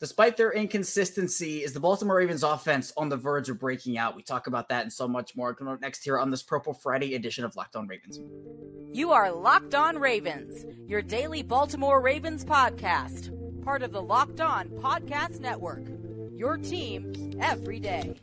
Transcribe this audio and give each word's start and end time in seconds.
Despite 0.00 0.36
their 0.36 0.52
inconsistency, 0.52 1.64
is 1.64 1.72
the 1.72 1.80
Baltimore 1.80 2.18
Ravens 2.18 2.44
offense 2.44 2.92
on 2.96 3.08
the 3.08 3.16
verge 3.16 3.48
of 3.48 3.58
breaking 3.58 3.98
out? 3.98 4.14
We 4.14 4.22
talk 4.22 4.46
about 4.46 4.68
that 4.68 4.82
and 4.82 4.92
so 4.92 5.08
much 5.08 5.34
more 5.34 5.52
coming 5.54 5.74
up 5.74 5.80
next 5.80 6.04
here 6.04 6.20
on 6.20 6.30
this 6.30 6.40
Purple 6.40 6.72
Friday 6.72 7.16
edition 7.16 7.44
of 7.44 7.56
Locked 7.56 7.74
On 7.74 7.88
Ravens. 7.88 8.20
You 8.92 9.10
are 9.10 9.32
Locked 9.32 9.74
On 9.74 9.98
Ravens, 9.98 10.64
your 10.86 11.02
daily 11.02 11.42
Baltimore 11.42 12.00
Ravens 12.00 12.44
podcast, 12.44 13.34
part 13.64 13.82
of 13.82 13.90
the 13.90 14.00
Locked 14.00 14.40
On 14.40 14.68
Podcast 14.68 15.40
Network. 15.40 15.82
Your 16.36 16.56
team 16.58 17.12
every 17.40 17.80
day. 17.80 18.14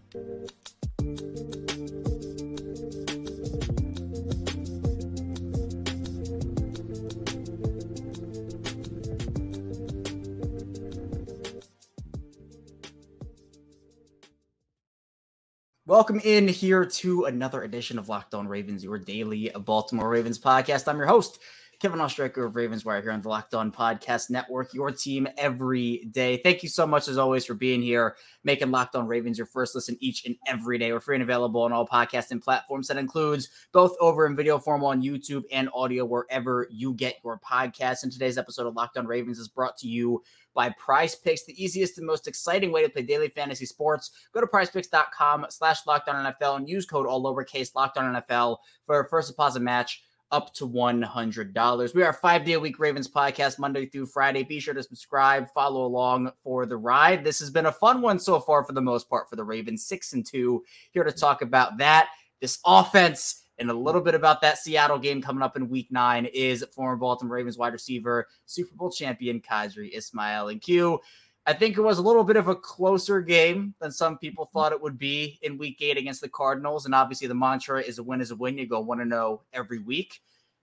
Welcome 15.96 16.20
in 16.26 16.50
here 16.50 16.86
to 16.86 17.24
another 17.24 17.64
edition 17.64 17.98
of 17.98 18.10
Locked 18.10 18.34
On 18.34 18.50
Ravens, 18.50 18.84
your 18.84 19.00
daily 19.00 19.50
Baltimore 19.58 20.10
Ravens 20.10 20.38
podcast. 20.38 20.90
I'm 20.90 20.98
your 20.98 21.06
host, 21.06 21.40
Kevin 21.80 22.00
Oestreicher 22.00 22.46
of 22.46 22.56
Ravens 22.56 22.86
Wire 22.86 23.02
here 23.02 23.12
on 23.12 23.22
the 23.22 23.30
Locked 23.30 23.54
On 23.54 23.72
Podcast 23.72 24.30
Network, 24.30 24.74
your 24.74 24.92
team 24.92 25.28
every 25.38 26.06
day. 26.12 26.38
Thank 26.38 26.64
you 26.64 26.70
so 26.70 26.88
much, 26.88 27.08
as 27.08 27.18
always, 27.18 27.46
for 27.46 27.54
being 27.54 27.82
here, 27.82 28.16
making 28.44 28.72
Locked 28.72 28.96
On 28.96 29.08
Ravens 29.08 29.38
your 29.38 29.48
first 29.48 29.76
listen 29.76 29.98
each 30.00 30.26
and 30.26 30.36
every 30.48 30.78
day. 30.78 30.92
We're 30.92 31.00
free 31.00 31.16
and 31.16 31.24
available 31.24 31.62
on 31.62 31.74
all 31.74 31.88
podcasting 31.88 32.42
platforms. 32.42 32.88
That 32.88 32.98
includes 32.98 33.50
both 33.72 33.96
over 34.00 34.26
in 34.26 34.36
video 34.36 34.58
form 34.58 34.84
on 34.84 35.02
YouTube 35.02 35.44
and 35.52 35.70
audio 35.74 36.06
wherever 36.06 36.68
you 36.72 36.94
get 36.94 37.18
your 37.24 37.40
podcasts. 37.40 38.04
And 38.04 38.12
today's 38.12 38.38
episode 38.38 38.68
of 38.68 38.76
Locked 38.76 38.98
On 38.98 39.06
Ravens 39.06 39.40
is 39.40 39.48
brought 39.48 39.78
to 39.78 39.88
you 39.88 40.24
by 40.54 40.70
Prize 40.80 41.16
Picks, 41.16 41.44
the 41.44 41.62
easiest 41.62 41.98
and 41.98 42.08
most 42.08 42.28
exciting 42.28 42.72
way 42.72 42.84
to 42.84 42.90
play 42.90 43.02
daily 43.02 43.30
fantasy 43.30 43.66
sports. 43.66 44.12
Go 44.34 44.42
to 44.42 44.48
prizepicks.com 44.48 45.48
slash 45.50 45.84
lockedon 45.84 46.34
NFL 46.40 46.58
and 46.58 46.70
use 46.70 46.86
code 46.86 47.06
all 47.06 47.22
lowercase 47.22 47.74
lockedon 47.74 48.24
NFL 48.26 48.58
for 48.86 49.02
a 49.02 49.10
first 49.10 49.30
deposit 49.30 49.62
match 49.62 50.04
up 50.32 50.54
to 50.56 50.68
$100. 50.68 51.96
We 51.96 52.04
are 52.04 52.14
five 52.14 52.46
day 52.46 52.54
a 52.54 52.60
week 52.60 52.80
Ravens 52.80 53.08
podcast, 53.08 53.60
Monday 53.60 53.86
through 53.86 54.08
Friday. 54.08 54.44
Be 54.44 54.60
sure 54.60 54.74
to 54.74 54.84
subscribe, 54.84 55.50
follow 55.54 55.86
along 55.86 56.32
for 56.44 56.66
the 56.66 56.78
ride. 56.78 57.24
This 57.24 57.40
has 57.40 57.50
been 57.50 57.68
a 57.68 57.72
fun 57.72 58.02
one 58.02 58.20
so 58.20 58.40
far 58.40 58.64
for 58.64 58.74
the 58.74 58.82
most 58.82 59.10
part 59.10 59.30
for 59.30 59.36
the 59.36 59.44
Ravens, 59.44 59.86
six 59.86 60.14
and 60.14 60.26
two. 60.26 60.64
Here 60.92 61.04
to 61.04 61.12
talk 61.12 61.42
about 61.42 61.78
that, 61.78 62.10
this 62.42 62.60
offense 62.66 63.44
and 63.58 63.70
a 63.70 63.74
little 63.74 64.02
bit 64.02 64.16
about 64.16 64.42
that 64.42 64.58
Seattle 64.58 65.00
game 65.00 65.22
coming 65.22 65.42
up 65.42 65.56
in 65.56 65.70
week 65.70 65.88
nine 65.92 66.26
is 66.26 66.66
former 66.74 66.98
Baltimore 66.98 67.38
Ravens 67.38 67.58
wide 67.58 67.74
receiver, 67.74 68.28
Super 68.46 68.76
Bowl 68.76 68.92
champion 68.92 69.40
Qadry 69.40 69.96
Ismail. 69.96 70.50
And 70.50 70.62
Q, 70.62 71.00
I 71.48 71.54
think 71.54 71.78
it 71.78 71.82
was 71.82 72.00
a 72.00 72.02
little 72.02 72.24
bit 72.24 72.38
of 72.38 72.48
a 72.48 72.56
closer 72.56 73.22
game 73.22 73.76
than 73.80 73.92
some 73.92 74.18
people 74.18 74.46
thought 74.46 74.72
it 74.72 74.82
would 74.82 74.98
be 74.98 75.40
in 75.44 75.58
week 75.58 75.78
eight 75.82 75.98
against 75.98 76.22
the 76.22 76.30
Cardinals. 76.30 76.86
And 76.86 76.96
obviously, 76.96 77.28
the 77.28 77.36
mantra 77.36 77.82
is 77.82 78.00
a 78.00 78.04
win 78.04 78.22
is 78.22 78.32
a 78.32 78.36
win. 78.36 78.58
You 78.58 78.68
go 78.68 78.80
one 78.80 78.98
to 78.98 79.06
know 79.06 79.42
every 79.54 79.80
week. 79.80 80.22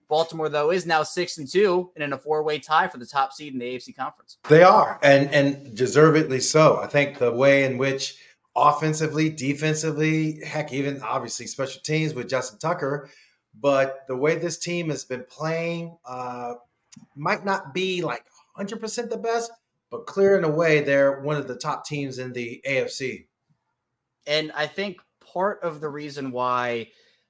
Baltimore, 0.09 0.49
though, 0.49 0.71
is 0.71 0.85
now 0.85 1.01
six 1.01 1.37
and 1.37 1.49
two 1.49 1.89
and 1.95 2.03
in 2.03 2.13
a 2.13 2.17
four 2.17 2.43
way 2.43 2.59
tie 2.59 2.87
for 2.87 2.97
the 2.97 3.05
top 3.05 3.31
seed 3.31 3.53
in 3.53 3.59
the 3.59 3.65
AFC 3.65 3.95
conference. 3.95 4.37
They 4.49 4.63
are, 4.63 4.99
and 5.01 5.33
and 5.33 5.75
deservedly 5.75 6.41
so. 6.41 6.77
I 6.77 6.87
think 6.87 7.17
the 7.17 7.31
way 7.31 7.63
in 7.63 7.77
which 7.77 8.17
offensively, 8.55 9.29
defensively, 9.29 10.39
heck, 10.45 10.73
even 10.73 11.01
obviously 11.01 11.47
special 11.47 11.81
teams 11.81 12.13
with 12.13 12.29
Justin 12.29 12.59
Tucker. 12.59 13.09
But 13.59 14.05
the 14.07 14.15
way 14.15 14.35
this 14.35 14.57
team 14.57 14.89
has 14.89 15.05
been 15.05 15.25
playing 15.29 15.97
uh, 16.05 16.55
might 17.15 17.45
not 17.45 17.73
be 17.73 18.01
like 18.01 18.25
100% 18.57 19.09
the 19.09 19.17
best, 19.17 19.51
but 19.93 20.07
clear 20.07 20.39
in 20.39 20.43
a 20.43 20.49
way, 20.49 20.81
they're 20.81 21.21
one 21.21 21.35
of 21.35 21.47
the 21.47 21.53
top 21.55 21.85
teams 21.85 22.17
in 22.17 22.33
the 22.33 22.59
AFC. 22.67 23.27
And 24.25 24.51
I 24.53 24.65
think 24.65 24.99
part 25.19 25.59
of 25.61 25.81
the 25.81 25.89
reason 25.89 26.31
why 26.31 26.87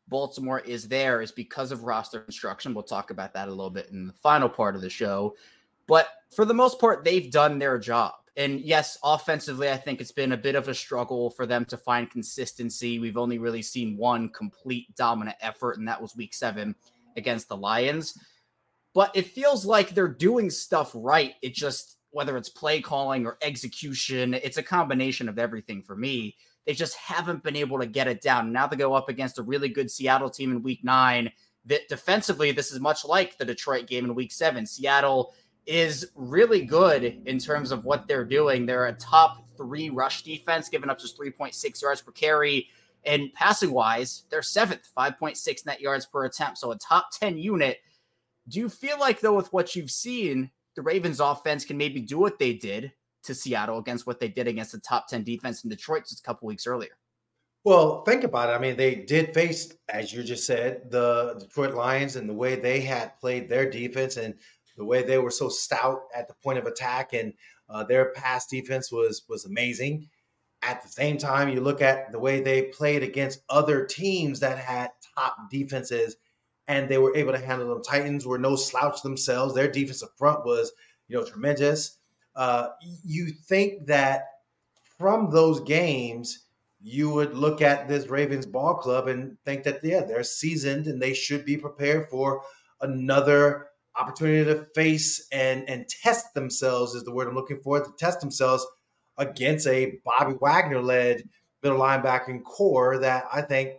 Baltimore 0.07 0.61
is 0.61 0.87
there 0.87 1.21
is 1.21 1.33
because 1.33 1.73
of 1.73 1.83
roster 1.83 2.21
construction. 2.21 2.73
We'll 2.73 2.85
talk 2.85 3.11
about 3.11 3.33
that 3.33 3.49
a 3.49 3.51
little 3.51 3.69
bit 3.69 3.89
in 3.91 4.07
the 4.07 4.13
final 4.13 4.47
part 4.47 4.75
of 4.75 4.81
the 4.81 4.89
show. 4.89 5.35
But 5.87 6.07
for 6.33 6.45
the 6.45 6.53
most 6.53 6.79
part, 6.79 7.03
they've 7.03 7.29
done 7.29 7.59
their 7.59 7.77
job. 7.77 8.13
And 8.37 8.61
yes, 8.61 8.97
offensively, 9.03 9.69
I 9.69 9.75
think 9.75 9.99
it's 9.99 10.13
been 10.13 10.31
a 10.31 10.37
bit 10.37 10.55
of 10.55 10.69
a 10.69 10.73
struggle 10.73 11.31
for 11.31 11.45
them 11.45 11.65
to 11.65 11.75
find 11.75 12.09
consistency. 12.09 12.97
We've 12.97 13.17
only 13.17 13.39
really 13.39 13.61
seen 13.61 13.97
one 13.97 14.29
complete 14.29 14.87
dominant 14.95 15.35
effort, 15.41 15.79
and 15.79 15.87
that 15.89 16.01
was 16.01 16.15
week 16.15 16.33
seven 16.33 16.75
against 17.17 17.49
the 17.49 17.57
Lions. 17.57 18.17
But 18.93 19.11
it 19.17 19.27
feels 19.27 19.65
like 19.65 19.89
they're 19.89 20.07
doing 20.07 20.49
stuff 20.49 20.91
right. 20.95 21.33
It 21.41 21.53
just, 21.53 21.97
whether 22.13 22.37
it's 22.37 22.49
play 22.49 22.79
calling 22.79 23.25
or 23.25 23.37
execution, 23.41 24.33
it's 24.35 24.57
a 24.57 24.63
combination 24.63 25.27
of 25.27 25.39
everything 25.39 25.81
for 25.81 25.95
me. 25.95 26.35
They 26.65 26.73
just 26.73 26.95
haven't 26.95 27.43
been 27.43 27.55
able 27.55 27.79
to 27.79 27.85
get 27.85 28.07
it 28.07 28.21
down. 28.21 28.53
Now 28.53 28.67
they 28.67 28.77
go 28.77 28.93
up 28.93 29.09
against 29.09 29.39
a 29.39 29.43
really 29.43 29.67
good 29.67 29.91
Seattle 29.91 30.29
team 30.29 30.51
in 30.51 30.63
week 30.63 30.83
nine. 30.83 31.31
That 31.65 31.87
defensively, 31.89 32.51
this 32.51 32.71
is 32.71 32.79
much 32.79 33.03
like 33.03 33.37
the 33.37 33.45
Detroit 33.45 33.87
game 33.87 34.05
in 34.05 34.15
week 34.15 34.31
seven. 34.31 34.65
Seattle 34.65 35.33
is 35.65 36.11
really 36.15 36.63
good 36.65 37.21
in 37.25 37.39
terms 37.39 37.71
of 37.71 37.83
what 37.83 38.07
they're 38.07 38.25
doing. 38.25 38.65
They're 38.65 38.87
a 38.87 38.93
top 38.93 39.43
three 39.57 39.89
rush 39.89 40.23
defense, 40.23 40.69
giving 40.69 40.89
up 40.89 40.99
just 40.99 41.19
3.6 41.19 41.81
yards 41.81 42.01
per 42.01 42.11
carry. 42.11 42.69
And 43.05 43.33
passing 43.33 43.71
wise, 43.71 44.23
they're 44.29 44.41
seventh, 44.41 44.87
5.6 44.97 45.65
net 45.65 45.81
yards 45.81 46.05
per 46.05 46.25
attempt. 46.25 46.57
So 46.57 46.71
a 46.71 46.77
top 46.77 47.11
10 47.11 47.37
unit. 47.37 47.79
Do 48.47 48.59
you 48.59 48.69
feel 48.69 48.99
like, 48.99 49.19
though, 49.19 49.35
with 49.35 49.51
what 49.51 49.75
you've 49.75 49.91
seen, 49.91 50.51
the 50.75 50.81
Ravens 50.81 51.19
offense 51.19 51.65
can 51.65 51.77
maybe 51.77 52.01
do 52.01 52.17
what 52.17 52.39
they 52.39 52.53
did 52.53 52.93
to 53.23 53.33
Seattle 53.33 53.77
against 53.77 54.05
what 54.05 54.19
they 54.19 54.27
did 54.27 54.47
against 54.47 54.71
the 54.71 54.79
top 54.79 55.07
10 55.07 55.23
defense 55.23 55.63
in 55.63 55.69
Detroit 55.69 56.03
just 56.03 56.19
a 56.19 56.23
couple 56.23 56.47
weeks 56.47 56.67
earlier? 56.67 56.97
Well, 57.63 58.03
think 58.03 58.25
about 58.25 58.49
it. 58.49 58.53
I 58.53 58.59
mean, 58.59 58.75
they 58.75 58.95
did 58.95 59.33
face, 59.33 59.73
as 59.87 60.11
you 60.11 60.21
just 60.23 60.45
said, 60.45 60.91
the 60.91 61.35
Detroit 61.39 61.73
Lions 61.73 62.17
and 62.17 62.29
the 62.29 62.33
way 62.33 62.55
they 62.55 62.81
had 62.81 63.17
played 63.19 63.47
their 63.47 63.69
defense. 63.69 64.17
And 64.17 64.33
the 64.75 64.85
way 64.85 65.03
they 65.03 65.17
were 65.17 65.31
so 65.31 65.49
stout 65.49 66.03
at 66.15 66.27
the 66.27 66.33
point 66.43 66.57
of 66.57 66.65
attack 66.65 67.13
and 67.13 67.33
uh, 67.69 67.83
their 67.83 68.11
pass 68.11 68.47
defense 68.47 68.91
was 68.91 69.23
was 69.29 69.45
amazing. 69.45 70.09
At 70.61 70.81
the 70.81 70.89
same 70.89 71.17
time, 71.17 71.49
you 71.49 71.61
look 71.61 71.81
at 71.81 72.11
the 72.11 72.19
way 72.19 72.41
they 72.41 72.63
played 72.63 73.03
against 73.03 73.43
other 73.49 73.85
teams 73.85 74.39
that 74.39 74.57
had 74.57 74.91
top 75.17 75.35
defenses, 75.51 76.15
and 76.67 76.89
they 76.89 76.97
were 76.97 77.15
able 77.15 77.33
to 77.33 77.39
handle 77.39 77.69
them. 77.69 77.83
Titans 77.83 78.25
were 78.25 78.37
no 78.37 78.55
slouch 78.55 79.01
themselves. 79.01 79.53
Their 79.53 79.71
defensive 79.71 80.09
front 80.17 80.45
was, 80.45 80.71
you 81.07 81.17
know, 81.17 81.25
tremendous. 81.25 81.99
Uh, 82.35 82.69
you 83.03 83.29
think 83.47 83.85
that 83.87 84.23
from 84.97 85.29
those 85.31 85.59
games, 85.61 86.45
you 86.81 87.09
would 87.09 87.33
look 87.33 87.61
at 87.61 87.87
this 87.87 88.07
Ravens 88.07 88.45
ball 88.45 88.75
club 88.75 89.07
and 89.07 89.37
think 89.45 89.63
that 89.63 89.79
yeah, 89.83 90.03
they're 90.03 90.23
seasoned 90.23 90.87
and 90.87 91.01
they 91.01 91.13
should 91.13 91.45
be 91.45 91.57
prepared 91.57 92.09
for 92.09 92.41
another 92.81 93.67
opportunity 93.95 94.43
to 94.43 94.65
face 94.75 95.27
and 95.31 95.69
and 95.69 95.87
test 95.87 96.33
themselves 96.33 96.95
is 96.95 97.03
the 97.03 97.11
word 97.11 97.27
I'm 97.27 97.35
looking 97.35 97.61
for 97.61 97.79
to 97.79 97.91
test 97.97 98.19
themselves 98.19 98.65
against 99.17 99.67
a 99.67 99.99
Bobby 100.03 100.35
Wagner 100.41 100.81
led 100.81 101.23
middle 101.61 101.79
linebacking 101.79 102.43
core 102.43 102.97
that 102.97 103.25
I 103.31 103.41
think 103.41 103.73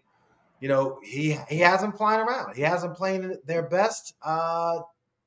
you 0.65 0.69
know 0.71 0.99
he 1.03 1.37
he 1.51 1.59
hasn't 1.59 1.95
flying 1.95 2.27
around. 2.27 2.57
He 2.57 2.63
hasn't 2.63 2.97
playing 2.97 3.37
their 3.45 3.65
best. 3.65 4.15
Uh, 4.23 4.79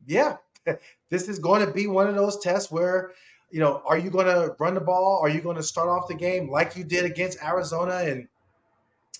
yeah, 0.08 0.38
this 1.12 1.30
is 1.30 1.38
going 1.38 1.64
to 1.64 1.72
be 1.72 1.86
one 1.86 2.08
of 2.08 2.16
those 2.16 2.40
tests 2.40 2.72
where 2.72 3.12
you 3.52 3.60
know 3.60 3.84
are 3.86 4.00
you 4.00 4.10
going 4.10 4.26
to 4.26 4.56
run 4.58 4.74
the 4.74 4.82
ball? 4.82 5.20
Are 5.22 5.30
you 5.30 5.40
going 5.40 5.56
to 5.56 5.62
start 5.62 5.90
off 5.90 6.08
the 6.08 6.16
game 6.16 6.50
like 6.50 6.76
you 6.76 6.84
did 6.84 7.06
against 7.06 7.38
Arizona? 7.44 7.98
And 7.98 8.28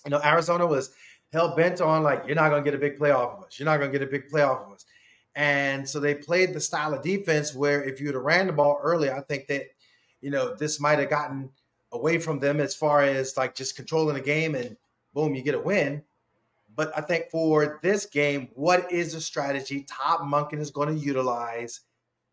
you 0.06 0.10
know 0.10 0.20
Arizona 0.26 0.66
was 0.66 0.90
hell 1.32 1.56
bent 1.56 1.82
on 1.82 2.02
like 2.02 2.24
you're 2.26 2.36
not 2.36 2.50
going 2.50 2.64
to 2.64 2.72
get 2.72 2.76
a 2.76 2.82
big 2.82 2.98
play 2.98 3.12
off 3.12 3.38
of 3.38 3.44
us. 3.44 3.60
You're 3.60 3.68
not 3.68 3.78
going 3.78 3.92
to 3.92 4.00
get 4.00 4.08
a 4.08 4.10
big 4.10 4.28
play 4.28 4.42
off 4.42 4.66
of 4.66 4.74
us. 4.74 4.88
And 5.36 5.88
so 5.88 6.00
they 6.00 6.16
played 6.16 6.52
the 6.52 6.60
style 6.60 6.96
of 6.96 7.04
defense 7.04 7.54
where 7.54 7.84
if 7.84 8.02
you'd 8.02 8.16
have 8.16 8.24
ran 8.24 8.48
the 8.48 8.54
ball 8.54 8.80
early, 8.82 9.12
I 9.12 9.22
think 9.22 9.46
that, 9.50 9.66
you 10.22 10.32
know, 10.32 10.56
this 10.56 10.80
might 10.80 10.98
have 10.98 11.12
gotten 11.12 11.52
away 11.92 12.18
from 12.18 12.40
them 12.40 12.60
as 12.60 12.74
far 12.74 13.04
as 13.04 13.38
like 13.38 13.54
just 13.54 13.76
controlling 13.76 14.16
the 14.16 14.22
game 14.22 14.56
and 14.56 14.76
boom, 15.14 15.36
you 15.36 15.44
get 15.44 15.54
a 15.54 15.60
win. 15.60 16.04
But 16.78 16.96
I 16.96 17.02
think 17.02 17.32
for 17.32 17.80
this 17.82 18.06
game, 18.06 18.50
what 18.54 18.90
is 18.92 19.14
the 19.14 19.20
strategy 19.20 19.86
Todd 19.90 20.22
Monken 20.22 20.60
is 20.60 20.70
going 20.70 20.96
to 20.96 21.06
utilize 21.06 21.82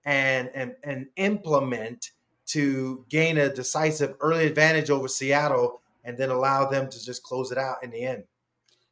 and 0.05 0.51
and 0.55 0.75
and 0.85 1.07
implement 1.17 2.11
to 2.49 3.07
gain 3.09 3.39
a 3.39 3.53
decisive 3.53 4.15
early 4.21 4.47
advantage 4.47 4.91
over 4.91 5.09
Seattle 5.09 5.81
and 6.05 6.19
then 6.19 6.29
allow 6.29 6.69
them 6.69 6.91
to 6.91 7.05
just 7.05 7.23
close 7.23 7.51
it 7.51 7.59
out 7.59 7.83
in 7.83 7.91
the 7.91 8.05
end? 8.05 8.25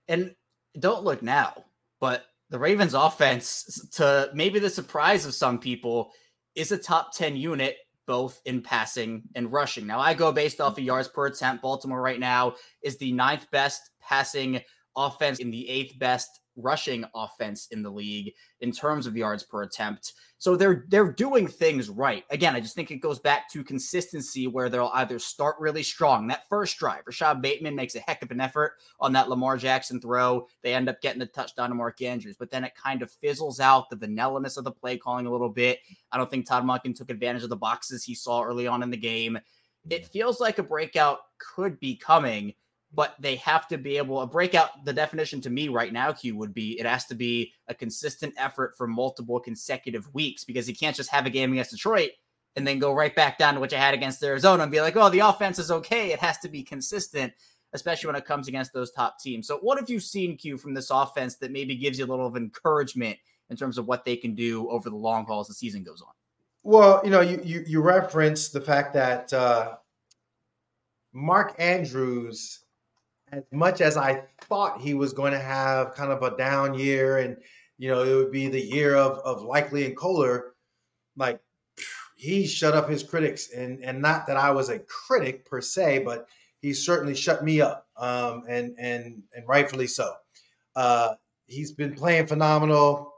And 0.09 0.35
don't 0.81 1.05
look 1.05 1.23
now, 1.23 1.65
but 2.01 2.25
the 2.49 2.59
Ravens 2.59 2.95
offense, 2.95 3.89
to 3.93 4.31
maybe 4.35 4.59
the 4.59 4.71
surprise 4.71 5.27
of 5.27 5.35
some 5.35 5.59
people, 5.59 6.13
is 6.55 6.73
a 6.73 6.79
top 6.79 7.15
10 7.15 7.37
unit 7.37 7.77
both 8.07 8.41
in 8.47 8.63
passing 8.63 9.23
and 9.35 9.53
rushing. 9.53 9.87
Now, 9.87 10.01
I 10.01 10.15
go 10.15 10.33
based 10.33 10.61
off 10.61 10.79
of 10.79 10.85
yards 10.85 11.09
per 11.09 11.27
attempt. 11.27 11.63
Baltimore 11.63 12.01
right 12.01 12.19
now 12.19 12.55
is 12.83 12.97
the 12.97 13.13
ninth 13.13 13.51
best 13.51 13.91
passing 14.01 14.61
offense 14.97 15.39
in 15.39 15.51
the 15.51 15.69
eighth 15.69 15.99
best 15.99 16.41
rushing 16.57 17.05
offense 17.15 17.69
in 17.71 17.83
the 17.83 17.91
league 17.91 18.33
in 18.61 18.73
terms 18.73 19.07
of 19.07 19.17
yards 19.17 19.43
per 19.43 19.63
attempt. 19.63 20.13
So 20.39 20.57
they're 20.57 20.85
they're 20.89 21.13
doing 21.13 21.47
things 21.47 21.89
right. 21.89 22.25
Again, 22.31 22.55
I 22.55 22.61
just 22.61 22.75
think 22.75 22.91
it 22.91 22.97
goes 22.97 23.19
back 23.19 23.49
to 23.51 23.63
consistency 23.63 24.47
where 24.47 24.69
they'll 24.69 24.91
either 24.95 25.19
start 25.19 25.57
really 25.61 25.83
strong. 25.83 26.27
That 26.27 26.49
first 26.49 26.79
drive, 26.79 27.03
Rashod 27.07 27.41
Bateman 27.41 27.77
makes 27.77 27.95
a 27.95 28.01
heck 28.01 28.23
of 28.23 28.31
an 28.31 28.41
effort 28.41 28.73
on 29.01 29.13
that 29.13 29.29
Lamar 29.29 29.57
Jackson 29.57 30.01
throw. 30.01 30.47
They 30.63 30.75
end 30.75 30.89
up 30.89 31.01
getting 31.01 31.21
the 31.21 31.27
touchdown 31.27 31.69
to 31.69 31.75
Mark 31.75 32.03
Andrews, 32.03 32.37
but 32.39 32.51
then 32.51 32.65
it 32.65 32.73
kind 32.75 33.03
of 33.03 33.11
fizzles 33.11 33.61
out 33.61 33.89
the 33.89 33.97
vanillaness 33.97 34.59
of 34.59 34.65
the 34.65 34.73
play 34.73 34.99
calling 34.99 35.27
a 35.27 35.33
little 35.33 35.49
bit. 35.49 35.79
I 36.11 36.19
don't 36.19 36.31
think 36.31 36.47
Todd 36.47 36.65
Monken 36.65 36.95
took 36.95 37.11
advantage 37.11 37.45
of 37.45 37.51
the 37.51 37.57
boxes 37.57 38.05
he 38.05 38.15
saw 38.15 38.43
early 38.43 38.67
on 38.67 38.83
in 38.83 38.91
the 38.91 38.97
game. 38.97 39.39
It 39.89 40.07
feels 40.07 40.41
like 40.41 40.59
a 40.59 40.63
breakout 40.63 41.19
could 41.39 41.79
be 41.81 41.97
coming 41.97 42.55
but 42.95 43.15
they 43.19 43.37
have 43.37 43.67
to 43.69 43.79
be 43.79 43.97
able 43.97 44.21
to 44.21 44.27
break 44.27 44.55
out 44.55 44.85
the 44.85 44.93
definition 44.93 45.41
to 45.41 45.51
me 45.51 45.69
right 45.69 45.93
now 45.93 46.13
q 46.13 46.37
would 46.37 46.55
be 46.55 46.79
it 46.79 46.87
has 46.87 47.07
to 47.07 47.15
be 47.15 47.53
a 47.69 47.75
consistent 47.75 48.35
effort 48.37 48.77
for 48.77 48.87
multiple 48.87 49.41
consecutive 49.41 50.13
weeks 50.15 50.45
because 50.45 50.69
you 50.69 50.75
can't 50.75 50.97
just 50.97 51.11
have 51.11 51.27
a 51.27 51.31
game 51.31 51.53
against 51.53 51.71
detroit 51.71 52.11
and 52.57 52.67
then 52.67 52.79
go 52.79 52.93
right 52.93 53.17
back 53.17 53.39
down 53.39 53.55
to 53.55 53.61
what 53.61 53.73
you 53.73 53.79
had 53.79 53.95
against 53.95 54.23
arizona 54.23 54.63
and 54.63 54.73
be 54.73 54.81
like 54.81 54.97
oh 54.97 55.09
the 55.09 55.21
offense 55.21 55.59
is 55.59 55.71
okay. 55.71 56.13
It 56.13 56.21
has 56.21 56.39
to 56.39 56.49
be 56.49 56.63
consistent 56.63 57.33
especially 57.75 58.09
when 58.09 58.17
it 58.17 58.27
comes 58.27 58.49
against 58.49 58.75
those 58.75 58.91
top 58.91 59.19
teams. 59.19 59.47
So 59.47 59.57
what 59.63 59.79
have 59.79 59.89
you 59.89 59.99
seen 59.99 60.37
q 60.37 60.59
from 60.59 60.75
this 60.75 60.91
offense 60.91 61.37
that 61.37 61.51
maybe 61.51 61.75
gives 61.77 61.99
you 61.99 62.05
a 62.05 62.11
little 62.11 62.27
of 62.27 62.37
encouragement 62.37 63.17
in 63.51 63.57
terms 63.57 63.79
of 63.79 63.87
what 63.87 64.05
they 64.05 64.17
can 64.17 64.35
do 64.35 64.69
over 64.71 64.91
the 64.91 64.97
long 64.97 65.25
haul 65.27 65.41
as 65.41 65.49
the 65.49 65.55
season 65.55 65.83
goes 65.83 66.03
on? 66.03 66.13
Well 66.63 67.01
you 67.05 67.11
know 67.11 67.21
you 67.21 67.41
you, 67.43 67.65
you 67.67 67.81
reference 67.81 68.51
the 68.51 68.61
fact 68.61 68.93
that 68.95 69.33
uh 69.33 69.77
mark 71.15 71.55
andrews 71.59 72.62
as 73.33 73.45
much 73.51 73.81
as 73.81 73.97
I 73.97 74.23
thought 74.43 74.81
he 74.81 74.95
was 74.95 75.13
going 75.13 75.33
to 75.33 75.39
have 75.39 75.95
kind 75.95 76.13
of 76.13 76.23
a 76.23 76.37
down 76.37 76.75
year 76.75 77.19
and, 77.19 77.37
you 77.79 77.89
know, 77.89 78.03
it 78.03 78.15
would 78.15 78.31
be 78.31 78.49
the 78.49 78.61
year 78.61 78.95
of, 78.95 79.19
of 79.19 79.43
Likely 79.43 79.87
and 79.87 79.97
Kolar, 79.97 80.55
like 81.17 81.41
he 82.15 82.47
shut 82.47 82.75
up 82.75 82.89
his 82.89 83.03
critics. 83.03 83.53
And, 83.53 83.83
and 83.83 84.01
not 84.01 84.27
that 84.27 84.37
I 84.37 84.51
was 84.51 84.69
a 84.69 84.81
critic 84.81 85.47
per 85.47 85.63
se, 85.63 86.01
but 86.05 86.29
he 86.61 86.75
certainly 86.75 87.15
shut 87.15 87.43
me 87.43 87.61
up 87.61 87.89
um, 87.97 88.45
and, 88.49 88.75
and, 88.79 89.23
and 89.35 89.49
rightfully 89.49 89.87
so. 89.87 90.13
Uh, 90.77 91.15
he's 91.47 91.73
been 91.73 91.95
playing 91.95 92.27
phenomenal. 92.27 93.15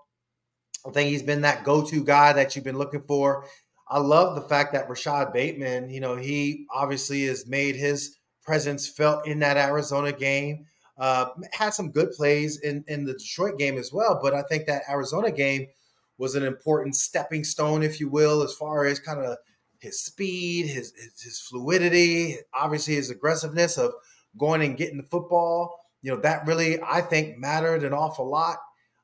I 0.87 0.91
think 0.91 1.11
he's 1.11 1.23
been 1.23 1.41
that 1.43 1.65
go-to 1.65 2.05
guy 2.05 2.33
that 2.33 2.55
you've 2.55 2.65
been 2.65 2.79
looking 2.79 3.03
for. 3.03 3.47
I 3.89 3.99
love 3.99 4.35
the 4.35 4.43
fact 4.43 4.73
that 4.73 4.89
Rashod 4.89 5.33
Bateman, 5.33 5.91
you 5.91 6.01
know, 6.01 6.17
he 6.17 6.67
obviously 6.73 7.27
has 7.27 7.47
made 7.47 7.75
his 7.75 8.19
presence 8.45 8.89
felt 8.89 9.27
in 9.27 9.39
that 9.41 9.57
Arizona 9.57 10.13
game. 10.13 10.67
Uh, 10.97 11.27
had 11.53 11.71
some 11.71 11.91
good 11.91 12.13
plays 12.13 12.61
in, 12.61 12.85
in 12.87 13.05
the 13.05 13.15
Detroit 13.15 13.59
game 13.59 13.79
as 13.79 13.93
well, 13.93 14.21
but 14.23 14.33
I 14.33 14.43
think 14.43 14.67
that 14.67 14.83
Arizona 14.89 15.33
game 15.33 15.67
was 16.19 16.37
an 16.37 16.45
important 16.45 16.95
stepping 16.95 17.43
stone, 17.43 17.83
if 17.83 17.99
you 17.99 18.09
will, 18.09 18.43
as 18.43 18.55
far 18.55 18.85
as 18.85 19.01
kind 19.01 19.19
of 19.19 19.37
his 19.81 20.01
speed, 20.01 20.67
his, 20.67 20.93
his, 20.97 21.21
his 21.21 21.41
fluidity, 21.41 22.37
obviously 22.55 22.95
his 22.95 23.11
aggressiveness 23.11 23.77
of 23.77 23.93
going 24.39 24.63
and 24.63 24.77
getting 24.77 24.97
the 24.97 25.05
football. 25.05 25.81
You 26.03 26.13
know 26.13 26.21
that 26.21 26.47
really 26.47 26.79
I 26.83 27.01
think 27.01 27.39
mattered 27.39 27.83
an 27.83 27.93
awful 27.93 28.29
lot. 28.29 28.59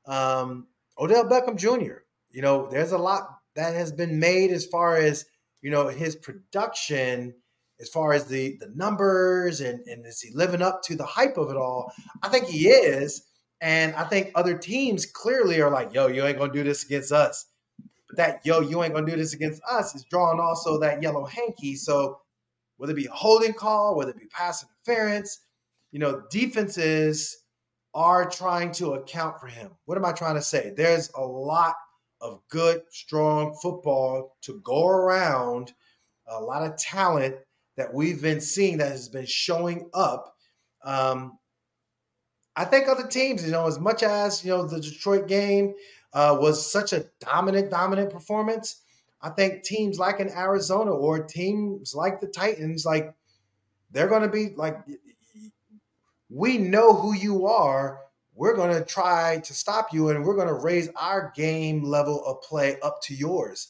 Um, 0.07 0.67
Odell 0.99 1.25
Beckham 1.25 1.57
Jr. 1.57 2.01
You 2.31 2.43
know, 2.43 2.69
there's 2.71 2.93
a 2.93 2.99
lot 2.99 3.39
that 3.57 3.75
has 3.75 3.91
been 3.91 4.19
made 4.19 4.51
as 4.51 4.67
far 4.67 4.97
as 4.97 5.25
you 5.63 5.71
know 5.71 5.89
his 5.89 6.17
production 6.17 7.35
as 7.81 7.89
far 7.89 8.13
as 8.13 8.27
the 8.27 8.57
the 8.61 8.71
numbers 8.75 9.61
and, 9.61 9.81
and 9.87 10.05
is 10.07 10.21
he 10.21 10.35
living 10.35 10.63
up 10.63 10.83
to 10.85 10.97
the 10.97 11.05
hype 11.05 11.37
of 11.37 11.51
it 11.51 11.57
all? 11.57 11.93
I 12.23 12.29
think 12.29 12.47
he 12.47 12.69
is. 12.69 13.23
And 13.63 13.95
I 13.95 14.05
think 14.05 14.33
other 14.35 14.57
teams 14.57 15.05
clearly 15.05 15.61
are 15.61 15.71
like, 15.71 15.93
yo, 15.93 16.07
you 16.07 16.25
ain't 16.25 16.39
gonna 16.39 16.53
do 16.53 16.65
this 16.65 16.85
against 16.85 17.13
us. 17.13 17.47
But 18.09 18.17
that 18.17 18.41
yo, 18.45 18.61
you 18.61 18.83
ain't 18.83 18.95
gonna 18.95 19.07
do 19.07 19.17
this 19.17 19.35
against 19.35 19.63
us 19.71 19.95
is 19.95 20.05
drawing 20.05 20.41
also 20.41 20.79
that 20.79 21.03
yellow 21.03 21.27
hanky. 21.27 21.75
So 21.75 22.21
whether 22.77 22.93
it 22.93 22.97
be 22.97 23.07
a 23.07 23.13
holding 23.13 23.53
call, 23.53 23.97
whether 23.97 24.11
it 24.11 24.19
be 24.19 24.27
pass 24.27 24.65
interference, 24.65 25.41
you 25.93 25.99
know, 25.99 26.23
defenses 26.31 27.45
are 27.95 28.29
trying 28.29 28.73
to 28.73 28.95
account 28.95 29.41
for 29.41 29.49
him. 29.49 29.71
What 29.85 29.99
am 29.99 30.05
I 30.05 30.13
trying 30.13 30.37
to 30.37 30.43
say? 30.43 30.73
There's 30.77 31.11
a 31.17 31.21
lot 31.21 31.75
of 32.21 32.41
good, 32.49 32.83
strong 32.91 33.55
football 33.61 34.37
to 34.43 34.61
go 34.65 34.87
around, 34.87 35.73
a 36.27 36.41
lot 36.41 36.63
of 36.63 36.77
talent 36.77 37.37
that 37.81 37.95
we've 37.95 38.21
been 38.21 38.43
seeing 38.43 38.77
that 38.77 38.93
has 38.93 39.09
been 39.09 39.25
showing 39.25 39.89
up. 39.95 40.37
Um, 40.85 41.39
I 42.55 42.67
think 42.67 42.89
other 42.89 43.07
teams, 43.07 43.43
you 43.43 43.53
know, 43.53 43.67
as 43.67 43.79
much 43.79 44.03
as 44.03 44.45
you 44.45 44.51
know 44.51 44.67
the 44.67 44.81
Detroit 44.81 45.27
game 45.27 45.75
uh, 46.13 46.37
was 46.39 46.71
such 46.71 46.93
a 46.93 47.07
dominant, 47.21 47.71
dominant 47.71 48.11
performance. 48.11 48.83
I 49.23 49.31
think 49.31 49.63
teams 49.63 49.99
like 49.99 50.21
in 50.21 50.29
Arizona 50.31 50.91
or 50.91 51.25
teams 51.25 51.95
like 51.95 52.21
the 52.21 52.27
Titans, 52.27 52.85
like 52.85 53.15
they're 53.91 54.09
going 54.09 54.23
to 54.23 54.29
be 54.29 54.51
like, 54.57 54.79
we 56.29 56.59
know 56.59 56.95
who 56.95 57.15
you 57.15 57.47
are. 57.47 58.01
We're 58.35 58.57
going 58.57 58.79
to 58.79 58.85
try 58.85 59.41
to 59.45 59.55
stop 59.55 59.93
you, 59.93 60.11
and 60.11 60.25
we're 60.25 60.37
going 60.37 60.49
to 60.49 60.55
raise 60.55 60.91
our 60.97 61.33
game 61.35 61.83
level 61.83 62.25
of 62.27 62.43
play 62.43 62.79
up 62.83 63.01
to 63.05 63.15
yours. 63.15 63.69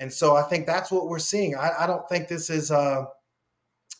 And 0.00 0.12
so 0.12 0.34
I 0.34 0.42
think 0.42 0.66
that's 0.66 0.90
what 0.90 1.08
we're 1.08 1.20
seeing. 1.20 1.54
I, 1.54 1.70
I 1.80 1.86
don't 1.86 2.08
think 2.08 2.26
this 2.26 2.50
is. 2.50 2.72
Uh, 2.72 3.04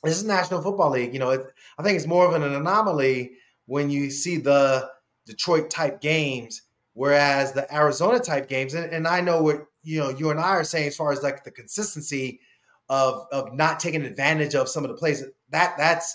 this 0.03 0.19
is 0.19 0.25
National 0.25 0.61
Football 0.61 0.91
League. 0.91 1.13
You 1.13 1.21
know, 1.21 1.31
it, 1.31 1.47
I 1.79 1.83
think 1.83 1.97
it's 1.97 2.07
more 2.07 2.27
of 2.27 2.35
an 2.35 2.43
anomaly 2.43 3.33
when 3.67 3.91
you 3.91 4.11
see 4.11 4.37
the 4.37 4.89
Detroit 5.27 5.71
type 5.71 6.01
games, 6.01 6.63
whereas 6.95 7.53
the 7.53 7.73
Arizona 7.75 8.19
type 8.19 8.49
games, 8.49 8.75
and, 8.75 8.93
and 8.93 9.07
I 9.07 9.21
know 9.21 9.43
what 9.43 9.67
you 9.83 10.01
know 10.01 10.11
you 10.11 10.31
and 10.31 10.41
I 10.41 10.51
are 10.51 10.65
saying 10.65 10.89
as 10.89 10.97
far 10.97 11.13
as 11.13 11.23
like 11.23 11.45
the 11.45 11.51
consistency 11.51 12.41
of 12.89 13.27
of 13.33 13.55
not 13.55 13.81
taking 13.81 14.03
advantage 14.03 14.55
of 14.55 14.69
some 14.69 14.85
of 14.85 14.91
the 14.91 14.97
plays. 14.97 15.23
That 15.51 15.77
that's 15.79 16.15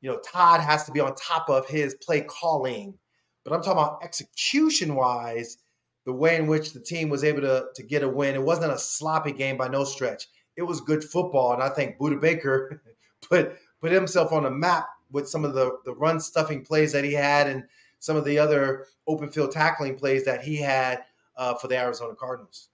you 0.00 0.10
know 0.10 0.20
Todd 0.20 0.60
has 0.60 0.84
to 0.84 0.92
be 0.92 1.00
on 1.00 1.14
top 1.14 1.48
of 1.48 1.68
his 1.68 1.94
play 2.02 2.22
calling, 2.22 2.98
but 3.44 3.52
I'm 3.52 3.62
talking 3.62 3.80
about 3.80 4.02
execution 4.02 4.96
wise, 4.96 5.58
the 6.04 6.12
way 6.12 6.36
in 6.36 6.48
which 6.48 6.72
the 6.72 6.80
team 6.80 7.08
was 7.08 7.22
able 7.22 7.42
to 7.42 7.66
to 7.74 7.82
get 7.82 8.02
a 8.02 8.08
win. 8.08 8.34
It 8.34 8.42
wasn't 8.42 8.72
a 8.72 8.78
sloppy 8.78 9.32
game 9.32 9.56
by 9.56 9.68
no 9.68 9.84
stretch. 9.84 10.26
It 10.56 10.62
was 10.62 10.80
good 10.80 11.04
football, 11.04 11.52
and 11.52 11.62
I 11.62 11.68
think 11.68 11.98
Budda 11.98 12.20
Baker 12.20 12.82
put 13.22 13.56
put 13.80 13.92
himself 13.92 14.32
on 14.32 14.46
a 14.46 14.50
map 14.50 14.88
with 15.10 15.28
some 15.28 15.44
of 15.44 15.54
the 15.54 15.78
the 15.84 15.94
run 15.94 16.20
stuffing 16.20 16.64
plays 16.64 16.92
that 16.92 17.04
he 17.04 17.12
had 17.12 17.46
and 17.46 17.64
some 17.98 18.16
of 18.16 18.24
the 18.24 18.38
other 18.38 18.86
open 19.06 19.30
field 19.30 19.52
tackling 19.52 19.96
plays 19.96 20.24
that 20.24 20.42
he 20.42 20.56
had 20.56 21.04
uh, 21.36 21.54
for 21.54 21.68
the 21.68 21.76
Arizona 21.76 22.14
Cardinals. 22.14 22.68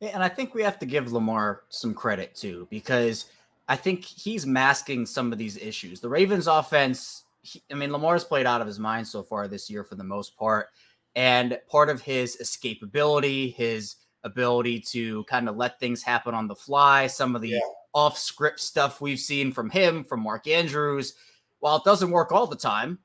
And 0.00 0.22
I 0.22 0.28
think 0.28 0.54
we 0.54 0.62
have 0.62 0.78
to 0.78 0.86
give 0.86 1.12
Lamar 1.12 1.62
some 1.68 1.92
credit 1.92 2.34
too 2.34 2.66
because 2.70 3.26
I 3.68 3.76
think 3.76 4.04
he's 4.04 4.46
masking 4.46 5.04
some 5.04 5.32
of 5.32 5.38
these 5.38 5.58
issues. 5.58 6.00
The 6.00 6.08
Ravens 6.08 6.46
offense, 6.46 7.24
he, 7.42 7.62
I 7.70 7.74
mean, 7.74 7.92
Lamar's 7.92 8.24
played 8.24 8.46
out 8.46 8.62
of 8.62 8.66
his 8.66 8.78
mind 8.78 9.06
so 9.06 9.22
far 9.22 9.46
this 9.46 9.68
year 9.68 9.84
for 9.84 9.96
the 9.96 10.04
most 10.04 10.36
part. 10.38 10.68
And 11.16 11.58
part 11.68 11.90
of 11.90 12.00
his 12.00 12.38
escapability, 12.42 13.54
his 13.54 13.96
ability 14.24 14.80
to 14.80 15.24
kind 15.24 15.48
of 15.48 15.56
let 15.56 15.78
things 15.78 16.02
happen 16.02 16.34
on 16.34 16.46
the 16.46 16.54
fly, 16.54 17.06
some 17.06 17.36
of 17.36 17.42
the 17.42 17.50
yeah 17.50 17.60
off 17.92 18.18
script 18.18 18.60
stuff 18.60 19.00
we've 19.00 19.18
seen 19.18 19.52
from 19.52 19.70
him, 19.70 20.04
from 20.04 20.20
Mark 20.20 20.46
Andrews. 20.46 21.14
While 21.58 21.76
it 21.76 21.84
doesn't 21.84 22.10
work 22.10 22.32
all 22.32 22.46
the 22.46 22.56
time, 22.56 22.98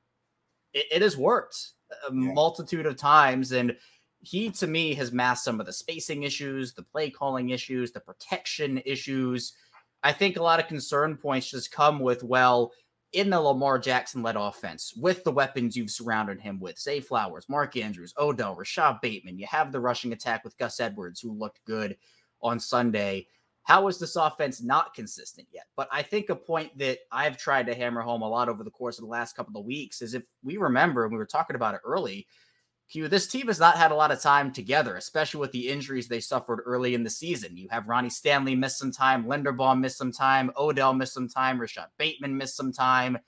it, 0.72 0.86
it 0.90 1.02
has 1.02 1.16
worked 1.16 1.72
a 2.08 2.12
yeah. 2.12 2.32
multitude 2.32 2.86
of 2.86 2.96
times. 2.96 3.52
And 3.52 3.76
he, 4.20 4.50
to 4.52 4.66
me, 4.66 4.94
has 4.94 5.12
masked 5.12 5.44
some 5.44 5.60
of 5.60 5.66
the 5.66 5.72
spacing 5.72 6.22
issues, 6.22 6.72
the 6.72 6.82
play 6.82 7.10
calling 7.10 7.50
issues, 7.50 7.92
the 7.92 8.00
protection 8.00 8.80
issues. 8.84 9.54
I 10.02 10.12
think 10.12 10.36
a 10.36 10.42
lot 10.42 10.60
of 10.60 10.68
concern 10.68 11.16
points 11.16 11.50
just 11.50 11.72
come 11.72 12.00
with, 12.00 12.22
well, 12.22 12.72
in 13.12 13.30
the 13.30 13.40
Lamar 13.40 13.78
Jackson 13.78 14.22
led 14.22 14.36
offense, 14.36 14.92
with 14.96 15.24
the 15.24 15.32
weapons 15.32 15.76
you've 15.76 15.90
surrounded 15.90 16.40
him 16.40 16.60
with, 16.60 16.78
Zay 16.78 17.00
Flowers, 17.00 17.48
Mark 17.48 17.76
Andrews, 17.76 18.12
Odell, 18.18 18.54
Rashod 18.54 19.00
Bateman, 19.00 19.38
you 19.38 19.46
have 19.46 19.72
the 19.72 19.80
rushing 19.80 20.12
attack 20.12 20.44
with 20.44 20.58
Gus 20.58 20.80
Edwards, 20.80 21.20
who 21.20 21.32
looked 21.32 21.64
good 21.64 21.96
on 22.42 22.60
Sunday 22.60 23.26
how 23.66 23.88
is 23.88 23.98
this 23.98 24.14
offense 24.14 24.62
not 24.62 24.94
consistent 24.94 25.48
yet? 25.50 25.66
But 25.74 25.88
I 25.90 26.00
think 26.00 26.30
a 26.30 26.36
point 26.36 26.78
that 26.78 26.98
I've 27.10 27.36
tried 27.36 27.66
to 27.66 27.74
hammer 27.74 28.00
home 28.00 28.22
a 28.22 28.28
lot 28.28 28.48
over 28.48 28.62
the 28.62 28.70
course 28.70 28.96
of 28.96 29.02
the 29.02 29.10
last 29.10 29.34
couple 29.34 29.60
of 29.60 29.66
weeks 29.66 30.02
is 30.02 30.14
if 30.14 30.22
we 30.44 30.56
remember, 30.56 31.02
and 31.02 31.12
we 31.12 31.18
were 31.18 31.26
talking 31.26 31.56
about 31.56 31.74
it 31.74 31.80
early, 31.84 32.28
Q, 32.88 33.08
this 33.08 33.26
team 33.26 33.48
has 33.48 33.58
not 33.58 33.76
had 33.76 33.90
a 33.90 33.96
lot 33.96 34.12
of 34.12 34.20
time 34.20 34.52
together, 34.52 34.94
especially 34.94 35.40
with 35.40 35.50
the 35.50 35.68
injuries 35.68 36.06
they 36.06 36.20
suffered 36.20 36.62
early 36.64 36.94
in 36.94 37.02
the 37.02 37.10
season. 37.10 37.56
You 37.56 37.66
have 37.72 37.88
Ronnie 37.88 38.08
Stanley 38.08 38.54
miss 38.54 38.78
some 38.78 38.92
time, 38.92 39.24
Linderbaum 39.24 39.80
miss 39.80 39.96
some 39.96 40.12
time, 40.12 40.52
Odell 40.56 40.94
miss 40.94 41.12
some 41.12 41.28
time, 41.28 41.60
Rashod 41.60 41.88
Bateman 41.98 42.36
miss 42.36 42.54
some 42.54 42.70
time. 42.70 43.18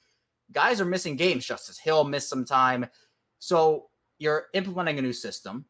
Guys 0.52 0.80
are 0.80 0.85
missing 0.85 1.16
games. 1.16 1.45
Justice 1.45 1.80
Hill 1.80 2.04
missed 2.04 2.28
some 2.28 2.45
time. 2.45 2.87
So 3.40 3.88
you're 4.18 4.47
implementing 4.54 5.00
a 5.00 5.02
new 5.02 5.12
system 5.12 5.64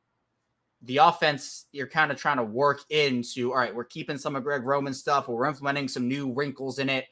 the 0.82 0.98
offense 0.98 1.66
you're 1.72 1.88
kind 1.88 2.12
of 2.12 2.18
trying 2.18 2.36
to 2.36 2.44
work 2.44 2.80
into 2.90 3.52
all 3.52 3.58
right 3.58 3.74
we're 3.74 3.84
keeping 3.84 4.16
some 4.16 4.36
of 4.36 4.44
greg 4.44 4.64
roman 4.64 4.94
stuff 4.94 5.28
we're 5.28 5.46
implementing 5.46 5.88
some 5.88 6.06
new 6.06 6.32
wrinkles 6.32 6.78
in 6.78 6.88
it 6.88 7.06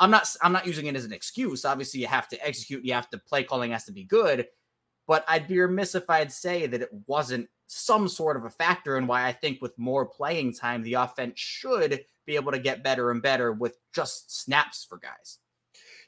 i'm 0.00 0.10
not 0.10 0.28
i'm 0.42 0.52
not 0.52 0.66
using 0.66 0.86
it 0.86 0.96
as 0.96 1.04
an 1.04 1.12
excuse 1.12 1.64
obviously 1.64 2.00
you 2.00 2.06
have 2.06 2.28
to 2.28 2.44
execute 2.44 2.84
you 2.84 2.92
have 2.92 3.08
to 3.08 3.18
play 3.18 3.44
calling 3.44 3.70
has 3.70 3.84
to 3.84 3.92
be 3.92 4.04
good 4.04 4.46
but 5.06 5.24
I'd 5.28 5.48
be 5.48 5.58
remiss 5.58 5.94
if 5.94 6.08
I'd 6.08 6.32
say 6.32 6.66
that 6.66 6.82
it 6.82 6.90
wasn't 7.06 7.48
some 7.66 8.08
sort 8.08 8.36
of 8.36 8.44
a 8.44 8.50
factor 8.50 8.96
in 8.96 9.06
why 9.06 9.26
I 9.26 9.32
think 9.32 9.60
with 9.60 9.78
more 9.78 10.06
playing 10.06 10.54
time, 10.54 10.82
the 10.82 10.94
offense 10.94 11.34
should 11.36 12.04
be 12.26 12.36
able 12.36 12.52
to 12.52 12.58
get 12.58 12.82
better 12.82 13.10
and 13.10 13.22
better 13.22 13.52
with 13.52 13.76
just 13.94 14.42
snaps 14.42 14.84
for 14.88 14.98
guys. 14.98 15.38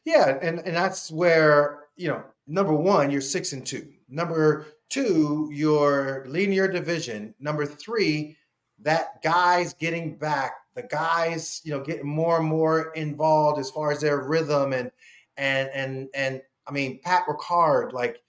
Yeah, 0.04 0.38
and, 0.40 0.60
and 0.60 0.76
that's 0.76 1.10
where, 1.10 1.84
you 1.96 2.08
know, 2.08 2.22
number 2.46 2.72
one, 2.72 3.10
you're 3.10 3.20
six 3.20 3.52
and 3.52 3.66
two. 3.66 3.88
Number 4.08 4.66
two, 4.88 5.50
your 5.52 6.24
linear 6.28 6.68
division. 6.68 7.34
Number 7.40 7.66
three, 7.66 8.36
that 8.80 9.22
guys 9.22 9.74
getting 9.74 10.16
back, 10.16 10.54
the 10.74 10.82
guys, 10.82 11.60
you 11.64 11.70
know, 11.72 11.82
getting 11.82 12.06
more 12.06 12.38
and 12.38 12.46
more 12.46 12.92
involved 12.92 13.58
as 13.58 13.70
far 13.70 13.90
as 13.90 14.00
their 14.00 14.22
rhythm 14.22 14.72
and 14.72 14.90
and 15.36 15.68
and 15.74 16.08
and 16.14 16.42
I 16.66 16.72
mean 16.72 17.00
Pat 17.02 17.24
Ricard, 17.26 17.92
like 17.92 18.22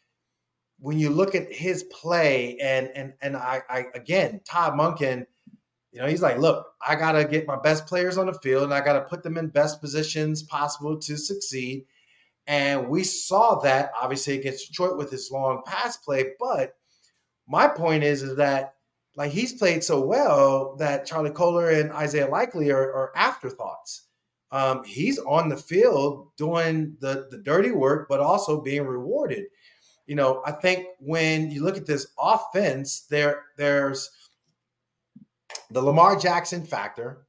when 0.79 0.99
you 0.99 1.09
look 1.09 1.35
at 1.35 1.51
his 1.51 1.83
play 1.83 2.57
and 2.59 2.89
and 2.95 3.13
and 3.21 3.35
I, 3.35 3.61
I 3.69 3.85
again 3.93 4.41
Todd 4.45 4.73
Monken, 4.73 5.25
you 5.91 5.99
know, 5.99 6.07
he's 6.07 6.21
like, 6.21 6.37
look, 6.37 6.67
I 6.85 6.95
gotta 6.95 7.25
get 7.25 7.47
my 7.47 7.57
best 7.59 7.87
players 7.87 8.17
on 8.17 8.27
the 8.27 8.33
field 8.33 8.63
and 8.63 8.73
I 8.73 8.81
gotta 8.81 9.01
put 9.01 9.23
them 9.23 9.37
in 9.37 9.47
best 9.47 9.81
positions 9.81 10.43
possible 10.43 10.97
to 10.99 11.17
succeed. 11.17 11.85
And 12.47 12.89
we 12.89 13.03
saw 13.03 13.59
that 13.59 13.91
obviously 13.99 14.39
against 14.39 14.67
Detroit 14.67 14.97
with 14.97 15.11
his 15.11 15.31
long 15.31 15.61
pass 15.65 15.97
play. 15.97 16.31
But 16.39 16.75
my 17.47 17.67
point 17.67 18.03
is, 18.03 18.23
is 18.23 18.35
that 18.37 18.75
like 19.15 19.31
he's 19.31 19.53
played 19.53 19.83
so 19.83 20.01
well 20.01 20.75
that 20.77 21.05
Charlie 21.05 21.31
Kolar 21.31 21.71
and 21.71 21.91
Isaiah 21.91 22.27
Likely 22.27 22.71
are, 22.71 22.93
are 22.93 23.11
afterthoughts. 23.15 24.03
Um, 24.51 24.83
he's 24.85 25.19
on 25.19 25.49
the 25.49 25.57
field 25.57 26.29
doing 26.37 26.95
the, 27.01 27.27
the 27.29 27.39
dirty 27.39 27.71
work, 27.71 28.07
but 28.07 28.21
also 28.21 28.61
being 28.61 28.85
rewarded 28.85 29.47
you 30.07 30.15
know, 30.15 30.41
I 30.45 30.53
think 30.53 30.87
when 30.99 31.51
you 31.51 31.63
look 31.63 31.77
at 31.77 31.85
this 31.85 32.07
offense, 32.17 33.01
there 33.01 33.43
there's 33.57 34.09
the 35.69 35.81
Lamar 35.81 36.17
Jackson 36.17 36.65
factor, 36.65 37.27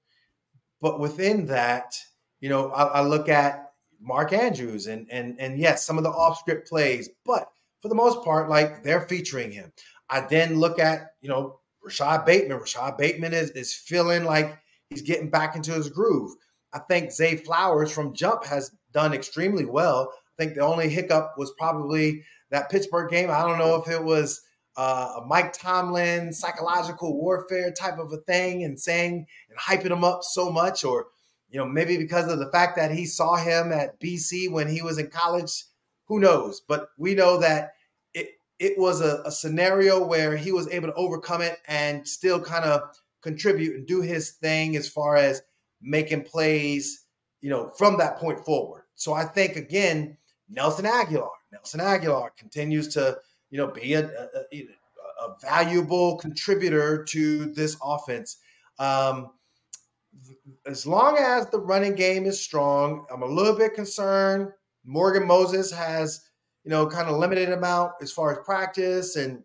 but 0.81 1.01
within 1.01 1.45
that, 1.47 1.97
you 2.41 2.49
know, 2.49 2.71
I, 2.71 2.85
I 2.85 3.01
look 3.03 3.29
at 3.29 3.68
Mark 4.00 4.33
Andrews 4.33 4.87
and 4.87 5.07
and 5.11 5.38
and 5.40 5.59
yes, 5.59 5.85
some 5.87 5.99
of 5.99 6.05
the 6.05 6.11
off 6.11 6.38
script 6.38 6.69
plays, 6.69 7.09
but 7.25 7.50
for 7.81 7.88
the 7.88 7.95
most 7.95 8.25
part, 8.25 8.49
like 8.49 8.83
they're 8.83 9.09
featuring 9.09 9.50
him. 9.50 9.73
I 10.11 10.21
then 10.21 10.59
look 10.59 10.78
at 10.78 11.12
you 11.21 11.28
know 11.28 11.61
Rashod 11.83 12.25
Bateman. 12.25 12.59
Rashod 12.59 12.97
Bateman 12.97 13.33
is 13.33 13.50
is 13.50 13.75
feeling 13.75 14.25
like 14.25 14.59
he's 14.90 15.02
getting 15.02 15.31
back 15.31 15.57
into 15.57 15.73
his 15.73 15.88
groove. 15.88 16.33
I 16.73 16.81
think 16.81 17.12
Zay 17.12 17.37
Flowers 17.37 17.90
from 17.90 18.14
Jump 18.14 18.45
has 18.45 18.71
done 18.93 19.14
extremely 19.14 19.64
well. 19.64 20.12
I 20.12 20.43
think 20.43 20.55
the 20.55 20.62
only 20.62 20.88
hiccup 20.88 21.35
was 21.37 21.52
probably 21.59 22.23
that 22.50 22.71
Pittsburgh 22.71 23.11
game. 23.11 23.31
I 23.31 23.40
don't 23.40 23.59
know 23.59 23.76
if 23.76 23.88
it 23.88 24.02
was 24.02 24.43
uh, 24.76 25.14
a 25.19 25.26
Mike 25.26 25.52
Tomlin 25.52 26.33
psychological 26.33 27.17
warfare 27.19 27.73
type 27.73 27.99
of 27.99 28.12
a 28.12 28.19
thing 28.19 28.64
and 28.64 28.78
saying 28.78 29.26
and 29.49 29.59
hyping 29.59 29.90
him 29.90 30.05
up 30.05 30.23
so 30.23 30.50
much, 30.50 30.85
or 30.85 31.07
you 31.50 31.59
know 31.59 31.67
maybe 31.67 31.97
because 31.97 32.31
of 32.31 32.38
the 32.38 32.50
fact 32.50 32.76
that 32.76 32.90
he 32.90 33.07
saw 33.07 33.37
him 33.37 33.73
at 33.73 33.99
BC 34.00 34.50
when 34.50 34.69
he 34.69 34.83
was 34.83 34.99
in 34.99 35.09
college. 35.09 35.64
Who 36.07 36.21
knows? 36.21 36.62
But 36.67 36.88
we 36.97 37.14
know 37.14 37.38
that 37.38 37.73
it 38.14 38.31
it 38.59 38.78
was 38.78 39.00
a, 39.00 39.23
a 39.25 39.31
scenario 39.31 40.05
where 40.05 40.37
he 40.37 40.52
was 40.52 40.69
able 40.69 40.88
to 40.88 40.95
overcome 40.95 41.43
it 41.43 41.59
and 41.69 42.07
still 42.07 42.40
kind 42.40 42.64
of 42.64 42.83
contribute 43.23 43.76
and 43.76 43.87
do 43.87 44.00
his 44.00 44.33
thing 44.33 44.76
as 44.76 44.88
far 44.88 45.17
as 45.17 45.43
making 45.81 46.23
plays, 46.23 47.07
you 47.40 47.50
know, 47.50 47.71
from 47.76 47.99
that 47.99 48.17
point 48.17 48.45
forward. 48.45 48.85
So 48.95 49.12
I 49.12 49.25
think 49.25 49.57
again, 49.57 50.17
Nelson 50.49 50.85
Agholor, 50.85 51.31
Nelson 51.52 51.81
Agholor 51.81 52.31
continues 52.37 52.88
to, 52.95 53.19
you 53.50 53.59
know, 53.59 53.69
be 53.69 53.95
a, 53.95 54.07
a, 54.07 54.67
a 55.21 55.37
valuable 55.43 56.17
contributor 56.17 57.05
to 57.05 57.47
this 57.47 57.76
offense. 57.83 58.38
Um, 58.78 59.31
as 60.67 60.87
long 60.87 61.17
as 61.19 61.49
the 61.49 61.61
running 61.61 61.95
game 61.95 62.27
is 62.27 62.41
strong, 62.41 63.07
I'm 63.12 63.23
a 63.23 63.27
little 63.27 63.57
bit 63.57 63.75
concerned. 63.75 64.50
Morgan 64.85 65.27
Moses 65.27 65.71
has, 65.73 66.21
you 66.65 66.71
know, 66.71 66.87
kind 66.87 67.09
of 67.09 67.17
limited 67.17 67.50
amount 67.50 67.93
as 68.00 68.12
far 68.12 68.33
as 68.33 68.45
practice 68.45 69.17
and 69.17 69.43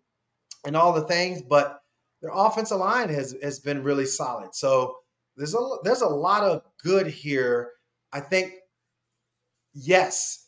and 0.66 0.78
all 0.78 0.94
the 0.94 1.08
things, 1.08 1.42
but 1.42 1.82
their 2.22 2.32
offensive 2.34 2.78
line 2.78 3.10
has 3.10 3.36
has 3.44 3.60
been 3.60 3.84
really 3.84 4.06
solid. 4.06 4.56
So 4.56 4.96
there's 5.36 5.56
a 5.56 5.76
there's 5.84 6.02
a 6.02 6.08
lot 6.08 6.44
of 6.44 6.62
good 6.82 7.08
here. 7.08 7.72
I 8.12 8.20
think 8.20 8.54
yes, 9.74 10.48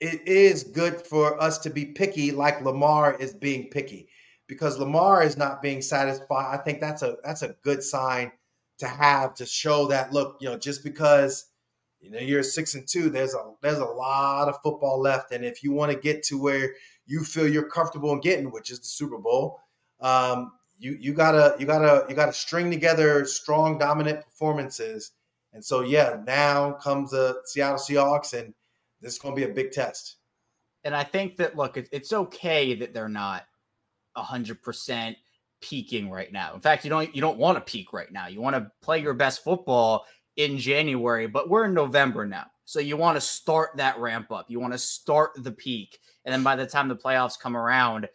it 0.00 0.26
is 0.26 0.64
good 0.64 1.00
for 1.00 1.40
us 1.42 1.58
to 1.58 1.70
be 1.70 1.86
picky 1.86 2.30
like 2.30 2.62
Lamar 2.62 3.14
is 3.14 3.34
being 3.34 3.68
picky 3.70 4.08
because 4.46 4.78
Lamar 4.78 5.22
is 5.22 5.36
not 5.36 5.62
being 5.62 5.82
satisfied. 5.82 6.54
I 6.54 6.62
think 6.62 6.80
that's 6.80 7.02
a 7.02 7.16
that's 7.24 7.42
a 7.42 7.56
good 7.62 7.82
sign 7.82 8.32
to 8.80 8.88
have 8.88 9.34
to 9.34 9.46
show 9.46 9.86
that 9.88 10.12
look, 10.12 10.38
you 10.40 10.48
know, 10.48 10.58
just 10.58 10.84
because 10.84 11.46
you 12.00 12.10
know 12.10 12.18
you're 12.18 12.42
six 12.42 12.74
and 12.74 12.86
two, 12.88 13.10
there's 13.10 13.34
a 13.34 13.52
there's 13.62 13.78
a 13.78 13.84
lot 13.84 14.48
of 14.48 14.60
football 14.62 15.00
left, 15.00 15.32
and 15.32 15.44
if 15.44 15.62
you 15.62 15.72
want 15.72 15.92
to 15.92 15.98
get 15.98 16.22
to 16.24 16.40
where 16.40 16.74
you 17.06 17.24
feel 17.24 17.48
you're 17.48 17.68
comfortable 17.68 18.12
in 18.12 18.20
getting, 18.20 18.50
which 18.50 18.70
is 18.70 18.78
the 18.78 18.86
Super 18.86 19.18
Bowl, 19.18 19.60
um, 20.00 20.52
you 20.78 20.96
you 20.98 21.12
gotta 21.12 21.56
you 21.58 21.66
gotta 21.66 22.06
you 22.08 22.14
gotta 22.14 22.32
string 22.32 22.70
together 22.70 23.24
strong, 23.24 23.78
dominant 23.78 24.24
performances. 24.24 25.12
And 25.52 25.64
so, 25.64 25.80
yeah, 25.80 26.18
now 26.26 26.72
comes 26.72 27.10
the 27.10 27.40
Seattle 27.44 27.78
Seahawks, 27.78 28.38
and 28.38 28.54
this 29.00 29.14
is 29.14 29.18
to 29.18 29.32
be 29.32 29.42
a 29.42 29.48
big 29.48 29.72
test. 29.72 30.16
And 30.84 30.94
I 30.94 31.04
think 31.04 31.36
that 31.36 31.56
look, 31.56 31.76
it's 31.76 32.12
okay 32.12 32.74
that 32.76 32.94
they're 32.94 33.08
not 33.08 33.44
hundred 34.16 34.62
percent 34.62 35.16
peaking 35.60 36.10
right 36.10 36.32
now. 36.32 36.54
In 36.54 36.60
fact, 36.60 36.84
you 36.84 36.90
don't 36.90 37.14
you 37.14 37.20
don't 37.20 37.38
want 37.38 37.56
to 37.56 37.72
peak 37.72 37.92
right 37.92 38.10
now. 38.10 38.26
You 38.26 38.40
want 38.40 38.56
to 38.56 38.70
play 38.82 39.00
your 39.00 39.14
best 39.14 39.44
football 39.44 40.06
in 40.36 40.58
January, 40.58 41.26
but 41.26 41.48
we're 41.48 41.66
in 41.66 41.74
November 41.74 42.26
now. 42.26 42.46
So 42.64 42.78
you 42.78 42.96
want 42.96 43.16
to 43.16 43.20
start 43.20 43.70
that 43.76 43.98
ramp 43.98 44.30
up. 44.30 44.46
You 44.48 44.60
want 44.60 44.72
to 44.72 44.78
start 44.78 45.32
the 45.36 45.52
peak. 45.52 45.98
And 46.24 46.32
then 46.32 46.42
by 46.42 46.56
the 46.56 46.66
time 46.66 46.88
the 46.88 46.96
playoffs 46.96 47.38
come 47.38 47.56
around, 47.56 48.08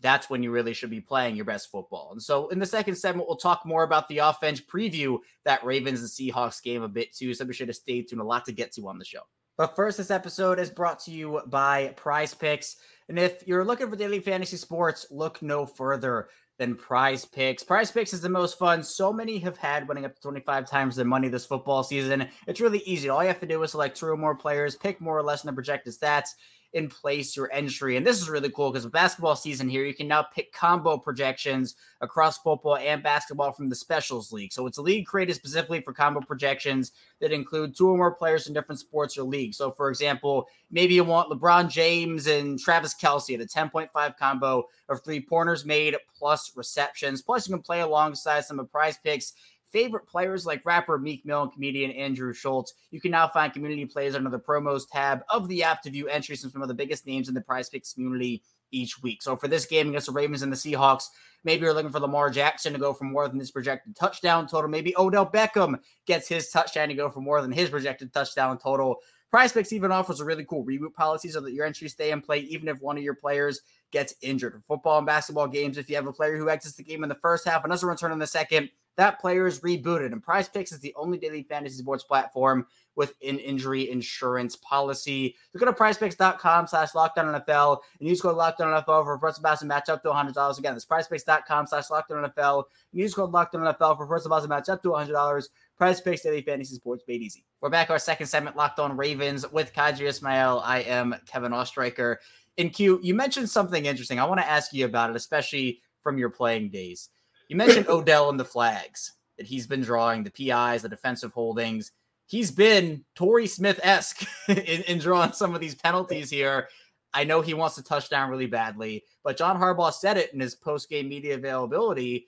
that's 0.00 0.28
when 0.28 0.42
you 0.42 0.50
really 0.50 0.74
should 0.74 0.90
be 0.90 1.00
playing 1.00 1.34
your 1.34 1.44
best 1.44 1.70
football. 1.70 2.10
And 2.12 2.22
so 2.22 2.48
in 2.48 2.58
the 2.58 2.66
second 2.66 2.96
segment, 2.96 3.26
we'll 3.26 3.36
talk 3.36 3.64
more 3.64 3.84
about 3.84 4.08
the 4.08 4.18
offense, 4.18 4.60
preview 4.60 5.18
that 5.44 5.64
Ravens 5.64 6.00
and 6.00 6.08
Seahawks 6.10 6.62
game 6.62 6.82
a 6.82 6.88
bit 6.88 7.14
too. 7.14 7.32
So 7.32 7.44
be 7.44 7.54
sure 7.54 7.66
to 7.66 7.72
stay 7.72 8.02
tuned. 8.02 8.20
A 8.20 8.24
lot 8.24 8.44
to 8.46 8.52
get 8.52 8.72
to 8.72 8.88
on 8.88 8.98
the 8.98 9.04
show. 9.04 9.22
But 9.56 9.76
first, 9.76 9.98
this 9.98 10.10
episode 10.10 10.58
is 10.58 10.70
brought 10.70 10.98
to 11.00 11.10
you 11.10 11.40
by 11.46 11.94
Prize 11.96 12.34
Picks. 12.34 12.76
And 13.08 13.18
if 13.18 13.46
you're 13.46 13.64
looking 13.64 13.88
for 13.88 13.96
daily 13.96 14.20
fantasy 14.20 14.56
sports, 14.56 15.06
look 15.10 15.40
no 15.42 15.66
further 15.66 16.28
than 16.58 16.74
Prize 16.74 17.24
Picks. 17.24 17.62
Prize 17.62 17.90
Picks 17.90 18.12
is 18.12 18.20
the 18.20 18.28
most 18.28 18.58
fun. 18.58 18.82
So 18.82 19.12
many 19.12 19.38
have 19.38 19.56
had 19.56 19.88
winning 19.88 20.04
up 20.04 20.14
to 20.14 20.20
25 20.20 20.68
times 20.68 20.96
their 20.96 21.04
money 21.04 21.28
this 21.28 21.46
football 21.46 21.82
season. 21.82 22.28
It's 22.46 22.60
really 22.60 22.80
easy. 22.80 23.08
All 23.08 23.22
you 23.22 23.28
have 23.28 23.40
to 23.40 23.46
do 23.46 23.62
is 23.62 23.72
select 23.72 23.96
two 23.96 24.06
or 24.06 24.16
more 24.16 24.34
players, 24.34 24.76
pick 24.76 25.00
more 25.00 25.16
or 25.16 25.22
less 25.22 25.42
than 25.42 25.48
the 25.48 25.54
projected 25.54 25.94
stats, 25.94 26.30
in 26.72 26.88
place 26.88 27.36
your 27.36 27.52
entry. 27.52 27.96
And 27.96 28.06
this 28.06 28.20
is 28.20 28.30
really 28.30 28.50
cool 28.50 28.70
because 28.70 28.86
basketball 28.86 29.36
season 29.36 29.68
here, 29.68 29.84
you 29.84 29.94
can 29.94 30.08
now 30.08 30.22
pick 30.22 30.52
combo 30.52 30.96
projections 30.96 31.76
across 32.00 32.38
football 32.38 32.76
and 32.76 33.02
basketball 33.02 33.52
from 33.52 33.68
the 33.68 33.74
specials 33.74 34.32
league. 34.32 34.52
So 34.52 34.66
it's 34.66 34.78
a 34.78 34.82
league 34.82 35.06
created 35.06 35.34
specifically 35.34 35.80
for 35.80 35.92
combo 35.92 36.20
projections 36.20 36.92
that 37.20 37.32
include 37.32 37.76
two 37.76 37.88
or 37.88 37.96
more 37.96 38.12
players 38.12 38.46
in 38.46 38.54
different 38.54 38.80
sports 38.80 39.18
or 39.18 39.24
leagues. 39.24 39.58
So 39.58 39.70
for 39.70 39.90
example, 39.90 40.48
maybe 40.70 40.94
you 40.94 41.04
want 41.04 41.30
LeBron 41.30 41.70
James 41.70 42.26
and 42.26 42.58
Travis 42.58 42.94
Kelce 42.94 43.34
at 43.34 43.40
a 43.40 43.46
10.5 43.46 44.16
combo 44.16 44.68
of 44.88 45.02
three 45.02 45.20
pointers 45.20 45.64
made 45.64 45.94
plus 46.16 46.52
receptions. 46.56 47.20
Plus 47.20 47.48
you 47.48 47.54
can 47.54 47.62
play 47.62 47.80
alongside 47.80 48.44
some 48.44 48.58
of 48.58 48.70
prize 48.72 48.98
picks 49.02 49.34
favorite 49.72 50.06
players 50.06 50.46
like 50.46 50.64
rapper 50.64 50.98
Meek 50.98 51.24
Mill 51.24 51.42
and 51.42 51.52
comedian 51.52 51.90
Andrew 51.92 52.32
Schulz. 52.32 52.74
You 52.90 53.00
can 53.00 53.10
now 53.10 53.26
find 53.26 53.52
community 53.52 53.86
plays 53.86 54.14
under 54.14 54.30
the 54.30 54.38
promos 54.38 54.82
tab 54.90 55.22
of 55.30 55.48
the 55.48 55.62
app 55.62 55.82
to 55.82 55.90
view 55.90 56.08
entries 56.08 56.42
from 56.42 56.50
some 56.50 56.62
of 56.62 56.68
the 56.68 56.74
biggest 56.74 57.06
names 57.06 57.28
in 57.28 57.34
the 57.34 57.40
prize 57.40 57.68
picks 57.68 57.94
community 57.94 58.42
each 58.70 59.02
week. 59.02 59.22
So 59.22 59.36
for 59.36 59.48
this 59.48 59.66
game 59.66 59.88
against 59.88 60.06
the 60.06 60.12
Ravens 60.12 60.42
and 60.42 60.52
the 60.52 60.56
Seahawks, 60.56 61.04
maybe 61.44 61.62
you're 61.62 61.74
looking 61.74 61.90
for 61.90 62.00
Lamar 62.00 62.30
Jackson 62.30 62.72
to 62.72 62.78
go 62.78 62.92
for 62.92 63.04
more 63.04 63.28
than 63.28 63.38
his 63.38 63.50
projected 63.50 63.96
touchdown 63.96 64.46
total. 64.46 64.70
Maybe 64.70 64.94
Odell 64.96 65.26
Beckham 65.26 65.78
gets 66.06 66.28
his 66.28 66.48
touchdown 66.50 66.88
to 66.88 66.94
go 66.94 67.10
for 67.10 67.20
more 67.20 67.42
than 67.42 67.52
his 67.52 67.70
projected 67.70 68.12
touchdown 68.12 68.58
total. 68.58 69.00
Prize 69.30 69.52
Picks 69.52 69.72
even 69.72 69.90
offers 69.90 70.20
a 70.20 70.26
really 70.26 70.44
cool 70.44 70.64
reboot 70.64 70.92
policy 70.92 71.30
so 71.30 71.40
that 71.40 71.54
your 71.54 71.64
entries 71.64 71.92
stay 71.92 72.10
in 72.10 72.20
play 72.20 72.40
even 72.40 72.68
if 72.68 72.80
one 72.82 72.98
of 72.98 73.02
your 73.02 73.14
players 73.14 73.62
gets 73.90 74.14
injured. 74.20 74.52
For 74.52 74.76
football 74.76 74.98
and 74.98 75.06
basketball 75.06 75.48
games, 75.48 75.78
if 75.78 75.88
you 75.88 75.96
have 75.96 76.06
a 76.06 76.12
player 76.12 76.36
who 76.36 76.50
exits 76.50 76.76
the 76.76 76.82
game 76.82 77.02
in 77.02 77.08
the 77.08 77.14
first 77.14 77.46
half 77.46 77.64
and 77.64 77.70
doesn't 77.70 77.88
return 77.88 78.12
in 78.12 78.18
the 78.18 78.26
second, 78.26 78.68
that 78.96 79.20
player 79.20 79.46
is 79.46 79.60
rebooted. 79.60 80.12
And 80.12 80.22
Prize 80.22 80.48
Picks 80.48 80.72
is 80.72 80.80
the 80.80 80.94
only 80.96 81.18
daily 81.18 81.42
fantasy 81.42 81.78
sports 81.78 82.04
platform 82.04 82.66
with 82.94 83.14
an 83.26 83.38
injury 83.38 83.90
insurance 83.90 84.56
policy. 84.56 85.34
So 85.52 85.58
go 85.58 85.66
to 85.66 85.72
prizepicks.com 85.72 86.66
slash 86.66 86.90
lockedon 86.92 87.42
NFL 87.42 87.78
and 87.98 88.08
use 88.08 88.20
code 88.20 88.36
lockedon 88.36 88.84
NFL 88.84 89.04
for 89.04 89.18
first 89.18 89.42
basket 89.42 89.66
match 89.66 89.88
up 89.88 90.02
to 90.02 90.08
$100. 90.08 90.58
Again, 90.58 90.74
that's 90.74 90.84
prizepicks.com 90.84 91.66
slash 91.66 91.88
lockedon 91.88 92.30
NFL 92.32 92.64
and 92.92 93.00
use 93.00 93.14
code 93.14 93.32
lockedon 93.32 93.74
NFL 93.74 93.96
for 93.96 94.06
first 94.06 94.28
basket 94.28 94.48
match 94.48 94.68
up 94.68 94.82
to 94.82 94.88
$100. 94.88 95.48
Prize 95.78 96.00
Picks 96.00 96.22
Daily 96.22 96.42
Fantasy 96.42 96.74
Sports 96.74 97.02
made 97.08 97.22
easy. 97.22 97.44
We're 97.60 97.70
back 97.70 97.90
our 97.90 97.98
second 97.98 98.26
segment, 98.26 98.56
Locked 98.56 98.78
On 98.78 98.96
Ravens 98.96 99.50
with 99.50 99.72
Qadry 99.72 100.06
Ismail. 100.06 100.60
I 100.64 100.80
am 100.80 101.14
Kevin 101.26 101.52
Oestreicher. 101.52 102.16
In 102.58 102.68
Q, 102.68 103.00
you 103.02 103.14
mentioned 103.14 103.48
something 103.48 103.86
interesting. 103.86 104.20
I 104.20 104.24
want 104.24 104.40
to 104.40 104.48
ask 104.48 104.74
you 104.74 104.84
about 104.84 105.10
it, 105.10 105.16
especially 105.16 105.80
from 106.02 106.18
your 106.18 106.28
playing 106.28 106.70
days. 106.70 107.08
You 107.52 107.58
mentioned 107.58 107.88
Odell 107.88 108.30
and 108.30 108.40
the 108.40 108.46
flags 108.46 109.12
that 109.36 109.44
he's 109.44 109.66
been 109.66 109.82
drawing, 109.82 110.24
the 110.24 110.30
PIs, 110.30 110.80
the 110.80 110.88
defensive 110.88 111.34
holdings. 111.34 111.92
He's 112.24 112.50
been 112.50 113.04
Torrey 113.14 113.46
Smith 113.46 113.78
esque 113.82 114.26
in, 114.48 114.56
in 114.56 114.98
drawing 114.98 115.32
some 115.32 115.54
of 115.54 115.60
these 115.60 115.74
penalties 115.74 116.30
here. 116.30 116.68
I 117.12 117.24
know 117.24 117.42
he 117.42 117.52
wants 117.52 117.74
to 117.74 117.82
touchdown 117.82 118.30
really 118.30 118.46
badly, 118.46 119.04
but 119.22 119.36
John 119.36 119.60
Harbaugh 119.60 119.92
said 119.92 120.16
it 120.16 120.32
in 120.32 120.40
his 120.40 120.54
post 120.54 120.88
game 120.88 121.10
media 121.10 121.34
availability 121.34 122.26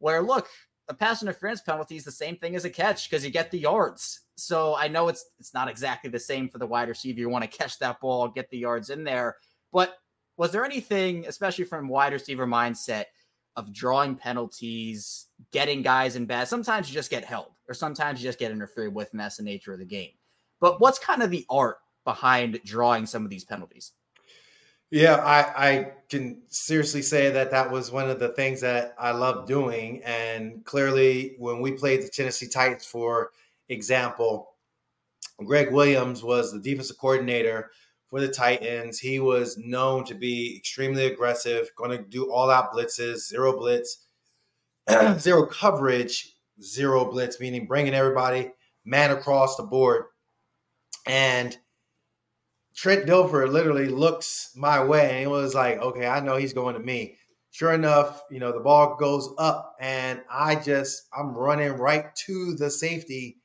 where 0.00 0.20
look, 0.20 0.48
a 0.88 0.94
pass 0.94 1.22
interference 1.22 1.60
penalty 1.60 1.94
is 1.94 2.02
the 2.02 2.10
same 2.10 2.34
thing 2.34 2.56
as 2.56 2.64
a 2.64 2.70
catch 2.70 3.08
because 3.08 3.24
you 3.24 3.30
get 3.30 3.52
the 3.52 3.60
yards. 3.60 4.22
So 4.34 4.74
I 4.74 4.88
know 4.88 5.06
it's 5.06 5.26
it's 5.38 5.54
not 5.54 5.68
exactly 5.68 6.10
the 6.10 6.18
same 6.18 6.48
for 6.48 6.58
the 6.58 6.66
wide 6.66 6.88
receiver. 6.88 7.20
You 7.20 7.28
want 7.28 7.48
to 7.48 7.56
catch 7.56 7.78
that 7.78 8.00
ball, 8.00 8.26
get 8.26 8.50
the 8.50 8.58
yards 8.58 8.90
in 8.90 9.04
there. 9.04 9.36
But 9.72 9.96
was 10.36 10.50
there 10.50 10.64
anything, 10.64 11.24
especially 11.28 11.66
from 11.66 11.86
wide 11.86 12.12
receiver 12.12 12.48
mindset, 12.48 13.04
of 13.56 13.72
drawing 13.72 14.14
penalties, 14.14 15.26
getting 15.52 15.82
guys 15.82 16.16
in 16.16 16.26
bad? 16.26 16.48
Sometimes 16.48 16.88
you 16.88 16.94
just 16.94 17.10
get 17.10 17.24
held, 17.24 17.52
or 17.68 17.74
sometimes 17.74 18.22
you 18.22 18.28
just 18.28 18.38
get 18.38 18.52
interfered 18.52 18.94
with, 18.94 19.10
and 19.12 19.20
that's 19.20 19.38
the 19.38 19.42
nature 19.42 19.72
of 19.72 19.78
the 19.78 19.84
game. 19.84 20.12
But 20.60 20.80
what's 20.80 20.98
kind 20.98 21.22
of 21.22 21.30
the 21.30 21.44
art 21.50 21.78
behind 22.04 22.60
drawing 22.64 23.06
some 23.06 23.24
of 23.24 23.30
these 23.30 23.44
penalties? 23.44 23.92
Yeah, 24.90 25.16
I, 25.16 25.68
I 25.68 25.92
can 26.08 26.42
seriously 26.46 27.02
say 27.02 27.30
that 27.30 27.50
that 27.50 27.70
was 27.70 27.90
one 27.90 28.08
of 28.08 28.20
the 28.20 28.28
things 28.30 28.60
that 28.60 28.94
I 28.98 29.10
loved 29.10 29.48
doing. 29.48 30.00
And 30.04 30.64
clearly, 30.64 31.34
when 31.38 31.60
we 31.60 31.72
played 31.72 32.02
the 32.02 32.08
Tennessee 32.08 32.48
Titans, 32.48 32.84
for 32.84 33.30
example, 33.68 34.54
Gregg 35.44 35.72
Williams 35.72 36.22
was 36.22 36.52
the 36.52 36.60
defensive 36.60 36.98
coordinator 36.98 37.72
for 38.08 38.20
the 38.20 38.28
Titans. 38.28 38.98
He 38.98 39.18
was 39.20 39.56
known 39.58 40.04
to 40.04 40.14
be 40.14 40.56
extremely 40.56 41.06
aggressive, 41.06 41.70
going 41.76 41.90
to 41.90 41.98
do 41.98 42.30
all 42.30 42.50
out 42.50 42.72
blitzes, 42.72 43.28
zero 43.28 43.58
blitz, 43.58 44.06
zero 45.18 45.46
coverage, 45.46 46.34
zero 46.62 47.04
blitz, 47.04 47.40
meaning 47.40 47.66
bringing 47.66 47.94
everybody 47.94 48.50
man 48.84 49.10
across 49.10 49.56
the 49.56 49.64
board. 49.64 50.04
And 51.06 51.56
Trent 52.74 53.06
Dilfer 53.06 53.50
literally 53.50 53.88
looks 53.88 54.52
my 54.54 54.82
way 54.84 55.22
and 55.22 55.30
was 55.30 55.54
like, 55.54 55.78
okay, 55.78 56.06
I 56.06 56.20
know 56.20 56.36
he's 56.36 56.52
going 56.52 56.74
to 56.74 56.80
me. 56.80 57.16
Sure 57.50 57.72
enough, 57.72 58.22
you 58.30 58.38
know, 58.38 58.52
the 58.52 58.60
ball 58.60 58.96
goes 58.96 59.30
up 59.38 59.74
and 59.80 60.20
I 60.30 60.56
just, 60.56 61.04
I'm 61.16 61.34
running 61.34 61.72
right 61.72 62.14
to 62.26 62.54
the 62.54 62.70
safety 62.70 63.38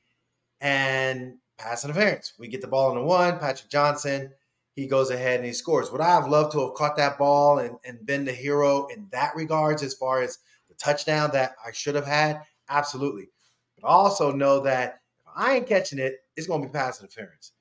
and 0.60 1.38
pass 1.58 1.84
interference. 1.84 2.34
We 2.38 2.48
get 2.48 2.60
the 2.60 2.68
ball 2.68 2.90
in 2.90 2.98
the 2.98 3.04
one, 3.04 3.38
Patrick 3.38 3.70
Johnson, 3.70 4.30
he 4.74 4.86
goes 4.86 5.10
ahead 5.10 5.36
and 5.36 5.46
he 5.46 5.52
scores. 5.52 5.90
Would 5.90 6.00
I 6.00 6.10
have 6.10 6.28
loved 6.28 6.52
to 6.52 6.60
have 6.60 6.74
caught 6.74 6.96
that 6.96 7.18
ball 7.18 7.58
and, 7.58 7.76
and 7.84 8.04
been 8.06 8.24
the 8.24 8.32
hero 8.32 8.86
in 8.86 9.06
that 9.12 9.34
regards 9.36 9.82
as 9.82 9.94
far 9.94 10.22
as 10.22 10.38
the 10.68 10.74
touchdown 10.74 11.30
that 11.32 11.52
I 11.66 11.72
should 11.72 11.94
have 11.94 12.06
had? 12.06 12.40
Absolutely. 12.68 13.28
But 13.80 13.88
also 13.88 14.32
know 14.32 14.60
that 14.60 15.00
if 15.26 15.32
I 15.36 15.56
ain't 15.56 15.66
catching 15.66 15.98
it, 15.98 16.16
it's 16.36 16.46
going 16.46 16.62
to 16.62 16.68
be 16.68 16.72
pass 16.72 17.00
interference 17.00 17.52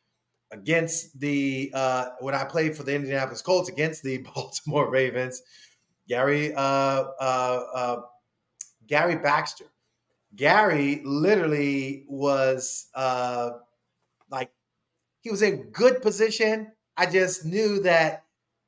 against 0.51 1.19
the 1.19 1.71
uh, 1.73 2.09
when 2.19 2.35
I 2.35 2.43
played 2.43 2.75
for 2.75 2.83
the 2.83 2.93
Indianapolis 2.93 3.41
Colts 3.41 3.69
against 3.69 4.03
the 4.03 4.17
Baltimore 4.35 4.89
Ravens, 4.89 5.41
Gary 6.07 6.53
uh, 6.53 6.59
uh, 6.59 7.63
uh, 7.73 8.01
Gary 8.87 9.15
Baxter. 9.15 9.65
Gary 10.35 11.01
literally 11.03 12.05
was 12.07 12.87
uh, 12.95 13.51
like 14.29 14.51
he 15.21 15.29
was 15.29 15.41
in 15.41 15.63
good 15.71 16.01
position. 16.01 16.71
I 16.97 17.05
just 17.05 17.45
knew 17.45 17.81
that 17.81 18.25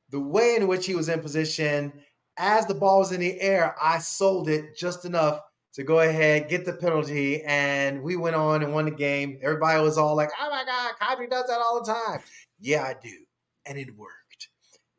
the 0.10 0.20
way 0.20 0.56
in 0.56 0.68
which 0.68 0.86
he 0.86 0.96
was 0.96 1.10
in 1.10 1.20
position, 1.22 1.94
as 2.38 2.66
the 2.66 2.74
ball 2.74 3.00
was 3.00 3.12
in 3.12 3.20
the 3.20 3.40
air, 3.40 3.76
I 3.82 4.00
sold 4.00 4.50
it 4.50 4.76
just 4.78 5.06
enough 5.06 5.42
to 5.74 5.84
go 5.84 6.00
ahead, 6.00 6.50
get 6.50 6.66
the 6.66 6.74
penalty, 6.74 7.42
and 7.44 8.04
we 8.04 8.16
went 8.16 8.36
on 8.36 8.62
and 8.64 8.74
won 8.74 8.86
the 8.86 8.92
game. 8.92 9.40
Everybody 9.42 9.82
was 9.82 9.98
all 9.98 10.16
like, 10.16 10.30
oh 10.40 10.50
my 10.50 10.64
God, 10.66 10.94
Qadry 11.02 11.30
does 11.30 11.48
that 11.48 11.60
all 11.60 11.84
the 11.84 11.92
time. 11.92 12.22
Yeah, 12.60 12.84
I 12.84 12.96
do. 13.02 13.16
And 13.66 13.78
it 13.78 13.96
worked. 13.98 14.50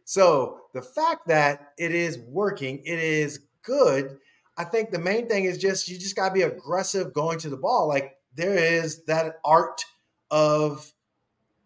So 0.05 0.61
the 0.75 0.83
fact 0.83 1.29
that 1.29 1.73
it 1.79 1.93
is 1.93 2.19
working, 2.19 2.79
it 2.85 2.99
is 2.99 3.41
good. 3.63 4.19
I 4.57 4.65
think 4.65 4.91
the 4.91 4.99
main 4.99 5.29
thing 5.29 5.45
is 5.45 5.59
just 5.59 5.89
you 5.89 5.99
just 5.99 6.17
gotta 6.17 6.35
be 6.35 6.43
aggressive 6.43 7.13
going 7.13 7.39
to 7.41 7.51
the 7.51 7.57
ball. 7.57 7.89
Like 7.89 8.17
there 8.35 8.55
is 8.55 9.05
that 9.05 9.37
art 9.45 9.85
of, 10.31 10.93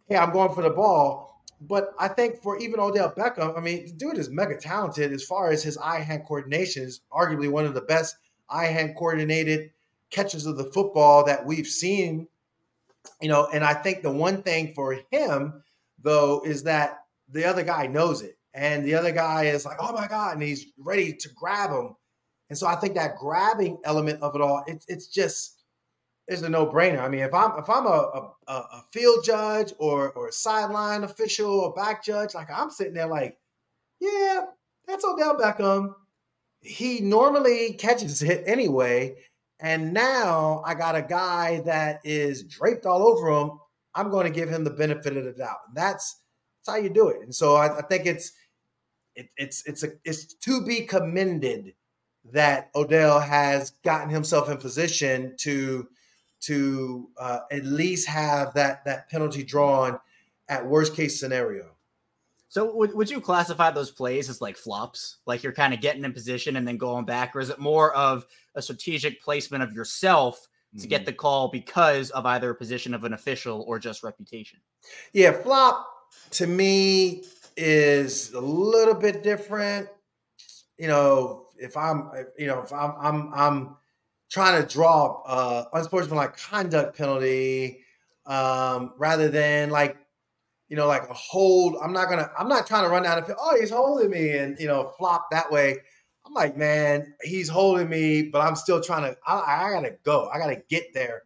hey, 0.09 0.17
I'm 0.17 0.33
going 0.33 0.55
for 0.55 0.63
the 0.63 0.71
ball. 0.71 1.38
But 1.61 1.93
I 1.99 2.09
think 2.09 2.41
for 2.43 2.59
even 2.59 2.79
Odell 2.79 3.13
Beckham, 3.13 3.57
I 3.57 3.61
mean, 3.61 3.97
dude 3.97 4.19
is 4.19 4.31
mega 4.31 4.57
talented 4.57 5.13
as 5.13 5.25
far 5.25 5.51
as 5.51 5.63
his 5.63 5.77
eye 5.79 6.01
hand 6.01 6.23
coordination 6.27 6.85
is 6.85 7.01
arguably 7.13 7.51
one 7.51 7.65
of 7.65 7.75
the 7.75 7.81
best 7.81 8.17
eye 8.49 8.67
hand 8.67 8.95
coordinated 8.97 9.71
catches 10.11 10.47
of 10.47 10.57
the 10.57 10.71
football 10.73 11.25
that 11.25 11.45
we've 11.45 11.67
seen. 11.67 12.29
You 13.21 13.29
know, 13.29 13.49
and 13.53 13.65
I 13.65 13.75
think 13.75 14.03
the 14.03 14.13
one 14.13 14.43
thing 14.43 14.73
for 14.75 15.01
him, 15.11 15.65
though, 16.01 16.43
is 16.45 16.63
that 16.65 17.01
the 17.29 17.45
other 17.45 17.63
guy 17.65 17.87
knows 17.87 18.23
it. 18.23 18.39
And 18.55 18.85
the 18.85 18.95
other 18.95 19.13
guy 19.13 19.45
is 19.45 19.65
like, 19.65 19.77
oh 19.81 19.93
my 19.93 20.07
God, 20.07 20.35
and 20.35 20.43
he's 20.43 20.67
ready 20.79 21.13
to 21.13 21.29
grab 21.37 21.71
him. 21.71 21.95
And 22.49 22.59
so 22.59 22.67
I 22.67 22.77
think 22.77 22.95
that 22.95 23.17
grabbing 23.17 23.79
element 23.85 24.23
of 24.23 24.35
it 24.35 24.41
all, 24.41 24.65
it's 24.67 24.87
it's 24.89 25.09
just 25.09 25.58
it's 26.29 26.43
a 26.43 26.49
no-brainer. 26.49 27.01
I 27.01 27.09
mean, 27.09 27.21
if 27.21 27.35
I'm 27.35 27.59
if 27.59 27.69
I'm 27.69 27.87
a, 27.87 28.31
a, 28.47 28.53
a 28.53 28.83
field 28.93 29.25
judge 29.25 29.73
or 29.79 30.13
or 30.13 30.29
a 30.29 30.33
sideline 30.33 31.05
official 31.05 31.51
or 31.51 31.75
back 31.75 32.05
judge, 32.05 32.35
like 32.35 32.49
I'm 32.55 32.71
sitting 32.71 32.95
there 32.95 33.07
like, 33.07 33.39
yeah, 34.01 34.45
that's 34.87 35.05
Odell 35.05 35.37
Beckham 35.37 35.95
he 36.61 37.01
normally 37.01 37.75
catches 37.75 38.23
it 38.23 38.45
anyway. 38.47 39.17
And 39.61 39.93
now 39.93 40.63
I 40.65 40.75
got 40.75 40.97
a 40.97 41.03
guy 41.03 41.61
that 41.65 42.01
is 42.05 42.45
draped 42.45 42.87
all 42.87 43.07
over 43.07 43.29
him. 43.29 43.59
I'm 43.95 44.11
going 44.11 44.27
to 44.27 44.33
give 44.33 44.49
him 44.49 44.65
the 44.65 44.71
benefit 44.71 45.17
of 45.17 45.25
the 45.25 45.33
doubt. 45.33 45.59
And 45.69 45.77
that's 45.77 46.23
that's 46.65 46.77
how 46.77 46.83
you 46.83 46.91
do 46.91 47.09
it. 47.09 47.23
And 47.23 47.35
so 47.35 47.57
I, 47.57 47.79
I 47.79 47.83
think 47.83 48.07
it's 48.07 48.33
it, 49.17 49.29
it's 49.37 49.67
it's 49.67 49.83
a 49.83 49.89
it's 50.05 50.35
to 50.35 50.65
be 50.65 50.83
commended 50.83 51.75
that 52.33 52.71
Odell 52.75 53.19
has 53.19 53.73
gotten 53.83 54.11
himself 54.11 54.49
in 54.49 54.59
position 54.59 55.35
to 55.39 55.89
to 56.41 57.09
uh, 57.19 57.41
at 57.51 57.65
least 57.65 58.09
have 58.09 58.55
that 58.55 58.85
that 58.85 59.09
penalty 59.11 59.43
drawn 59.43 59.99
at 60.49 60.67
worst 60.67 60.95
case 60.95 61.19
scenario. 61.19 61.67
So 62.51 62.75
would, 62.75 62.95
would 62.95 63.11
you 63.11 63.21
classify 63.21 63.71
those 63.71 63.91
plays 63.91 64.31
as 64.31 64.41
like 64.41 64.57
flops? 64.57 65.19
Like 65.27 65.43
you're 65.43 65.53
kind 65.53 65.75
of 65.75 65.81
getting 65.81 66.05
in 66.05 66.13
position 66.13 66.57
and 66.57 66.67
then 66.67 66.79
going 66.79 67.05
back, 67.05 67.37
or 67.37 67.41
is 67.41 67.51
it 67.51 67.59
more 67.59 67.95
of 67.95 68.25
a 68.55 68.63
strategic 68.63 69.23
placement 69.23 69.63
of 69.63 69.73
yourself 69.73 70.49
to 70.73 70.79
mm-hmm. 70.79 70.89
get 70.89 71.05
the 71.05 71.13
call 71.13 71.49
because 71.49 72.11
of 72.11 72.25
either 72.25 72.51
a 72.51 72.55
position 72.55 72.95
of 72.95 73.05
an 73.05 73.13
official 73.13 73.65
or 73.69 73.79
just 73.79 74.03
reputation? 74.03 74.59
Yeah, 75.13 75.33
flop 75.33 75.87
to 76.31 76.47
me 76.47 77.25
is 77.57 78.33
a 78.33 78.41
little 78.41 78.95
bit 78.95 79.23
different. 79.23 79.89
You 80.79 80.89
know, 80.89 81.49
if 81.59 81.77
I'm, 81.77 82.11
you 82.39 82.47
know, 82.47 82.63
if 82.63 82.73
I'm, 82.73 82.95
I'm, 82.99 83.35
I'm 83.35 83.77
trying 84.31 84.63
to 84.63 84.69
draw 84.69 85.23
uh 85.23 85.65
unsportsmanlike 85.73 86.37
conduct 86.37 86.97
penalty 86.97 87.81
um, 88.27 88.93
rather 88.99 89.29
than 89.29 89.71
like 89.71 89.97
you 90.69 90.77
know, 90.77 90.87
like 90.87 91.09
a 91.09 91.15
hold. 91.15 91.77
I'm 91.83 91.93
not 91.93 92.09
gonna. 92.09 92.31
I'm 92.39 92.49
not 92.49 92.67
trying 92.67 92.85
to 92.85 92.91
run 92.91 93.03
down 93.03 93.19
and. 93.19 93.35
Oh, 93.39 93.57
he's 93.59 93.71
holding 93.71 94.11
me, 94.11 94.37
and 94.37 94.59
you 94.59 94.67
know, 94.67 94.93
flop 94.99 95.29
that 95.31 95.51
way. 95.51 95.79
I'm 96.27 96.35
like, 96.35 96.57
man, 96.59 97.15
he's 97.23 97.49
holding 97.49 97.89
me, 97.89 98.23
but 98.23 98.43
I'm 98.43 98.55
still 98.55 98.83
trying 98.83 99.03
to. 99.03 99.19
I, 99.27 99.67
I 99.67 99.73
gotta 99.73 99.97
go. 100.05 100.29
I 100.29 100.39
gotta 100.39 100.63
get 100.69 100.93
there. 100.93 101.23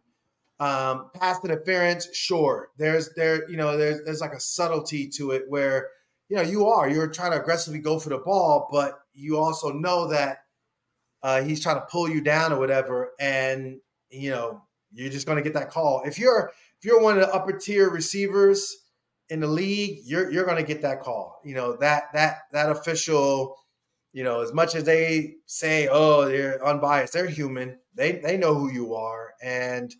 Um, 0.59 1.09
pass 1.13 1.43
interference, 1.43 2.15
sure. 2.15 2.69
There's 2.77 3.13
there, 3.15 3.49
you 3.49 3.57
know, 3.57 3.75
there's 3.75 4.03
there's 4.05 4.21
like 4.21 4.33
a 4.33 4.39
subtlety 4.39 5.09
to 5.09 5.31
it 5.31 5.43
where 5.49 5.89
you 6.29 6.37
know 6.37 6.43
you 6.43 6.67
are 6.67 6.89
you're 6.89 7.09
trying 7.09 7.31
to 7.31 7.41
aggressively 7.41 7.79
go 7.79 7.99
for 7.99 8.09
the 8.09 8.19
ball, 8.19 8.69
but 8.71 8.99
you 9.13 9.37
also 9.37 9.73
know 9.73 10.07
that 10.07 10.42
uh, 11.23 11.41
he's 11.41 11.61
trying 11.61 11.77
to 11.77 11.87
pull 11.89 12.09
you 12.09 12.21
down 12.21 12.51
or 12.51 12.59
whatever, 12.59 13.13
and 13.19 13.79
you 14.09 14.29
know 14.29 14.61
you're 14.93 15.09
just 15.09 15.25
going 15.25 15.37
to 15.37 15.43
get 15.43 15.53
that 15.53 15.71
call. 15.71 16.03
If 16.05 16.19
you're 16.19 16.51
if 16.77 16.85
you're 16.85 17.01
one 17.01 17.15
of 17.15 17.21
the 17.21 17.33
upper 17.33 17.53
tier 17.53 17.89
receivers 17.89 18.75
in 19.29 19.39
the 19.39 19.47
league, 19.47 20.01
you're 20.03 20.29
you're 20.31 20.45
going 20.45 20.57
to 20.57 20.63
get 20.63 20.81
that 20.81 20.99
call. 20.99 21.39
You 21.43 21.55
know 21.55 21.77
that 21.77 22.13
that 22.13 22.39
that 22.51 22.69
official. 22.69 23.57
You 24.11 24.23
know, 24.23 24.41
as 24.41 24.53
much 24.53 24.75
as 24.75 24.83
they 24.83 25.37
say, 25.47 25.87
"Oh, 25.89 26.25
they're 26.25 26.63
unbiased," 26.63 27.13
they're 27.13 27.25
human. 27.25 27.79
They 27.95 28.11
they 28.23 28.37
know 28.37 28.53
who 28.53 28.71
you 28.71 28.93
are, 28.93 29.33
and 29.41 29.91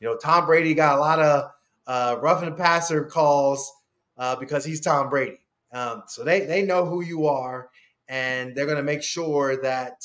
you 0.00 0.08
know 0.08 0.16
Tom 0.16 0.46
Brady 0.46 0.72
got 0.72 0.96
a 0.96 1.00
lot 1.00 1.18
of 1.18 1.50
uh, 1.86 2.16
rough 2.20 2.42
and 2.42 2.56
passer 2.56 3.04
calls 3.04 3.70
uh, 4.16 4.36
because 4.36 4.64
he's 4.64 4.80
Tom 4.80 5.10
Brady. 5.10 5.40
Um, 5.72 6.04
so 6.06 6.24
they 6.24 6.46
they 6.46 6.62
know 6.62 6.86
who 6.86 7.02
you 7.02 7.26
are, 7.26 7.68
and 8.08 8.54
they're 8.54 8.64
going 8.64 8.78
to 8.78 8.82
make 8.82 9.02
sure 9.02 9.60
that 9.60 10.02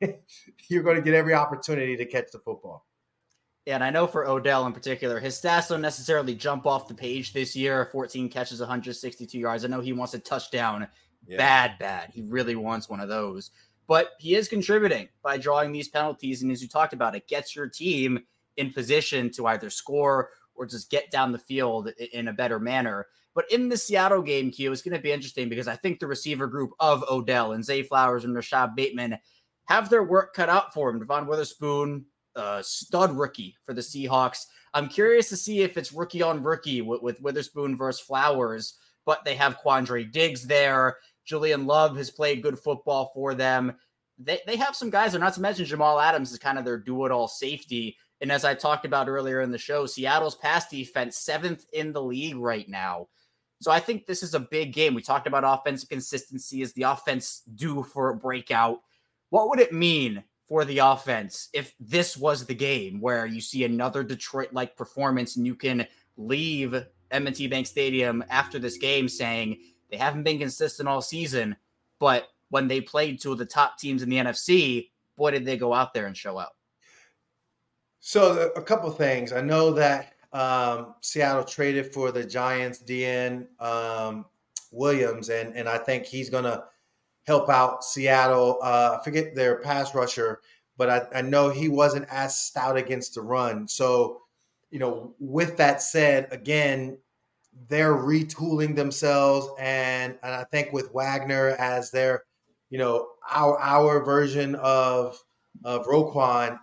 you're 0.68 0.82
going 0.82 0.96
to 0.96 1.02
get 1.02 1.14
every 1.14 1.34
opportunity 1.34 1.96
to 1.96 2.04
catch 2.04 2.30
the 2.32 2.38
football 2.38 2.86
And 3.66 3.82
I 3.82 3.90
know 3.90 4.06
for 4.06 4.28
Odell 4.28 4.66
in 4.66 4.72
particular, 4.72 5.18
his 5.20 5.40
stats 5.40 5.68
don't 5.68 5.80
necessarily 5.80 6.34
jump 6.34 6.66
off 6.66 6.88
the 6.88 6.94
page 6.94 7.32
this 7.32 7.56
year 7.56 7.88
14 7.92 8.28
catches, 8.28 8.60
162 8.60 9.38
yards. 9.38 9.64
I 9.64 9.68
know 9.68 9.80
he 9.80 9.92
wants 9.92 10.14
a 10.14 10.18
touchdown 10.18 10.86
yeah. 11.26 11.36
bad, 11.36 11.78
bad. 11.78 12.10
He 12.12 12.22
really 12.22 12.56
wants 12.56 12.88
one 12.88 13.00
of 13.00 13.08
those. 13.08 13.50
But 13.86 14.12
he 14.18 14.34
is 14.34 14.48
contributing 14.48 15.08
by 15.22 15.38
drawing 15.38 15.72
these 15.72 15.88
penalties. 15.88 16.42
And 16.42 16.52
as 16.52 16.62
you 16.62 16.68
talked 16.68 16.92
about, 16.92 17.16
it 17.16 17.26
gets 17.26 17.56
your 17.56 17.68
team 17.68 18.20
in 18.56 18.72
position 18.72 19.30
to 19.30 19.46
either 19.46 19.70
score 19.70 20.30
or 20.54 20.66
just 20.66 20.90
get 20.90 21.10
down 21.10 21.32
the 21.32 21.38
field 21.38 21.88
in 22.12 22.28
a 22.28 22.32
better 22.32 22.58
manner. 22.58 23.06
But 23.34 23.50
in 23.52 23.68
the 23.68 23.76
Seattle 23.76 24.20
game, 24.20 24.50
Q, 24.50 24.72
it's 24.72 24.82
going 24.82 24.96
to 24.96 25.02
be 25.02 25.12
interesting 25.12 25.48
because 25.48 25.68
I 25.68 25.76
think 25.76 26.00
the 26.00 26.06
receiver 26.06 26.46
group 26.46 26.72
of 26.80 27.04
Odell 27.08 27.52
and 27.52 27.64
Zay 27.64 27.82
Flowers 27.82 28.24
and 28.24 28.34
Rashod 28.34 28.74
Bateman 28.74 29.16
have 29.68 29.90
their 29.90 30.02
work 30.02 30.34
cut 30.34 30.48
out 30.48 30.72
for 30.72 30.90
them. 30.90 30.98
Devon 30.98 31.26
Witherspoon, 31.26 32.06
uh, 32.34 32.62
stud 32.62 33.16
rookie 33.16 33.54
for 33.64 33.74
the 33.74 33.82
Seahawks. 33.82 34.46
I'm 34.72 34.88
curious 34.88 35.28
to 35.28 35.36
see 35.36 35.60
if 35.60 35.76
it's 35.76 35.92
rookie 35.92 36.22
on 36.22 36.42
rookie 36.42 36.80
with, 36.80 37.02
with 37.02 37.20
Witherspoon 37.20 37.76
versus 37.76 38.00
Flowers, 38.00 38.74
but 39.04 39.24
they 39.24 39.34
have 39.34 39.58
Quandre 39.64 40.10
Diggs 40.10 40.46
there. 40.46 40.96
Julian 41.26 41.66
Love 41.66 41.96
has 41.98 42.10
played 42.10 42.42
good 42.42 42.58
football 42.58 43.10
for 43.14 43.34
them. 43.34 43.74
They, 44.18 44.40
they 44.46 44.56
have 44.56 44.74
some 44.74 44.90
guys, 44.90 45.14
and 45.14 45.22
not 45.22 45.34
to 45.34 45.40
mention 45.40 45.66
Jamal 45.66 46.00
Adams 46.00 46.32
is 46.32 46.38
kind 46.38 46.58
of 46.58 46.64
their 46.64 46.78
do 46.78 47.04
it 47.04 47.12
all 47.12 47.28
safety. 47.28 47.96
And 48.20 48.32
as 48.32 48.44
I 48.44 48.54
talked 48.54 48.84
about 48.84 49.08
earlier 49.08 49.42
in 49.42 49.50
the 49.50 49.58
show, 49.58 49.86
Seattle's 49.86 50.34
pass 50.34 50.68
defense, 50.68 51.18
seventh 51.18 51.66
in 51.72 51.92
the 51.92 52.02
league 52.02 52.36
right 52.36 52.68
now. 52.68 53.08
So 53.60 53.70
I 53.70 53.80
think 53.80 54.06
this 54.06 54.22
is 54.22 54.34
a 54.34 54.40
big 54.40 54.72
game. 54.72 54.94
We 54.94 55.02
talked 55.02 55.26
about 55.26 55.44
offensive 55.44 55.88
consistency. 55.88 56.62
Is 56.62 56.72
the 56.72 56.82
offense 56.82 57.42
due 57.54 57.82
for 57.82 58.10
a 58.10 58.16
breakout? 58.16 58.80
What 59.30 59.48
would 59.48 59.60
it 59.60 59.72
mean 59.72 60.24
for 60.48 60.64
the 60.64 60.78
offense 60.78 61.50
if 61.52 61.74
this 61.78 62.16
was 62.16 62.46
the 62.46 62.54
game 62.54 63.00
where 63.00 63.26
you 63.26 63.40
see 63.40 63.64
another 63.64 64.02
Detroit 64.02 64.48
like 64.52 64.76
performance 64.76 65.36
and 65.36 65.46
you 65.46 65.54
can 65.54 65.86
leave 66.16 66.74
M&T 67.10 67.46
Bank 67.48 67.66
Stadium 67.66 68.24
after 68.30 68.58
this 68.58 68.78
game 68.78 69.08
saying 69.08 69.58
they 69.90 69.96
haven't 69.96 70.22
been 70.22 70.38
consistent 70.38 70.88
all 70.88 71.02
season, 71.02 71.56
but 71.98 72.28
when 72.50 72.66
they 72.66 72.80
played 72.80 73.20
two 73.20 73.32
of 73.32 73.38
the 73.38 73.46
top 73.46 73.78
teams 73.78 74.02
in 74.02 74.08
the 74.08 74.16
NFC, 74.16 74.90
boy, 75.16 75.30
did 75.30 75.44
they 75.44 75.56
go 75.56 75.74
out 75.74 75.92
there 75.92 76.06
and 76.06 76.16
show 76.16 76.38
out. 76.38 76.52
So, 78.00 78.50
a 78.56 78.62
couple 78.62 78.90
things. 78.90 79.32
I 79.32 79.40
know 79.40 79.70
that 79.72 80.14
um, 80.32 80.94
Seattle 81.00 81.44
traded 81.44 81.92
for 81.92 82.12
the 82.12 82.24
Giants 82.24 82.82
DN 82.82 83.46
um, 83.60 84.24
Williams, 84.70 85.28
and, 85.28 85.54
and 85.54 85.68
I 85.68 85.78
think 85.78 86.04
he's 86.04 86.30
going 86.30 86.44
to 86.44 86.64
help 87.28 87.50
out 87.50 87.84
Seattle. 87.84 88.58
Uh, 88.62 88.96
I 88.98 89.04
forget 89.04 89.34
their 89.34 89.56
pass 89.60 89.94
rusher, 89.94 90.40
but 90.78 90.88
I, 90.88 91.18
I 91.18 91.22
know 91.22 91.50
he 91.50 91.68
wasn't 91.68 92.06
as 92.10 92.34
stout 92.34 92.78
against 92.78 93.14
the 93.14 93.20
run. 93.20 93.68
So, 93.68 94.22
you 94.70 94.78
know, 94.78 95.14
with 95.20 95.58
that 95.58 95.82
said, 95.82 96.28
again, 96.30 96.96
they're 97.68 97.94
retooling 97.94 98.74
themselves, 98.74 99.48
and 99.58 100.16
and 100.22 100.34
I 100.34 100.44
think 100.44 100.72
with 100.72 100.90
Wagner 100.94 101.50
as 101.58 101.90
their, 101.90 102.24
you 102.70 102.78
know, 102.78 103.08
our 103.30 103.58
our 103.58 104.02
version 104.02 104.54
of 104.54 105.18
of 105.64 105.84
Roquan, 105.86 106.58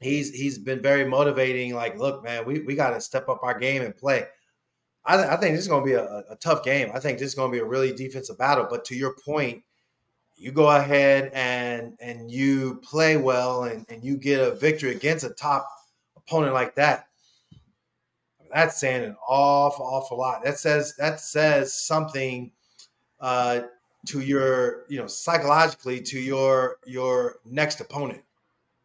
he's 0.00 0.30
he's 0.30 0.58
been 0.58 0.80
very 0.80 1.04
motivating. 1.04 1.74
Like, 1.74 1.98
look, 1.98 2.24
man, 2.24 2.46
we 2.46 2.60
we 2.60 2.74
got 2.74 2.90
to 2.90 3.00
step 3.00 3.28
up 3.28 3.40
our 3.42 3.58
game 3.58 3.82
and 3.82 3.94
play. 3.94 4.24
I, 5.10 5.16
th- 5.16 5.28
I 5.28 5.36
think 5.36 5.56
this 5.56 5.62
is 5.62 5.68
going 5.68 5.82
to 5.82 5.86
be 5.86 5.94
a, 5.94 6.04
a, 6.30 6.36
tough 6.36 6.62
game. 6.62 6.90
I 6.94 7.00
think 7.00 7.18
this 7.18 7.26
is 7.26 7.34
going 7.34 7.50
to 7.50 7.52
be 7.52 7.60
a 7.60 7.64
really 7.64 7.92
defensive 7.92 8.38
battle. 8.38 8.68
But 8.70 8.84
to 8.84 8.94
your 8.94 9.16
point, 9.24 9.64
you 10.36 10.52
go 10.52 10.70
ahead 10.70 11.32
and 11.34 11.96
and 12.00 12.30
you 12.30 12.76
play 12.76 13.16
well 13.16 13.64
and, 13.64 13.84
and 13.88 14.04
you 14.04 14.16
get 14.16 14.40
a 14.40 14.54
victory 14.54 14.92
against 14.92 15.24
a 15.24 15.30
top 15.30 15.68
opponent 16.16 16.54
like 16.54 16.76
that. 16.76 17.08
That's 18.54 18.78
saying 18.78 19.02
an 19.02 19.16
awful, 19.28 19.84
awful 19.84 20.16
lot. 20.16 20.44
That 20.44 20.58
says 20.58 20.94
that 20.98 21.18
says 21.18 21.74
something 21.74 22.52
uh, 23.18 23.62
to 24.06 24.20
your, 24.20 24.84
you 24.88 25.00
know, 25.00 25.08
psychologically 25.08 26.00
to 26.02 26.20
your 26.20 26.76
your 26.86 27.40
next 27.44 27.80
opponent. 27.80 28.22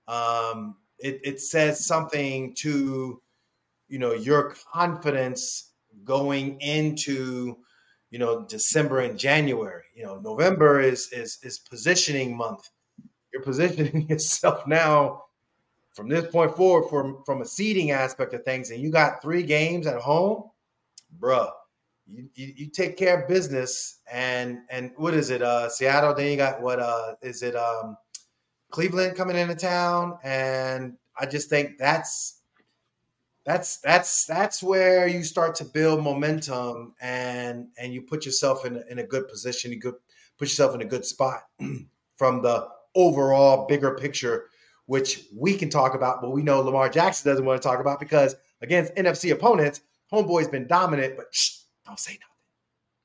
Um, 0.07 0.77
it, 0.97 1.21
it 1.23 1.39
says 1.39 1.85
something 1.85 2.55
to, 2.55 3.21
you 3.89 3.99
know, 3.99 4.13
your 4.13 4.55
confidence 4.73 5.71
going 6.05 6.59
into 6.61 7.57
you 8.11 8.19
know 8.19 8.45
December 8.45 8.99
and 9.01 9.19
January. 9.19 9.83
You 9.93 10.03
know, 10.03 10.19
November 10.19 10.79
is 10.79 11.09
is 11.11 11.39
is 11.43 11.59
positioning 11.59 12.35
month. 12.35 12.69
You're 13.33 13.43
positioning 13.43 14.07
yourself 14.09 14.65
now 14.67 15.23
from 15.93 16.09
this 16.09 16.29
point 16.31 16.55
forward 16.55 16.89
from 16.89 17.23
from 17.25 17.41
a 17.41 17.45
seeding 17.45 17.91
aspect 17.91 18.33
of 18.33 18.43
things, 18.43 18.71
and 18.71 18.81
you 18.81 18.91
got 18.91 19.21
three 19.21 19.43
games 19.43 19.87
at 19.87 19.97
home, 19.97 20.43
bruh. 21.19 21.51
You, 22.07 22.29
you, 22.35 22.53
you 22.55 22.69
take 22.69 22.97
care 22.97 23.21
of 23.21 23.27
business 23.27 23.99
and 24.11 24.59
and 24.69 24.91
what 24.95 25.15
is 25.15 25.31
it? 25.31 25.41
Uh 25.41 25.69
Seattle, 25.69 26.13
then 26.13 26.29
you 26.31 26.37
got 26.37 26.61
what 26.61 26.79
uh 26.79 27.15
is 27.21 27.41
it 27.41 27.55
um 27.55 27.97
Cleveland 28.69 29.15
coming 29.15 29.37
into 29.37 29.55
town, 29.55 30.17
and 30.23 30.97
I 31.17 31.25
just 31.25 31.49
think 31.49 31.77
that's 31.77 32.34
that's 33.45 33.77
that's 33.77 34.25
that's 34.25 34.63
where 34.63 35.07
you 35.07 35.23
start 35.23 35.55
to 35.55 35.65
build 35.65 36.03
momentum 36.03 36.93
and 36.99 37.67
and 37.77 37.93
you 37.93 38.01
put 38.01 38.25
yourself 38.25 38.65
in 38.65 38.77
a, 38.77 38.81
in 38.89 38.99
a 38.99 39.03
good 39.03 39.27
position 39.27 39.71
you 39.71 39.79
could 39.79 39.93
put 40.37 40.47
yourself 40.47 40.73
in 40.73 40.81
a 40.81 40.85
good 40.85 41.05
spot 41.05 41.43
from 42.17 42.41
the 42.41 42.67
overall 42.95 43.67
bigger 43.67 43.95
picture 43.95 44.45
which 44.87 45.25
we 45.35 45.55
can 45.55 45.69
talk 45.69 45.93
about 45.93 46.21
but 46.21 46.31
we 46.31 46.41
know 46.41 46.59
lamar 46.59 46.89
jackson 46.89 47.31
doesn't 47.31 47.45
want 47.45 47.61
to 47.61 47.67
talk 47.67 47.79
about 47.79 47.99
because 47.99 48.35
against 48.61 48.93
nfc 48.95 49.31
opponents 49.31 49.81
homeboy's 50.11 50.47
been 50.47 50.67
dominant 50.67 51.15
but 51.15 51.27
shh, 51.31 51.59
don't 51.85 51.99
say 51.99 52.13
nothing 52.13 52.34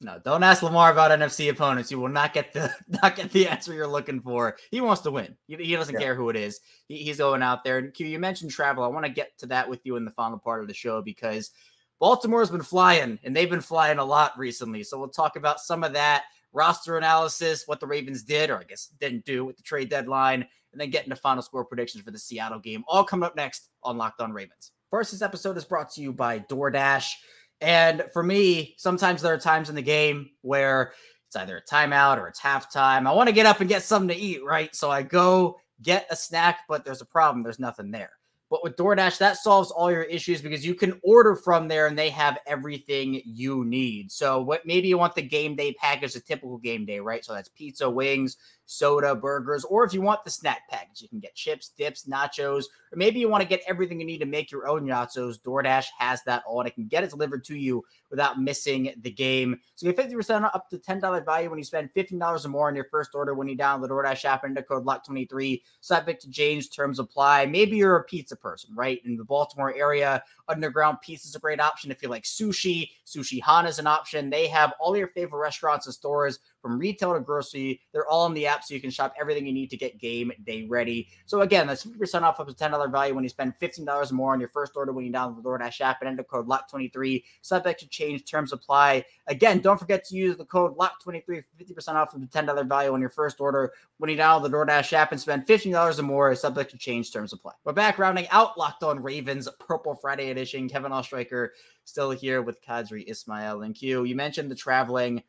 no, 0.02 0.18
don't 0.24 0.42
ask 0.42 0.62
Lamar 0.62 0.90
about 0.90 1.10
NFC 1.10 1.50
opponents. 1.50 1.90
You 1.90 2.00
will 2.00 2.08
not 2.08 2.32
get 2.32 2.52
the 2.52 2.72
not 2.88 3.16
get 3.16 3.30
the 3.32 3.48
answer 3.48 3.74
you're 3.74 3.86
looking 3.86 4.20
for. 4.20 4.56
He 4.70 4.80
wants 4.80 5.02
to 5.02 5.10
win. 5.10 5.36
He, 5.46 5.56
he 5.56 5.76
doesn't 5.76 5.94
yeah. 5.94 6.00
care 6.00 6.14
who 6.14 6.30
it 6.30 6.36
is. 6.36 6.60
He, 6.88 6.98
he's 6.98 7.18
going 7.18 7.42
out 7.42 7.64
there. 7.64 7.78
And 7.78 7.92
Q, 7.92 8.06
you 8.06 8.18
mentioned 8.18 8.50
travel. 8.50 8.82
I 8.82 8.88
want 8.88 9.04
to 9.04 9.12
get 9.12 9.36
to 9.38 9.46
that 9.46 9.68
with 9.68 9.80
you 9.84 9.96
in 9.96 10.04
the 10.04 10.10
final 10.10 10.38
part 10.38 10.62
of 10.62 10.68
the 10.68 10.74
show 10.74 11.02
because 11.02 11.50
Baltimore's 11.98 12.50
been 12.50 12.62
flying 12.62 13.18
and 13.24 13.36
they've 13.36 13.50
been 13.50 13.60
flying 13.60 13.98
a 13.98 14.04
lot 14.04 14.38
recently. 14.38 14.82
So 14.82 14.98
we'll 14.98 15.08
talk 15.08 15.36
about 15.36 15.60
some 15.60 15.84
of 15.84 15.92
that 15.92 16.24
roster 16.52 16.96
analysis, 16.96 17.64
what 17.66 17.78
the 17.78 17.86
Ravens 17.86 18.22
did, 18.22 18.48
or 18.50 18.58
I 18.58 18.64
guess 18.64 18.88
didn't 19.00 19.26
do 19.26 19.44
with 19.44 19.56
the 19.58 19.62
trade 19.62 19.90
deadline, 19.90 20.46
and 20.72 20.80
then 20.80 20.90
get 20.90 21.04
into 21.04 21.16
final 21.16 21.42
score 21.42 21.64
predictions 21.64 22.02
for 22.02 22.10
the 22.10 22.18
Seattle 22.18 22.58
game. 22.58 22.84
All 22.88 23.04
coming 23.04 23.26
up 23.26 23.36
next 23.36 23.68
on 23.82 23.98
Locked 23.98 24.20
On 24.20 24.32
Ravens. 24.32 24.72
First, 24.90 25.12
this 25.12 25.22
episode 25.22 25.56
is 25.56 25.64
brought 25.64 25.90
to 25.92 26.00
you 26.00 26.12
by 26.12 26.40
DoorDash. 26.40 27.12
And 27.60 28.04
for 28.12 28.22
me, 28.22 28.74
sometimes 28.78 29.22
there 29.22 29.34
are 29.34 29.38
times 29.38 29.68
in 29.68 29.74
the 29.74 29.82
game 29.82 30.30
where 30.42 30.92
it's 31.26 31.36
either 31.36 31.58
a 31.58 31.62
timeout 31.62 32.18
or 32.18 32.26
it's 32.28 32.40
halftime. 32.40 33.06
I 33.06 33.12
want 33.12 33.28
to 33.28 33.34
get 33.34 33.46
up 33.46 33.60
and 33.60 33.68
get 33.68 33.82
something 33.82 34.08
to 34.08 34.16
eat, 34.16 34.44
right? 34.44 34.74
So 34.74 34.90
I 34.90 35.02
go 35.02 35.58
get 35.82 36.06
a 36.10 36.16
snack, 36.16 36.60
but 36.68 36.84
there's 36.84 37.02
a 37.02 37.06
problem. 37.06 37.42
There's 37.42 37.58
nothing 37.58 37.90
there. 37.90 38.10
But 38.50 38.64
with 38.64 38.76
DoorDash, 38.76 39.18
that 39.18 39.36
solves 39.36 39.70
all 39.70 39.92
your 39.92 40.02
issues 40.02 40.42
because 40.42 40.66
you 40.66 40.74
can 40.74 41.00
order 41.04 41.36
from 41.36 41.68
there 41.68 41.86
and 41.86 41.96
they 41.96 42.10
have 42.10 42.38
everything 42.46 43.22
you 43.24 43.64
need. 43.64 44.10
So 44.10 44.42
what 44.42 44.66
maybe 44.66 44.88
you 44.88 44.98
want 44.98 45.14
the 45.14 45.22
game 45.22 45.54
day 45.54 45.72
package, 45.74 46.16
a 46.16 46.20
typical 46.20 46.58
game 46.58 46.84
day, 46.84 46.98
right? 46.98 47.24
So 47.24 47.32
that's 47.32 47.48
pizza, 47.48 47.88
wings, 47.88 48.38
soda, 48.66 49.14
burgers, 49.14 49.64
or 49.64 49.84
if 49.84 49.94
you 49.94 50.00
want 50.00 50.24
the 50.24 50.30
snack 50.30 50.68
package, 50.68 51.00
you 51.00 51.08
can 51.08 51.20
get 51.20 51.34
chips, 51.36 51.70
dips, 51.78 52.06
nachos, 52.06 52.64
or 52.92 52.96
maybe 52.96 53.20
you 53.20 53.28
want 53.28 53.42
to 53.42 53.48
get 53.48 53.62
everything 53.68 54.00
you 54.00 54.06
need 54.06 54.18
to 54.18 54.26
make 54.26 54.50
your 54.50 54.68
own 54.68 54.84
nachos. 54.84 55.40
DoorDash 55.40 55.86
has 55.98 56.22
that 56.24 56.42
all 56.44 56.60
and 56.60 56.68
it 56.68 56.74
can 56.74 56.88
get 56.88 57.04
it 57.04 57.10
delivered 57.10 57.44
to 57.44 57.56
you 57.56 57.84
without 58.10 58.40
missing 58.40 58.92
the 59.02 59.10
game. 59.10 59.60
So 59.76 59.86
you 59.86 59.92
get 59.92 60.10
50% 60.10 60.44
up 60.54 60.68
to 60.70 60.78
$10 60.78 61.24
value 61.24 61.50
when 61.50 61.58
you 61.58 61.64
spend 61.64 61.90
$15 61.96 62.44
or 62.44 62.48
more 62.48 62.68
on 62.68 62.74
your 62.74 62.88
first 62.90 63.14
order 63.14 63.34
when 63.34 63.48
you 63.48 63.56
download 63.56 63.82
the 63.82 63.88
DoorDash 63.88 64.24
app 64.24 64.42
and 64.42 64.56
enter 64.56 64.66
code 64.66 64.84
LOCK23. 64.84 65.62
Subject 65.80 66.20
to 66.22 66.30
change, 66.30 66.70
terms 66.70 66.98
apply. 66.98 67.46
Maybe 67.46 67.76
you're 67.76 67.96
a 67.96 68.04
pizza 68.04 68.36
person, 68.40 68.74
right? 68.74 69.00
In 69.04 69.16
the 69.16 69.24
Baltimore 69.24 69.74
area, 69.74 70.22
underground 70.48 70.98
pizza 71.02 71.28
is 71.28 71.34
a 71.34 71.38
great 71.38 71.60
option. 71.60 71.90
If 71.90 72.02
you 72.02 72.08
like 72.08 72.24
sushi, 72.24 72.90
Sushi 73.06 73.40
Hana 73.42 73.68
is 73.68 73.78
an 73.78 73.86
option. 73.86 74.30
They 74.30 74.46
have 74.48 74.72
all 74.80 74.96
your 74.96 75.08
favorite 75.08 75.40
restaurants 75.40 75.86
and 75.86 75.94
stores 75.94 76.38
from 76.60 76.78
retail 76.78 77.14
to 77.14 77.20
grocery. 77.20 77.80
They're 77.92 78.08
all 78.08 78.26
in 78.26 78.34
the 78.34 78.46
app, 78.46 78.64
so 78.64 78.74
you 78.74 78.80
can 78.80 78.90
shop 78.90 79.14
everything 79.20 79.46
you 79.46 79.52
need 79.52 79.70
to 79.70 79.76
get 79.76 79.98
game 79.98 80.32
day 80.44 80.66
ready. 80.68 81.08
So 81.26 81.40
again, 81.40 81.66
that's 81.66 81.84
50% 81.84 82.22
off 82.22 82.40
up 82.40 82.48
to 82.48 82.54
$10 82.54 82.92
value 82.92 83.14
when 83.14 83.24
you 83.24 83.30
spend 83.30 83.54
$15 83.60 84.10
or 84.10 84.14
more 84.14 84.32
on 84.32 84.40
your 84.40 84.48
first 84.48 84.76
order 84.76 84.92
when 84.92 85.04
you 85.04 85.12
download 85.12 85.36
the 85.36 85.48
DoorDash 85.48 85.80
app 85.80 86.00
and 86.00 86.08
enter 86.08 86.24
code 86.24 86.48
LOCK23. 86.48 87.22
Subject 87.42 87.80
to 87.80 87.88
change, 87.88 88.24
terms 88.24 88.52
apply. 88.52 89.04
Again, 89.26 89.60
don't 89.60 89.78
forget 89.78 90.04
to 90.06 90.16
use 90.16 90.36
the 90.36 90.44
code 90.44 90.76
LOCK23 90.76 91.24
for 91.24 91.64
50% 91.64 91.94
off 91.94 92.14
of 92.14 92.20
the 92.20 92.26
$10 92.26 92.68
value 92.68 92.92
on 92.92 93.00
your 93.00 93.10
first 93.10 93.40
order 93.40 93.72
when 93.98 94.10
you 94.10 94.16
download 94.16 94.42
the 94.42 94.50
DoorDash 94.50 94.92
app 94.92 95.12
and 95.12 95.20
spend 95.20 95.46
$15 95.46 95.98
or 95.98 96.02
more. 96.02 96.34
Subject 96.34 96.70
to 96.70 96.78
change, 96.78 97.12
terms 97.12 97.32
apply. 97.32 97.52
We're 97.64 97.72
back 97.72 97.98
rounding 97.98 98.28
out 98.30 98.58
Locked 98.58 98.82
On 98.82 99.02
Ravens 99.02 99.48
Purple 99.58 99.94
Friday 99.94 100.30
edition. 100.30 100.68
Kevin 100.68 100.92
Oestreicher 100.92 101.48
still 101.84 102.10
here 102.10 102.42
with 102.42 102.62
Qadry 102.62 103.08
Ismail 103.08 103.62
and 103.62 103.74
Q. 103.74 104.04
You 104.04 104.14
mentioned 104.14 104.50
the 104.50 104.54
traveling. 104.54 105.22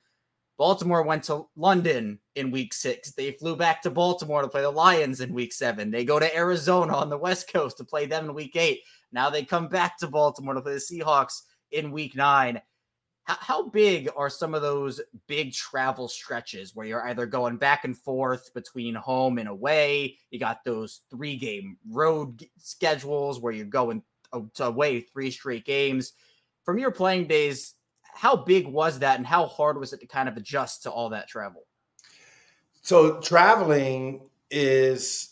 Baltimore 0.62 1.02
went 1.02 1.24
to 1.24 1.48
London 1.56 2.20
in 2.36 2.52
week 2.52 2.72
six. 2.72 3.14
They 3.14 3.32
flew 3.32 3.56
back 3.56 3.82
to 3.82 3.90
Baltimore 3.90 4.44
to 4.44 4.48
play 4.48 4.62
the 4.62 4.70
Lions 4.70 5.20
in 5.20 5.34
week 5.34 5.54
seven. 5.54 5.90
They 5.90 6.06
go 6.06 6.20
to 6.20 6.38
Arizona 6.38 6.96
on 6.98 7.10
the 7.10 7.18
West 7.18 7.52
Coast 7.52 7.78
to 7.78 7.84
play 7.84 8.06
them 8.06 8.26
in 8.26 8.36
week 8.36 8.56
eight. 8.56 8.82
Now 9.12 9.32
they 9.32 9.44
come 9.44 9.70
back 9.70 9.98
to 9.98 10.08
Baltimore 10.08 10.54
to 10.54 10.62
play 10.62 10.74
the 10.74 10.80
Seahawks 10.80 11.42
in 11.72 11.92
week 11.92 12.16
nine. 12.16 12.62
How, 13.24 13.38
how 13.40 13.70
big 13.70 14.08
are 14.16 14.30
some 14.30 14.54
of 14.54 14.62
those 14.62 15.02
big 15.26 15.52
travel 15.52 16.08
stretches 16.08 16.76
where 16.76 16.86
you're 16.86 17.08
either 17.08 17.26
going 17.26 17.58
back 17.58 17.84
and 17.84 17.98
forth 17.98 18.54
between 18.54 18.94
home 18.94 19.40
and 19.40 19.50
away? 19.50 20.20
You 20.30 20.38
got 20.38 20.64
those 20.64 21.02
three 21.10 21.38
game 21.38 21.78
road 21.90 22.46
schedules 22.60 23.40
where 23.40 23.52
you're 23.52 23.66
going 23.66 24.04
away 24.60 25.02
three 25.02 25.32
straight 25.32 25.66
games. 25.66 26.14
From 26.66 26.78
your 26.78 26.92
playing 26.92 27.26
days, 27.26 27.74
how 28.14 28.36
big 28.36 28.68
was 28.68 29.00
that 29.00 29.18
and 29.18 29.26
how 29.26 29.48
hard 29.48 29.80
was 29.80 29.94
it 29.94 30.00
to 30.02 30.08
kind 30.08 30.30
of 30.30 30.38
adjust 30.38 30.84
to 30.84 30.92
all 30.92 31.10
that 31.10 31.28
travel? 31.28 31.64
So 32.82 33.20
traveling 33.20 34.22
is 34.50 35.30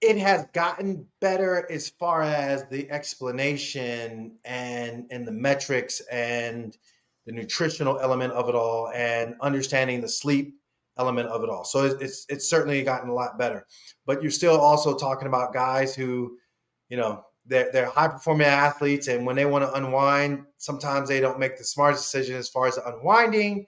it 0.00 0.16
has 0.16 0.46
gotten 0.54 1.06
better 1.20 1.70
as 1.70 1.90
far 1.90 2.22
as 2.22 2.64
the 2.70 2.90
explanation 2.90 4.32
and 4.44 5.06
and 5.10 5.26
the 5.26 5.32
metrics 5.32 6.00
and 6.10 6.76
the 7.26 7.32
nutritional 7.32 8.00
element 8.00 8.32
of 8.32 8.48
it 8.48 8.54
all 8.54 8.90
and 8.94 9.34
understanding 9.42 10.00
the 10.00 10.08
sleep 10.08 10.56
element 10.98 11.28
of 11.28 11.42
it 11.42 11.50
all. 11.50 11.64
So 11.64 11.84
it's 11.84 12.26
it's 12.28 12.48
certainly 12.48 12.82
gotten 12.82 13.10
a 13.10 13.14
lot 13.14 13.38
better. 13.38 13.66
But 14.06 14.22
you're 14.22 14.30
still 14.30 14.58
also 14.58 14.96
talking 14.96 15.28
about 15.28 15.52
guys 15.52 15.94
who, 15.94 16.38
you 16.88 16.96
know, 16.96 17.24
they're, 17.50 17.70
they're 17.72 17.90
high 17.90 18.06
performing 18.08 18.46
athletes 18.46 19.08
and 19.08 19.26
when 19.26 19.34
they 19.34 19.44
want 19.44 19.64
to 19.64 19.72
unwind 19.74 20.44
sometimes 20.56 21.08
they 21.08 21.20
don't 21.20 21.38
make 21.38 21.58
the 21.58 21.64
smartest 21.64 22.04
decision 22.04 22.36
as 22.36 22.48
far 22.48 22.68
as 22.68 22.76
the 22.76 22.88
unwinding. 22.88 23.66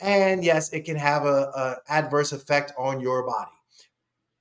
And 0.00 0.42
yes 0.42 0.72
it 0.72 0.84
can 0.84 0.96
have 0.96 1.26
a, 1.26 1.52
a 1.54 1.76
adverse 1.88 2.32
effect 2.32 2.72
on 2.78 3.00
your 3.00 3.24
body. 3.24 3.52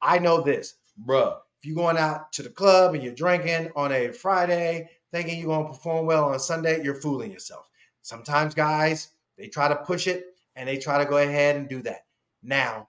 I 0.02 0.18
know 0.18 0.42
this 0.42 0.76
bruh. 1.06 1.36
If 1.60 1.68
you're 1.68 1.76
going 1.76 1.98
out 1.98 2.32
to 2.32 2.44
the 2.44 2.50
club 2.50 2.96
and 2.96 3.04
you're 3.04 3.14
drinking 3.14 3.70
on 3.76 3.92
a 3.92 4.12
friday 4.12 4.90
thinking 5.12 5.38
you're 5.38 5.48
going 5.48 5.66
to 5.66 5.74
perform 5.74 6.06
well 6.06 6.30
on 6.30 6.40
sunday 6.40 6.82
you're 6.82 6.96
fooling 6.96 7.32
yourself. 7.32 7.70
Sometimes 8.02 8.56
guys 8.56 9.10
they 9.38 9.48
try 9.48 9.68
to 9.68 9.76
push 9.76 10.08
it 10.08 10.28
and 10.56 10.68
they 10.68 10.78
try 10.78 10.98
to 10.98 11.10
go 11.10 11.18
ahead 11.18 11.58
and 11.58 11.68
do 11.68 11.82
that. 11.84 12.06
Now 12.42 12.88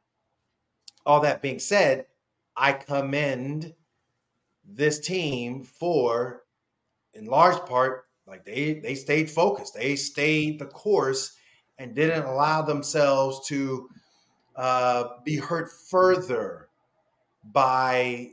all 1.04 1.18
that 1.20 1.42
being 1.42 1.58
said 1.58 2.06
i 2.56 2.72
commend 2.72 3.74
this 4.74 5.00
team 5.00 5.62
for, 5.62 6.42
in 7.14 7.26
large 7.26 7.58
part, 7.66 8.04
like 8.26 8.44
they 8.44 8.74
they 8.74 8.94
stayed 8.94 9.30
focused. 9.30 9.74
They 9.74 9.96
stayed 9.96 10.58
the 10.58 10.66
course 10.66 11.36
and 11.78 11.94
didn't 11.94 12.24
allow 12.24 12.62
themselves 12.62 13.46
to 13.48 13.88
uh, 14.56 15.04
be 15.24 15.36
hurt 15.36 15.70
further 15.90 16.68
by 17.44 18.32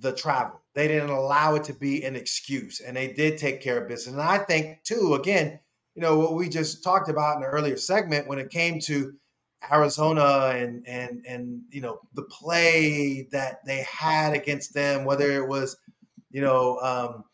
the 0.00 0.12
travel. 0.12 0.60
They 0.74 0.88
didn't 0.88 1.10
allow 1.10 1.54
it 1.54 1.64
to 1.64 1.74
be 1.74 2.04
an 2.04 2.16
excuse, 2.16 2.80
and 2.80 2.96
they 2.96 3.12
did 3.12 3.38
take 3.38 3.60
care 3.60 3.82
of 3.82 3.88
business. 3.88 4.14
And 4.14 4.22
I 4.22 4.38
think 4.38 4.82
too, 4.84 5.14
again, 5.14 5.58
you 5.94 6.02
know 6.02 6.18
what 6.18 6.34
we 6.34 6.48
just 6.48 6.82
talked 6.82 7.08
about 7.08 7.36
in 7.36 7.42
the 7.42 7.48
earlier 7.48 7.76
segment 7.76 8.26
when 8.26 8.38
it 8.38 8.50
came 8.50 8.80
to 8.80 9.14
Arizona 9.70 10.52
and 10.56 10.86
and 10.86 11.24
and 11.26 11.62
you 11.70 11.80
know 11.80 12.00
the 12.14 12.22
play 12.22 13.28
that 13.32 13.64
they 13.64 13.82
had 13.82 14.34
against 14.34 14.74
them, 14.74 15.04
whether 15.04 15.30
it 15.32 15.46
was 15.46 15.76
you 16.30 16.40
know 16.40 16.78
um, 16.78 17.24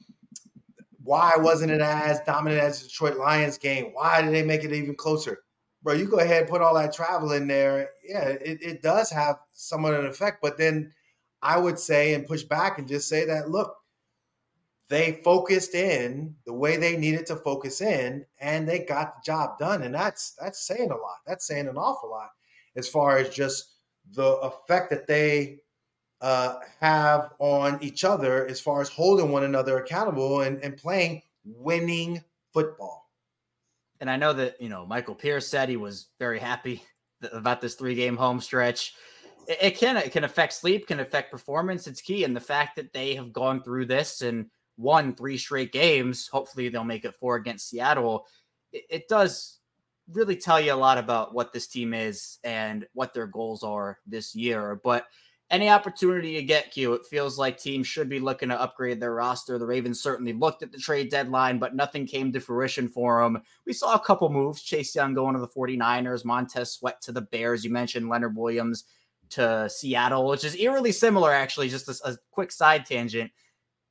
why 1.03 1.33
wasn't 1.37 1.73
it 1.73 1.81
as 1.81 2.21
dominant 2.27 2.63
as 2.63 2.83
the 2.83 2.89
Detroit 2.89 3.17
Lions 3.17 3.57
game? 3.57 3.93
Why 3.95 4.21
did 4.21 4.35
they 4.35 4.43
make 4.43 4.65
it 4.65 4.73
even 4.73 4.95
closer? 4.95 5.39
Bro, 5.83 5.95
you 5.95 6.07
go 6.07 6.19
ahead 6.19 6.43
and 6.43 6.51
put 6.51 6.61
all 6.61 6.75
that 6.75 6.93
travel 6.93 7.33
in 7.33 7.47
there. 7.47 7.91
Yeah, 8.05 8.29
it, 8.29 8.59
it 8.61 8.83
does 8.83 9.09
have 9.11 9.39
somewhat 9.55 9.95
of 9.95 10.01
an 10.01 10.11
effect, 10.11 10.43
but 10.43 10.59
then 10.59 10.93
I 11.41 11.57
would 11.59 11.79
say 11.79 12.15
and 12.15 12.27
push 12.27 12.43
back 12.43 12.79
and 12.79 12.87
just 12.87 13.09
say 13.09 13.25
that 13.25 13.49
look, 13.49 13.75
they 14.89 15.21
focused 15.23 15.75
in 15.75 16.35
the 16.47 16.53
way 16.53 16.77
they 16.77 16.97
needed 16.97 17.27
to 17.27 17.37
focus 17.37 17.81
in 17.81 18.25
and 18.41 18.67
they 18.67 18.81
got 18.81 19.17
the 19.17 19.23
job 19.25 19.59
done 19.59 19.83
and 19.83 19.95
that's 19.95 20.33
that's 20.41 20.67
saying 20.67 20.91
a 20.91 20.97
lot. 20.97 21.19
That's 21.27 21.47
saying 21.47 21.69
an 21.69 21.77
awful 21.77 22.11
lot 22.11 22.31
as 22.77 22.89
far 22.89 23.19
as 23.19 23.29
just 23.29 23.75
the 24.13 24.37
effect 24.37 24.91
that 24.91 25.07
they 25.07 25.59
uh, 26.21 26.57
have 26.81 27.33
on 27.39 27.79
each 27.83 28.05
other 28.05 28.47
as 28.47 28.61
far 28.61 28.81
as 28.81 28.89
holding 28.89 29.31
one 29.31 29.45
another 29.45 29.79
accountable 29.79 30.41
and, 30.41 30.63
and 30.65 30.77
playing 30.77 31.23
winning 31.45 32.23
football. 32.53 33.11
And 34.01 34.11
i 34.11 34.17
know 34.17 34.33
that 34.33 34.61
you 34.61 34.69
know 34.69 34.87
michael 34.87 35.15
pierce 35.15 35.49
said 35.49 35.69
he 35.69 35.77
was 35.77 36.07
very 36.19 36.39
happy 36.39 36.83
about 37.33 37.61
this 37.61 37.75
three 37.75 37.95
game 37.95 38.17
home 38.17 38.41
stretch. 38.41 38.95
It, 39.47 39.59
it 39.61 39.79
can 39.79 39.97
it 39.97 40.13
can 40.13 40.25
affect 40.25 40.53
sleep 40.53 40.87
can 40.87 41.01
affect 41.01 41.31
performance. 41.31 41.87
It's 41.87 42.01
key 42.01 42.25
and 42.25 42.35
the 42.35 42.41
fact 42.41 42.77
that 42.77 42.93
they 42.93 43.15
have 43.15 43.33
gone 43.33 43.63
through 43.63 43.87
this 43.87 44.23
and 44.23 44.47
won 44.79 45.15
three 45.15 45.37
straight 45.37 45.73
games. 45.73 46.29
Hopefully, 46.29 46.69
they'll 46.69 46.85
make 46.85 47.05
it 47.05 47.17
four 47.17 47.37
against 47.37 47.69
Seattle. 47.69 48.27
It, 48.73 48.85
it, 48.89 49.09
does 49.09 49.59
really 50.13 50.37
tell 50.37 50.61
you 50.61 50.73
a 50.73 50.75
lot 50.75 50.97
about 50.97 51.35
what 51.35 51.53
this 51.53 51.67
team 51.67 51.93
is 51.93 52.39
and 52.45 52.87
what 52.95 53.13
their 53.13 53.27
goals 53.27 53.63
are 53.63 53.99
this 54.07 54.35
year. 54.35 54.81
But 54.83 55.07
any 55.51 55.69
opportunity 55.71 56.31
you 56.31 56.43
get, 56.43 56.73
Q, 56.73 56.93
it 56.93 57.07
feels 57.07 57.39
like 57.39 57.59
teams 57.59 57.87
should 57.87 58.09
be 58.09 58.21
looking 58.21 58.51
to 58.51 58.61
upgrade 58.61 59.01
their 59.01 59.15
roster. 59.15 59.59
The 59.59 59.67
Ravens 59.67 60.01
certainly 60.01 60.35
looked 60.35 60.63
at 60.63 60.73
the 60.73 60.79
trade 60.79 61.11
deadline, 61.11 61.59
but 61.59 61.75
nothing 61.75 62.07
came 62.07 62.33
to 62.33 62.41
fruition 62.41 62.87
for 62.87 63.23
them. 63.23 63.43
We 63.67 63.73
saw 63.73 63.95
a 63.95 64.01
couple 64.01 64.29
moves 64.29 64.63
Chase 64.63 64.95
Young 64.95 65.15
going 65.15 65.35
to 65.35 65.41
the 65.41 65.49
49ers, 65.49 66.25
Montez 66.25 66.73
Sweat 66.73 67.01
to 67.03 67.13
the 67.13 67.23
Bears. 67.23 67.65
You 67.65 67.71
mentioned 67.71 68.09
Leonard 68.09 68.37
Williams 68.37 68.85
to 69.31 69.69
Seattle, 69.71 70.29
which 70.29 70.45
is 70.45 70.57
eerily 70.57 70.93
similar, 70.93 71.33
actually. 71.33 71.71
Just 71.71 71.89
a, 71.89 72.11
a 72.11 72.17
quick 72.31 72.53
side 72.53 72.85
tangent 72.85 73.31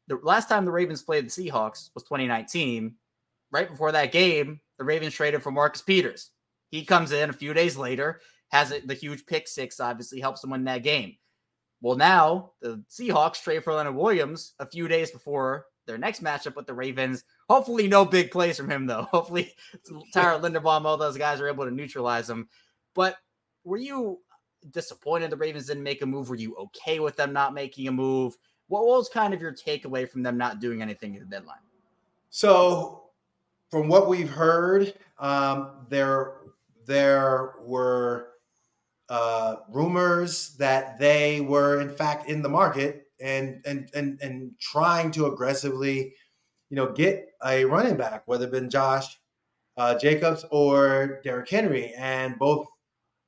the 0.08 0.20
last 0.24 0.50
time 0.50 0.66
the 0.66 0.72
Ravens 0.72 1.02
played 1.04 1.26
the 1.26 1.30
Seahawks 1.30 1.90
was 1.94 2.04
2019. 2.04 2.96
Right 3.52 3.70
before 3.70 3.92
that 3.94 4.12
game, 4.12 4.60
the 4.78 4.84
Ravens 4.84 5.14
traded 5.14 5.42
for 5.42 5.52
Marcus 5.52 5.82
Peters. 5.82 6.32
He 6.70 6.84
comes 6.84 7.12
in 7.12 7.30
a 7.30 7.34
few 7.34 7.54
days 7.54 7.78
later, 7.78 8.20
has 8.50 8.74
the 8.86 8.94
huge 8.94 9.26
pick 9.26 9.48
six, 9.48 9.80
obviously 9.80 10.20
helps 10.20 10.42
them 10.42 10.50
win 10.50 10.66
that 10.66 10.84
game. 10.84 11.16
Well, 11.82 11.96
now 11.96 12.52
the 12.62 12.84
Seahawks 12.90 13.42
trade 13.42 13.64
for 13.64 13.74
Leonard 13.74 13.96
Williams 13.96 14.54
a 14.60 14.66
few 14.66 14.88
days 14.88 15.12
before 15.12 15.68
their 15.86 15.98
next 15.98 16.24
matchup 16.24 16.56
with 16.56 16.68
the 16.68 16.74
Ravens. 16.74 17.24
Hopefully, 17.50 17.88
no 17.88 18.04
big 18.04 18.32
plays 18.32 18.58
from 18.58 18.70
him, 18.70 18.86
though. 18.86 19.04
Hopefully, 19.12 19.54
Tyler 20.14 20.42
Linderbaum, 20.42 20.86
all 20.86 20.98
those 20.98 21.18
guys 21.18 21.40
are 21.40 21.48
able 21.48 21.66
to 21.66 21.72
neutralize 21.72 22.30
him. 22.30 22.50
But 22.94 23.16
were 23.64 23.78
you 23.78 24.20
disappointed 24.72 25.32
the 25.32 25.38
Ravens 25.38 25.68
didn't 25.68 25.84
make 25.84 26.02
a 26.02 26.06
move? 26.06 26.30
Were 26.30 26.36
you 26.36 26.56
okay 26.56 27.00
with 27.00 27.16
them 27.16 27.32
not 27.32 27.54
making 27.54 27.88
a 27.88 27.92
move? 27.92 28.36
What 28.68 28.86
was 28.86 29.10
kind 29.10 29.34
of 29.34 29.42
your 29.42 29.54
takeaway 29.54 30.10
from 30.10 30.24
them 30.24 30.38
not 30.38 30.60
doing 30.60 30.82
anything 30.82 31.16
at 31.16 31.22
the 31.22 31.28
deadline? 31.28 31.58
So, 32.30 33.04
from 33.70 33.88
what 33.88 34.08
we've 34.08 34.30
heard, 34.30 34.94
um, 35.20 35.86
there 35.90 36.38
there 36.86 37.54
were 37.62 38.30
uh, 39.10 39.58
rumors 39.70 40.56
that 40.58 41.00
they 41.00 41.42
were 41.42 41.82
in 41.82 41.90
fact 41.90 42.30
in 42.30 42.42
the 42.42 42.50
market 42.50 43.08
and 43.22 43.62
and 43.66 43.90
and 43.94 44.20
and 44.22 44.52
trying 44.60 45.12
to 45.12 45.28
aggressively, 45.28 46.14
you 46.70 46.76
know, 46.76 46.92
get 46.92 47.30
a 47.46 47.66
running 47.66 47.96
back, 47.96 48.24
whether 48.26 48.46
it 48.46 48.52
been 48.52 48.70
Josh 48.70 49.18
uh, 49.78 49.98
Jacobs 49.98 50.44
or 50.52 51.22
Derrick 51.24 51.50
Henry, 51.50 51.94
and 51.94 52.38
both 52.38 52.68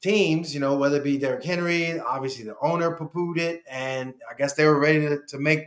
teams, 0.02 0.54
you 0.54 0.60
know, 0.60 0.78
whether 0.78 0.98
it 0.98 1.04
be 1.04 1.18
Derrick 1.18 1.44
Henry, 1.44 2.00
obviously 2.00 2.46
the 2.46 2.56
owner 2.62 2.96
poo-pooed 2.96 3.38
it, 3.38 3.64
and 3.70 4.14
I 4.30 4.34
guess 4.36 4.54
they 4.54 4.66
were 4.66 4.80
ready 4.80 5.02
to, 5.02 5.20
to 5.28 5.40
make, 5.40 5.66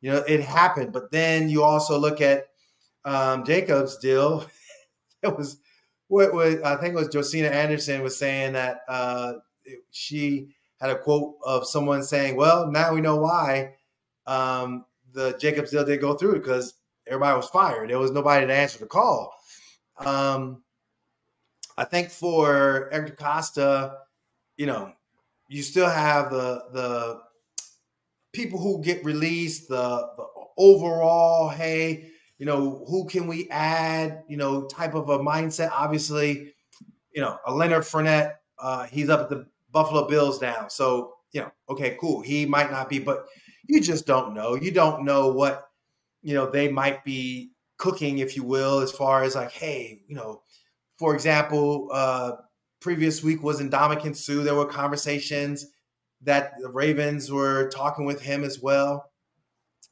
you 0.00 0.10
know, 0.10 0.24
it 0.26 0.40
happen. 0.40 0.90
But 0.90 1.10
then 1.10 1.48
you 1.48 1.62
also 1.62 1.98
look 1.98 2.20
at 2.20 2.46
um, 3.04 3.44
Jacobs' 3.44 3.98
deal. 3.98 4.46
it 5.22 5.36
was 5.36 5.58
what 6.08 6.32
was 6.32 6.60
I 6.62 6.76
think 6.76 6.94
it 6.94 6.98
was 6.98 7.12
Josina 7.12 7.48
Anderson 7.48 8.02
was 8.02 8.16
saying 8.16 8.54
that 8.54 8.80
uh, 8.88 9.34
she 9.90 10.48
had 10.80 10.90
a 10.90 10.98
quote 10.98 11.36
of 11.44 11.66
someone 11.66 12.02
saying, 12.02 12.36
"Well, 12.36 12.70
now 12.70 12.94
we 12.94 13.00
know 13.00 13.16
why 13.16 13.74
um, 14.26 14.86
the 15.12 15.36
Jacobs 15.38 15.70
deal 15.70 15.84
didn't 15.84 16.00
go 16.00 16.14
through 16.14 16.34
because 16.34 16.74
everybody 17.06 17.36
was 17.36 17.48
fired. 17.48 17.90
There 17.90 17.98
was 17.98 18.10
nobody 18.10 18.46
to 18.46 18.54
answer 18.54 18.78
the 18.78 18.86
call." 18.86 19.34
Um, 19.98 20.62
I 21.78 21.84
think 21.84 22.10
for 22.10 22.90
Eric 22.92 23.16
DeCosta, 23.16 23.94
you 24.56 24.66
know, 24.66 24.92
you 25.48 25.62
still 25.62 25.88
have 25.88 26.30
the 26.30 26.64
the 26.72 27.20
people 28.32 28.58
who 28.58 28.82
get 28.82 29.04
released, 29.04 29.68
the, 29.68 30.08
the 30.16 30.26
overall, 30.58 31.48
hey, 31.48 32.10
you 32.38 32.46
know, 32.46 32.84
who 32.88 33.06
can 33.06 33.28
we 33.28 33.48
add, 33.50 34.24
you 34.28 34.36
know, 34.36 34.64
type 34.66 34.94
of 34.94 35.08
a 35.08 35.20
mindset. 35.20 35.70
Obviously, 35.70 36.52
you 37.12 37.22
know, 37.22 37.38
a 37.46 37.54
Leonard 37.54 37.84
Fournette, 37.84 38.34
uh, 38.58 38.82
he's 38.84 39.08
up 39.08 39.20
at 39.20 39.28
the 39.28 39.46
Buffalo 39.70 40.08
Bills 40.08 40.42
now. 40.42 40.66
So, 40.68 41.14
you 41.30 41.42
know, 41.42 41.52
okay, 41.70 41.96
cool. 42.00 42.20
He 42.22 42.44
might 42.44 42.72
not 42.72 42.88
be, 42.88 42.98
but 42.98 43.26
you 43.68 43.80
just 43.80 44.04
don't 44.04 44.34
know. 44.34 44.56
You 44.56 44.72
don't 44.72 45.04
know 45.04 45.28
what, 45.28 45.68
you 46.22 46.34
know, 46.34 46.50
they 46.50 46.68
might 46.68 47.04
be 47.04 47.52
cooking, 47.76 48.18
if 48.18 48.36
you 48.36 48.42
will, 48.42 48.80
as 48.80 48.90
far 48.90 49.22
as 49.22 49.36
like, 49.36 49.52
hey, 49.52 50.02
you 50.08 50.16
know, 50.16 50.42
for 50.98 51.14
example, 51.14 51.88
uh, 51.92 52.32
previous 52.80 53.22
week 53.22 53.42
was 53.42 53.60
in 53.60 53.70
Ndamukong 53.70 54.16
Suh. 54.16 54.42
There 54.42 54.54
were 54.54 54.66
conversations 54.66 55.66
that 56.22 56.52
the 56.60 56.68
Ravens 56.68 57.30
were 57.30 57.68
talking 57.70 58.04
with 58.04 58.20
him 58.20 58.44
as 58.44 58.60
well. 58.60 59.10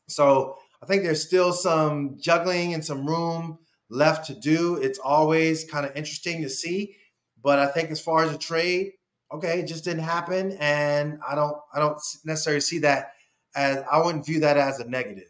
So 0.08 0.56
I 0.82 0.86
think 0.86 1.02
there's 1.02 1.24
still 1.24 1.52
some 1.52 2.16
juggling 2.20 2.74
and 2.74 2.84
some 2.84 3.06
room 3.06 3.58
left 3.88 4.26
to 4.26 4.34
do. 4.34 4.76
It's 4.76 4.98
always 4.98 5.64
kind 5.64 5.86
of 5.86 5.96
interesting 5.96 6.42
to 6.42 6.48
see. 6.48 6.96
But 7.42 7.58
I 7.58 7.66
think 7.66 7.90
as 7.90 8.00
far 8.00 8.24
as 8.24 8.34
a 8.34 8.38
trade, 8.38 8.92
okay, 9.32 9.60
it 9.60 9.66
just 9.66 9.84
didn't 9.84 10.02
happen. 10.02 10.56
And 10.58 11.20
I 11.26 11.34
don't 11.34 11.56
I 11.72 11.78
don't 11.78 11.98
necessarily 12.24 12.60
see 12.60 12.80
that 12.80 13.12
as 13.54 13.84
I 13.90 14.02
wouldn't 14.02 14.26
view 14.26 14.40
that 14.40 14.56
as 14.56 14.80
a 14.80 14.88
negative. 14.88 15.28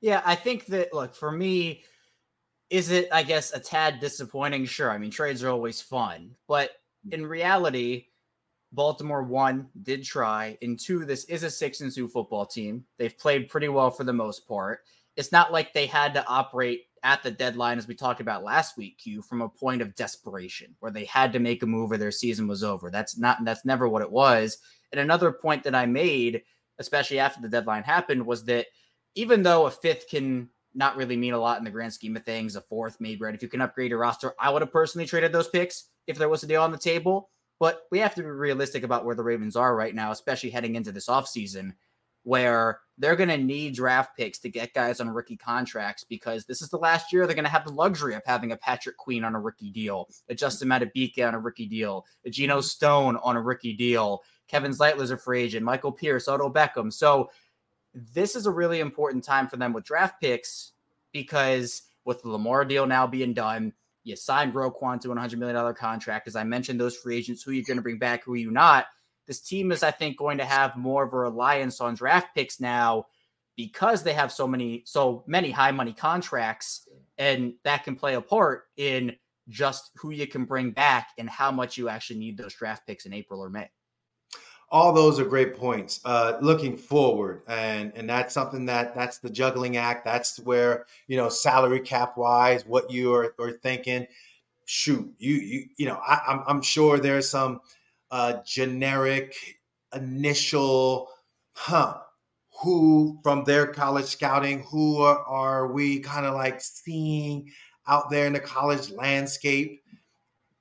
Yeah, 0.00 0.22
I 0.24 0.34
think 0.34 0.66
that 0.66 0.92
look, 0.92 1.16
for 1.16 1.32
me, 1.32 1.82
is 2.70 2.90
it, 2.90 3.08
I 3.12 3.22
guess, 3.22 3.52
a 3.52 3.60
tad 3.60 4.00
disappointing? 4.00 4.64
Sure. 4.66 4.90
I 4.90 4.98
mean, 4.98 5.10
trades 5.10 5.42
are 5.42 5.50
always 5.50 5.80
fun, 5.80 6.34
but 6.48 6.70
mm. 7.06 7.14
in 7.14 7.26
reality, 7.26 8.06
Baltimore 8.72 9.22
one 9.22 9.68
did 9.82 10.02
try, 10.04 10.58
and 10.60 10.78
two, 10.78 11.04
this 11.04 11.24
is 11.24 11.44
a 11.44 11.50
six 11.50 11.80
and 11.80 11.92
two 11.92 12.08
football 12.08 12.44
team. 12.44 12.84
They've 12.98 13.16
played 13.16 13.48
pretty 13.48 13.68
well 13.68 13.90
for 13.90 14.04
the 14.04 14.12
most 14.12 14.48
part. 14.48 14.80
It's 15.16 15.30
not 15.30 15.52
like 15.52 15.72
they 15.72 15.86
had 15.86 16.12
to 16.14 16.26
operate 16.26 16.86
at 17.04 17.22
the 17.22 17.30
deadline, 17.30 17.78
as 17.78 17.86
we 17.86 17.94
talked 17.94 18.20
about 18.20 18.42
last 18.42 18.76
week, 18.76 18.98
Q, 18.98 19.22
from 19.22 19.42
a 19.42 19.48
point 19.48 19.82
of 19.82 19.94
desperation 19.94 20.74
where 20.80 20.90
they 20.90 21.04
had 21.04 21.32
to 21.34 21.38
make 21.38 21.62
a 21.62 21.66
move 21.66 21.92
or 21.92 21.98
their 21.98 22.10
season 22.10 22.48
was 22.48 22.64
over. 22.64 22.90
That's 22.90 23.16
not 23.18 23.44
that's 23.44 23.64
never 23.64 23.88
what 23.88 24.02
it 24.02 24.10
was. 24.10 24.58
And 24.90 25.00
another 25.00 25.30
point 25.30 25.62
that 25.64 25.74
I 25.74 25.86
made, 25.86 26.42
especially 26.78 27.18
after 27.18 27.40
the 27.40 27.48
deadline 27.48 27.82
happened, 27.82 28.24
was 28.26 28.44
that 28.46 28.66
even 29.14 29.42
though 29.42 29.66
a 29.66 29.70
fifth 29.70 30.08
can 30.08 30.48
not 30.74 30.96
really 30.96 31.16
mean 31.16 31.34
a 31.34 31.38
lot 31.38 31.58
in 31.58 31.64
the 31.64 31.70
grand 31.70 31.92
scheme 31.92 32.16
of 32.16 32.24
things, 32.24 32.56
a 32.56 32.60
fourth 32.60 32.96
maybe, 33.00 33.20
right? 33.20 33.34
If 33.34 33.42
you 33.42 33.48
can 33.48 33.60
upgrade 33.60 33.90
your 33.90 34.00
roster, 34.00 34.34
I 34.40 34.50
would 34.50 34.62
have 34.62 34.72
personally 34.72 35.06
traded 35.06 35.32
those 35.32 35.48
picks 35.48 35.88
if 36.06 36.18
there 36.18 36.28
was 36.28 36.42
a 36.42 36.46
deal 36.46 36.62
on 36.62 36.72
the 36.72 36.78
table. 36.78 37.30
But 37.60 37.82
we 37.90 38.00
have 38.00 38.14
to 38.16 38.22
be 38.22 38.28
realistic 38.28 38.82
about 38.82 39.04
where 39.04 39.14
the 39.14 39.22
Ravens 39.22 39.56
are 39.56 39.76
right 39.76 39.94
now, 39.94 40.10
especially 40.10 40.50
heading 40.50 40.74
into 40.74 40.90
this 40.90 41.06
offseason, 41.06 41.72
where 42.24 42.80
they're 42.98 43.16
going 43.16 43.28
to 43.28 43.38
need 43.38 43.74
draft 43.74 44.16
picks 44.16 44.38
to 44.40 44.48
get 44.48 44.74
guys 44.74 45.00
on 45.00 45.08
rookie 45.08 45.36
contracts 45.36 46.04
because 46.04 46.44
this 46.46 46.62
is 46.62 46.70
the 46.70 46.78
last 46.78 47.12
year 47.12 47.26
they're 47.26 47.36
going 47.36 47.44
to 47.44 47.50
have 47.50 47.64
the 47.64 47.72
luxury 47.72 48.14
of 48.14 48.22
having 48.24 48.52
a 48.52 48.56
Patrick 48.56 48.96
Queen 48.96 49.24
on 49.24 49.34
a 49.34 49.40
rookie 49.40 49.70
deal, 49.70 50.08
a 50.28 50.34
Justin 50.34 50.68
Madubuike 50.68 51.26
on 51.26 51.34
a 51.34 51.38
rookie 51.38 51.66
deal, 51.66 52.04
a 52.24 52.30
Geno 52.30 52.60
Stone 52.60 53.18
on 53.22 53.36
a 53.36 53.42
rookie 53.42 53.74
deal, 53.74 54.22
Kevin 54.48 54.72
Zeitler's 54.72 55.10
a 55.10 55.16
free 55.16 55.42
agent, 55.42 55.64
Michael 55.64 55.92
Pierce, 55.92 56.28
Odell 56.28 56.52
Beckham. 56.52 56.92
So 56.92 57.30
this 57.94 58.34
is 58.34 58.46
a 58.46 58.50
really 58.50 58.80
important 58.80 59.24
time 59.24 59.48
for 59.48 59.56
them 59.56 59.72
with 59.72 59.84
draft 59.84 60.20
picks 60.20 60.72
because 61.12 61.82
with 62.04 62.22
the 62.22 62.28
Lamar 62.28 62.64
deal 62.64 62.86
now 62.86 63.06
being 63.06 63.32
done, 63.32 63.72
you 64.02 64.16
signed 64.16 64.52
Roquan 64.52 65.00
to 65.00 65.12
a 65.12 65.14
$100 65.14 65.38
million 65.38 65.74
contract. 65.74 66.28
As 66.28 66.36
I 66.36 66.44
mentioned, 66.44 66.80
those 66.80 66.96
free 66.96 67.16
agents, 67.16 67.42
who 67.42 67.52
you're 67.52 67.64
going 67.64 67.78
to 67.78 67.82
bring 67.82 67.98
back, 67.98 68.24
who 68.24 68.34
you 68.34 68.50
not. 68.50 68.86
This 69.26 69.40
team 69.40 69.72
is, 69.72 69.82
I 69.82 69.90
think, 69.90 70.18
going 70.18 70.38
to 70.38 70.44
have 70.44 70.76
more 70.76 71.04
of 71.04 71.12
a 71.14 71.16
reliance 71.16 71.80
on 71.80 71.94
draft 71.94 72.34
picks 72.34 72.60
now 72.60 73.06
because 73.56 74.02
they 74.02 74.12
have 74.12 74.30
so 74.30 74.46
many, 74.46 74.82
so 74.84 75.24
many 75.26 75.50
high 75.50 75.70
money 75.70 75.94
contracts, 75.94 76.86
and 77.16 77.54
that 77.62 77.84
can 77.84 77.96
play 77.96 78.14
a 78.14 78.20
part 78.20 78.64
in 78.76 79.16
just 79.48 79.92
who 79.96 80.10
you 80.10 80.26
can 80.26 80.44
bring 80.44 80.72
back 80.72 81.10
and 81.16 81.30
how 81.30 81.50
much 81.50 81.78
you 81.78 81.88
actually 81.88 82.18
need 82.18 82.36
those 82.36 82.54
draft 82.54 82.86
picks 82.86 83.06
in 83.06 83.14
April 83.14 83.40
or 83.40 83.48
May 83.48 83.70
all 84.74 84.92
those 84.92 85.20
are 85.20 85.24
great 85.24 85.56
points. 85.56 86.00
Uh, 86.04 86.36
looking 86.40 86.76
forward, 86.76 87.42
and 87.46 87.92
and 87.94 88.10
that's 88.10 88.34
something 88.34 88.66
that 88.66 88.92
that's 88.92 89.18
the 89.18 89.30
juggling 89.30 89.76
act. 89.76 90.04
That's 90.04 90.40
where 90.40 90.86
you 91.06 91.16
know 91.16 91.28
salary 91.28 91.78
cap 91.78 92.18
wise, 92.18 92.66
what 92.66 92.90
you 92.90 93.14
are, 93.14 93.36
are 93.38 93.52
thinking. 93.52 94.04
Shoot, 94.64 95.14
you 95.18 95.34
you 95.34 95.64
you 95.76 95.86
know, 95.86 96.00
I, 96.04 96.14
am 96.26 96.40
I'm, 96.40 96.44
I'm 96.48 96.62
sure 96.62 96.98
there's 96.98 97.30
some 97.30 97.60
uh, 98.10 98.42
generic 98.44 99.36
initial, 99.94 101.08
huh? 101.52 102.00
Who 102.62 103.20
from 103.22 103.44
their 103.44 103.68
college 103.68 104.06
scouting? 104.06 104.64
Who 104.64 105.02
are, 105.02 105.20
are 105.20 105.68
we 105.68 106.00
kind 106.00 106.26
of 106.26 106.34
like 106.34 106.60
seeing 106.60 107.48
out 107.86 108.10
there 108.10 108.26
in 108.26 108.32
the 108.32 108.40
college 108.40 108.90
landscape? 108.90 109.82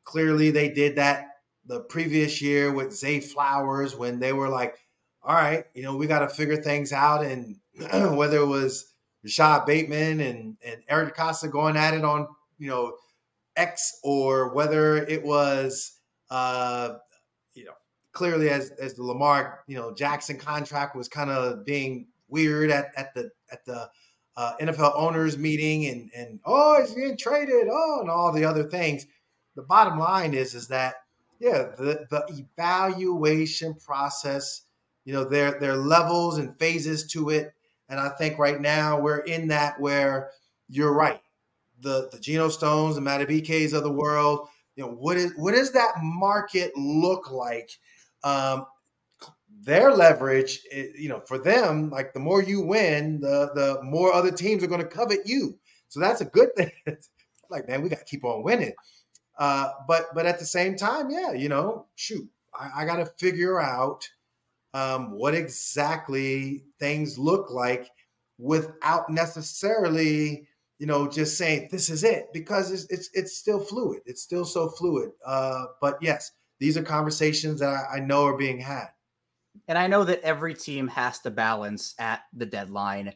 Clearly, 0.04 0.52
they 0.52 0.70
did 0.70 0.98
that 0.98 1.33
the 1.66 1.82
previous 1.82 2.42
year 2.42 2.72
with 2.72 2.94
Zay 2.94 3.20
Flowers 3.20 3.96
when 3.96 4.20
they 4.20 4.34
were 4.34 4.50
like, 4.50 4.78
all 5.24 5.36
right, 5.36 5.66
you 5.74 5.84
know, 5.84 5.96
we 5.96 6.08
got 6.08 6.20
to 6.20 6.30
figure 6.30 6.58
things 6.58 6.92
out. 6.92 7.24
And 7.24 7.58
whether 8.18 8.38
it 8.38 8.46
was 8.46 8.94
Rashod 9.24 9.66
Bateman 9.66 10.20
and, 10.20 10.58
and 10.66 10.82
Eric 10.90 11.16
DeCosta 11.16 11.50
going 11.50 11.78
at 11.78 11.94
it 11.94 12.04
on, 12.04 12.28
you 12.58 12.68
know, 12.68 12.96
X 13.56 14.00
or 14.04 14.54
whether 14.54 14.98
it 14.98 15.24
was, 15.24 16.00
uh, 16.30 16.96
you 17.54 17.64
know, 17.64 17.74
clearly 18.12 18.50
as, 18.50 18.72
as 18.72 18.96
the 18.96 19.04
Lamar, 19.04 19.64
you 19.68 19.78
know, 19.78 19.94
Jackson 19.94 20.38
contract 20.38 20.96
was 20.96 21.08
kind 21.08 21.30
of 21.30 21.66
being 21.66 22.08
weird 22.28 22.70
at, 22.70 22.92
at 22.98 23.14
the, 23.14 23.30
at 23.52 23.64
the, 23.66 23.90
uh, 24.36 24.54
NFL 24.60 24.94
owners 24.96 25.38
meeting 25.38 25.86
and, 25.86 26.10
and, 26.16 26.40
oh, 26.46 26.82
he's 26.82 26.96
getting 26.96 27.18
traded. 27.18 27.68
Oh, 27.72 28.00
and 28.02 28.10
all 28.10 28.32
the 28.32 28.44
other 28.44 28.64
things. 28.64 29.06
The 29.56 29.62
bottom 29.62 30.00
line 30.00 30.34
is, 30.34 30.56
is 30.56 30.68
that 30.70 30.96
yeah, 31.44 31.64
the 31.78 32.06
the 32.10 32.46
evaluation 32.58 33.74
process, 33.74 34.62
you 35.04 35.14
know, 35.14 35.26
there 35.26 35.60
there 35.60 35.74
are 35.74 35.78
levels 35.78 36.38
and 36.38 36.58
phases 36.58 37.06
to 37.08 37.32
it, 37.32 37.54
and 37.90 38.00
I 38.00 38.10
think 38.10 38.40
right 38.40 38.62
now 38.62 38.98
we're 38.98 39.20
in 39.20 39.50
that 39.50 39.78
where 39.78 40.30
you're 40.70 40.94
right. 40.94 41.20
The 41.82 42.08
the 42.14 42.20
Geno 42.20 42.48
Stones, 42.48 42.96
the 42.96 43.02
Madubuikes 43.02 43.74
of 43.74 43.84
the 43.84 43.92
world, 43.92 44.48
you 44.78 44.86
know, 44.86 44.92
what 44.92 45.18
is 45.18 45.34
what 45.36 45.54
does 45.54 45.74
that 45.74 45.96
market 46.02 46.72
look 46.78 47.30
like? 47.30 47.72
Um, 48.24 48.66
their 49.64 49.92
leverage, 49.92 50.62
you 50.72 51.10
know, 51.10 51.20
for 51.28 51.38
them, 51.38 51.90
like 51.90 52.14
the 52.14 52.22
more 52.22 52.42
you 52.42 52.62
win, 52.62 53.20
the 53.20 53.52
the 53.54 53.84
more 53.84 54.14
other 54.14 54.32
teams 54.32 54.64
are 54.64 54.68
going 54.68 54.80
to 54.80 54.88
covet 54.88 55.20
you. 55.26 55.60
So 55.90 56.00
that's 56.00 56.22
a 56.22 56.26
good 56.26 56.56
thing. 56.56 56.72
like, 57.50 57.68
man, 57.68 57.82
we 57.82 57.90
got 57.90 58.00
to 58.00 58.06
keep 58.06 58.24
on 58.24 58.44
winning. 58.44 58.72
Uh, 59.38 59.70
but 59.88 60.14
but 60.14 60.26
at 60.26 60.40
the 60.40 60.46
same 60.46 60.76
time, 60.76 61.10
yeah, 61.10 61.34
you 61.34 61.50
know, 61.50 61.88
shoot, 61.96 62.30
I, 62.54 62.84
I 62.84 62.86
got 62.86 62.98
to 62.98 63.06
figure 63.06 63.60
out 63.60 64.08
um, 64.74 65.12
what 65.12 65.34
exactly 65.34 66.64
things 66.80 67.18
look 67.18 67.50
like 67.50 67.90
without 68.38 69.10
necessarily, 69.10 70.48
you 70.80 70.88
know, 70.88 71.08
just 71.08 71.38
saying 71.38 71.70
this 71.72 71.90
is 71.90 72.04
it 72.04 72.32
because 72.34 72.72
it's 72.72 72.86
it's, 72.90 73.10
it's 73.14 73.38
still 73.38 73.60
fluid. 73.60 74.02
It's 74.06 74.22
still 74.22 74.46
so 74.46 74.70
fluid. 74.70 75.12
Uh, 75.26 75.66
but 75.82 75.98
yes, 76.02 76.32
these 76.60 76.78
are 76.78 76.84
conversations 76.84 77.60
that 77.60 77.70
I, 77.70 77.98
I 77.98 78.00
know 78.00 78.26
are 78.26 78.38
being 78.38 78.60
had. 78.60 78.88
And 79.68 79.78
I 79.78 79.88
know 79.88 80.04
that 80.04 80.22
every 80.22 80.56
team 80.56 80.88
has 80.90 81.20
to 81.20 81.32
balance 81.32 81.94
at 82.00 82.22
the 82.34 82.46
deadline 82.46 83.14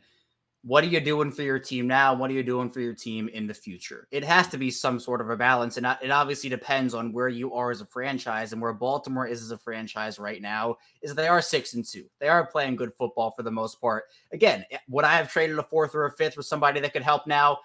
what 0.63 0.83
are 0.83 0.87
you 0.87 0.99
doing 0.99 1.31
for 1.31 1.43
your 1.43 1.59
team 1.59 1.87
now? 1.87 2.13
What 2.13 2.29
are 2.29 2.33
you 2.33 2.43
doing 2.43 2.69
for 2.69 2.81
your 2.81 2.93
team 2.93 3.29
in 3.29 3.47
the 3.47 3.53
future? 3.53 4.07
It 4.11 4.23
has 4.23 4.47
to 4.49 4.57
be 4.57 4.71
some 4.71 4.99
sort 4.99 5.21
of 5.21 5.29
a 5.29 5.37
balance. 5.37 5.77
And 5.77 5.85
it 6.01 6.11
obviously 6.11 6.49
depends 6.49 6.93
on 6.93 7.13
where 7.13 7.29
you 7.29 7.53
are 7.53 7.71
as 7.71 7.81
a 7.81 7.85
franchise 7.85 8.51
and 8.51 8.61
where 8.61 8.73
Baltimore 8.73 9.27
is 9.27 9.41
as 9.41 9.51
a 9.51 9.57
franchise 9.57 10.19
right 10.19 10.41
now 10.41 10.77
is 11.01 11.13
they 11.13 11.27
are 11.27 11.41
six 11.41 11.73
and 11.73 11.85
two. 11.85 12.05
They 12.19 12.27
are 12.27 12.45
playing 12.45 12.75
good 12.75 12.93
football 12.97 13.31
for 13.31 13.43
the 13.43 13.51
most 13.51 13.79
part. 13.79 14.05
Again, 14.33 14.65
eh, 14.71 14.77
would 14.89 15.05
I 15.05 15.15
have 15.15 15.31
traded 15.31 15.57
a 15.57 15.63
fourth 15.63 15.93
or 15.95 16.05
a 16.05 16.11
fifth 16.11 16.33
for 16.33 16.43
somebody 16.43 16.79
that 16.79 16.91
could 16.91 17.03
help 17.03 17.27
now? 17.27 17.59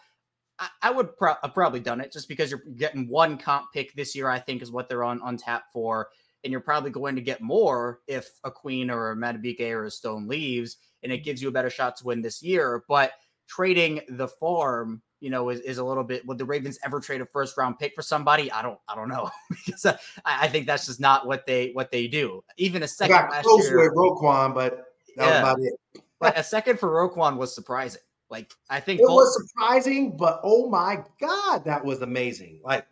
I, 0.59 0.69
I 0.83 0.91
would 0.91 1.17
pro- 1.17 1.35
probably 1.55 1.81
done 1.81 2.01
it 2.01 2.13
just 2.13 2.29
because 2.29 2.51
you're 2.51 2.63
getting 2.77 3.09
one 3.09 3.39
comp 3.39 3.73
pick 3.73 3.95
this 3.95 4.15
year, 4.15 4.29
I 4.29 4.39
think 4.39 4.63
is 4.63 4.71
what 4.71 4.89
they're 4.89 5.05
on, 5.05 5.21
on 5.23 5.37
tap 5.37 5.65
for. 5.73 6.11
And 6.45 6.51
you're 6.51 6.61
probably 6.61 6.91
going 6.91 7.15
to 7.17 7.23
get 7.23 7.41
more 7.41 8.01
if 8.07 8.31
a 8.45 8.51
Queen 8.51 8.91
or 8.91 9.13
a 9.13 9.17
Madubuike 9.17 9.71
or 9.71 9.85
a 9.85 9.91
Stone 9.91 10.27
leaves 10.27 10.79
and 11.03 11.13
it 11.13 11.19
gives 11.19 11.43
you 11.43 11.49
a 11.49 11.53
better 11.53 11.71
shot 11.71 11.97
to 11.97 12.05
win 12.05 12.23
this 12.23 12.43
year. 12.43 12.85
But 12.89 13.13
trading 13.49 14.01
the 14.09 14.29
farm, 14.29 15.03
you 15.21 15.31
know, 15.31 15.51
is, 15.51 15.61
is 15.61 15.79
a 15.79 15.85
little 15.85 16.05
bit. 16.05 16.27
Would 16.27 16.39
the 16.39 16.45
Ravens 16.45 16.79
ever 16.85 17.01
trade 17.01 17.21
a 17.21 17.27
first 17.27 17.57
round 17.57 17.79
pick 17.79 17.95
for 17.95 18.03
somebody? 18.03 18.51
I 18.51 18.63
don't, 18.63 18.79
I 18.89 18.95
don't 18.95 19.09
know 19.09 19.31
because 19.51 19.87
I, 19.87 19.97
I, 20.25 20.49
think 20.49 20.67
that's 20.67 20.87
just 20.87 21.01
not 21.01 21.27
what 21.27 21.47
they 21.47 21.71
what 21.73 21.91
they 21.91 22.09
do. 22.09 22.43
Even 22.57 22.83
a 22.83 22.89
second 22.89 23.17
got 23.17 23.31
last 23.31 23.45
close 23.45 23.69
year, 23.69 23.79
with 23.79 23.97
Roquan, 23.97 24.55
but 24.55 24.85
that 25.17 25.27
yeah, 25.27 25.43
was 25.43 25.53
about 25.53 25.59
it. 25.61 26.03
but 26.21 26.39
a 26.39 26.43
second 26.43 26.79
for 26.79 26.89
Roquan 26.89 27.37
was 27.37 27.55
surprising. 27.55 28.01
Like 28.31 28.51
I 28.71 28.81
think 28.81 29.01
it 29.01 29.05
was 29.05 29.47
surprising, 29.47 30.17
but 30.17 30.41
oh 30.43 30.69
my 30.71 31.05
god, 31.21 31.67
that 31.67 31.85
was 31.85 32.01
amazing! 32.01 32.61
Like, 32.65 32.87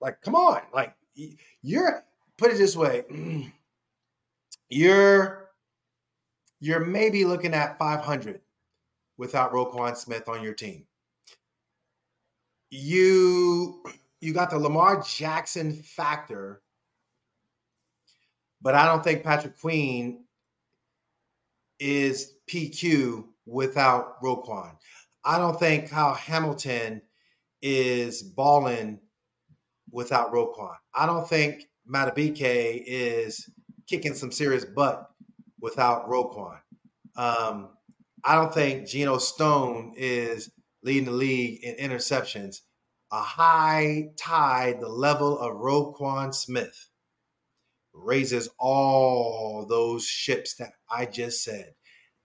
like 0.00 0.20
come 0.20 0.34
on, 0.34 0.60
like 0.74 0.94
you're 1.62 2.04
put 2.38 2.52
it 2.52 2.56
this 2.56 2.76
way, 2.76 3.02
you're 4.70 5.50
you're 6.60 6.84
maybe 6.84 7.24
looking 7.24 7.54
at 7.54 7.78
500 7.78 8.40
without 9.16 9.52
Roquan 9.52 9.96
Smith 9.96 10.28
on 10.28 10.42
your 10.42 10.54
team. 10.54 10.86
You 12.70 13.82
you 14.20 14.32
got 14.32 14.50
the 14.50 14.58
Lamar 14.58 15.02
Jackson 15.02 15.72
factor, 15.72 16.62
but 18.62 18.74
I 18.74 18.86
don't 18.86 19.04
think 19.04 19.22
Patrick 19.22 19.58
Queen 19.58 20.24
is 21.78 22.34
PQ 22.50 23.24
without 23.46 24.20
Roquan. 24.22 24.72
I 25.24 25.38
don't 25.38 25.58
think 25.58 25.90
Kyle 25.90 26.14
Hamilton 26.14 27.02
is 27.62 28.22
balling 28.22 29.00
without 29.90 30.32
Roquan. 30.32 30.74
I 30.94 31.06
don't 31.06 31.28
think 31.28 31.67
Madubuike 31.88 32.82
is 32.86 33.48
kicking 33.86 34.14
some 34.14 34.30
serious 34.30 34.64
butt 34.64 35.10
without 35.60 36.08
Roquan. 36.08 36.58
Um, 37.16 37.70
I 38.24 38.34
don't 38.34 38.52
think 38.52 38.86
Geno 38.86 39.18
Stone 39.18 39.94
is 39.96 40.50
leading 40.82 41.06
the 41.06 41.12
league 41.12 41.62
in 41.62 41.90
interceptions. 41.90 42.60
A 43.10 43.20
high 43.20 44.10
tide, 44.16 44.80
the 44.80 44.88
level 44.88 45.38
of 45.38 45.56
Roquan 45.56 46.34
Smith, 46.34 46.88
raises 47.94 48.48
all 48.58 49.66
those 49.66 50.04
ships 50.04 50.54
that 50.56 50.72
I 50.90 51.06
just 51.06 51.42
said. 51.42 51.72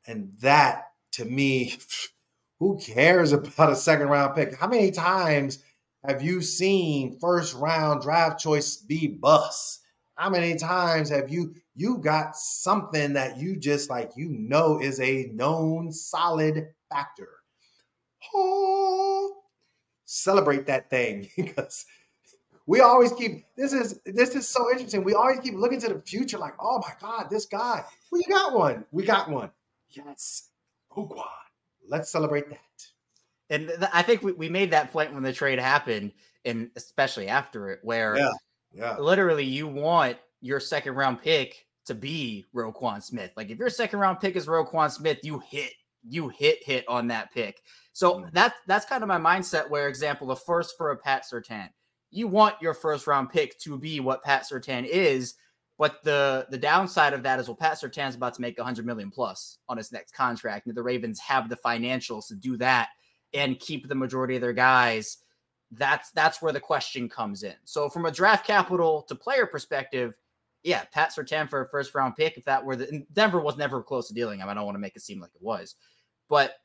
And 0.05 0.32
that, 0.41 0.88
to 1.14 1.26
me, 1.26 1.78
who 2.59 2.78
cares 2.78 3.32
about 3.32 3.72
a 3.72 3.76
second 3.76 4.07
round 4.09 4.36
pick? 4.36 4.55
How 4.55 4.68
many 4.68 4.91
times 4.91 5.64
have 6.06 6.22
you 6.22 6.41
seen 6.41 7.18
first 7.20 7.56
round 7.56 8.01
draft 8.01 8.39
choice 8.39 8.78
be 8.78 9.08
bust? 9.08 9.82
How 10.16 10.30
many 10.30 10.56
times 10.56 11.10
have 11.10 11.30
you 11.30 11.56
you 11.76 11.97
got 11.97 12.36
something 12.36 13.14
that 13.14 13.38
you 13.38 13.56
just 13.56 13.89
like 13.89 14.12
you 14.16 14.30
know 14.30 14.82
is 14.82 14.99
a 14.99 15.30
known 15.34 15.91
solid 15.91 16.68
factor? 16.91 17.30
Oh, 18.34 19.32
celebrate 20.06 20.68
that 20.68 20.89
thing 20.89 21.30
because 21.38 21.86
we 22.66 22.82
always 22.82 23.12
keep 23.14 23.45
this 23.56 23.74
is 23.74 23.99
this 24.06 24.36
is 24.36 24.47
so 24.47 24.70
interesting. 24.72 25.04
We 25.04 25.14
always 25.14 25.39
keep 25.39 25.56
looking 25.56 25.80
to 25.82 25.89
the 25.89 26.01
future, 26.01 26.38
like, 26.38 26.56
oh 26.60 26.80
my 26.80 26.93
God, 27.01 27.28
this 27.30 27.45
guy. 27.45 27.84
We 28.12 28.24
got 28.24 28.54
one. 28.54 28.86
We 28.91 29.06
got 29.06 29.30
one. 29.30 29.51
Yes. 29.89 30.49
Oh 30.95 31.08
Roquan. 31.08 31.26
Let's 31.88 32.12
celebrate 32.12 32.49
that. 32.49 32.60
And 33.54 33.68
th- 33.68 33.91
I 33.93 34.01
think 34.01 34.24
we, 34.24 34.32
we 34.32 34.49
made 34.49 34.72
that 34.72 34.91
point 34.91 35.14
when 35.14 35.22
the 35.22 35.32
trade 35.32 35.60
happened, 35.60 36.12
and 36.43 36.72
especially 36.76 37.28
after 37.28 37.70
it, 37.70 37.80
where 37.84 38.18
yeah, 38.18 38.32
yeah. 38.74 38.97
literally 38.97 39.45
you 39.45 39.68
want 39.68 40.18
your 40.41 40.60
second 40.60 40.95
round 40.95 41.22
pick 41.22 41.68
to 41.86 41.93
be 41.93 42.45
Roquan 42.56 43.04
Smith. 43.04 43.32
Like 43.38 43.51
if 43.51 43.60
your 43.60 43.70
second 43.70 43.99
round 43.99 44.20
pick 44.20 44.36
is 44.36 44.47
Roquan 44.47 44.89
Smith, 44.89 45.20
you 45.22 45.39
hit 45.39 45.72
you 46.10 46.30
hit 46.30 46.64
hit 46.64 46.84
on 46.88 47.08
that 47.08 47.32
pick. 47.32 47.62
So 47.93 48.22
mm. 48.22 48.32
that's 48.34 48.56
that's 48.66 48.86
kind 48.86 49.04
of 49.04 49.08
my 49.08 49.20
mindset. 49.20 49.70
Where 49.70 49.88
example, 49.88 50.26
the 50.26 50.36
first 50.36 50.76
for 50.76 50.89
a 50.89 50.97
Pat 50.97 51.24
Surtain, 51.32 51.70
you 52.10 52.28
want 52.28 52.56
your 52.60 52.74
first 52.74 53.06
round 53.06 53.30
pick 53.30 53.60
to 53.60 53.78
be 53.78 53.99
what 53.99 54.24
Pat 54.24 54.45
Surtain 54.51 54.86
is. 54.86 55.36
But 55.78 56.04
the 56.04 56.47
the 56.49 56.58
downside 56.58 57.14
of 57.14 57.22
that 57.22 57.39
is 57.39 57.47
well, 57.47 57.56
Pat 57.56 57.74
Surtain's 57.74 58.16
about 58.16 58.34
to 58.34 58.41
make 58.41 58.58
100 58.58 58.84
million 58.84 59.12
plus 59.12 59.60
on 59.70 59.78
his 59.78 59.91
next 59.91 60.16
contract, 60.16 60.66
and 60.66 60.76
the 60.76 60.84
Ravens 60.84 61.20
have 61.20 61.49
the 61.49 61.58
financials 61.58 62.28
to 62.30 62.36
do 62.36 62.58
that 62.58 62.89
and 63.34 63.60
keep 63.60 63.88
the 63.88 63.96
majority 63.96 64.36
of 64.36 64.42
their 64.42 64.54
guys. 64.54 65.18
That's 65.72 66.12
that's 66.12 66.42
where 66.42 66.54
the 66.54 66.60
question 66.60 67.10
comes 67.10 67.44
in. 67.44 67.56
So 67.64 67.90
from 67.90 68.06
a 68.06 68.12
draft 68.12 68.46
capital 68.46 69.04
to 69.04 69.16
player 69.16 69.46
perspective, 69.46 70.16
yeah, 70.64 70.84
Pat 70.92 71.14
Surtain 71.14 71.50
for 71.50 71.62
a 71.62 71.70
first 71.70 71.96
round 71.96 72.16
pick. 72.16 72.38
If 72.38 72.46
that 72.46 72.64
were 72.64 72.76
the 72.76 73.06
Denver 73.12 73.40
was 73.40 73.58
never 73.58 73.82
close 73.82 74.08
to 74.08 74.14
dealing 74.14 74.40
him. 74.40 74.50
I 74.50 74.54
don't 74.54 74.66
want 74.66 74.76
to 74.76 74.82
make 74.82 74.96
it 74.96 75.02
seem 75.02 75.20
like 75.20 75.34
it 75.34 75.42
was, 75.42 75.76
but 76.30 76.56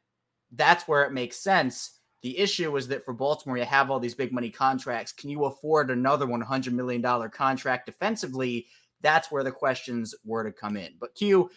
that's 0.53 0.87
where 0.87 1.05
it 1.05 1.12
makes 1.12 1.39
sense. 1.39 1.93
The 2.23 2.37
issue 2.39 2.77
is 2.77 2.89
that 2.89 3.05
for 3.05 3.14
Baltimore, 3.14 3.59
you 3.59 3.64
have 3.64 3.91
all 3.91 4.01
these 4.01 4.14
big 4.14 4.33
money 4.33 4.51
contracts. 4.51 5.12
Can 5.12 5.31
you 5.31 5.45
afford 5.45 5.91
another 5.91 6.27
$100 6.27 6.73
million 6.73 7.01
contract 7.31 7.87
defensively 7.87 8.66
that's 9.01 9.31
where 9.31 9.45
the 9.45 9.53
questions 9.53 10.14
were 10.25 10.45
to 10.45 10.53
come 10.53 10.77
in. 10.77 10.95
But 10.99 11.14
Q, 11.14 11.51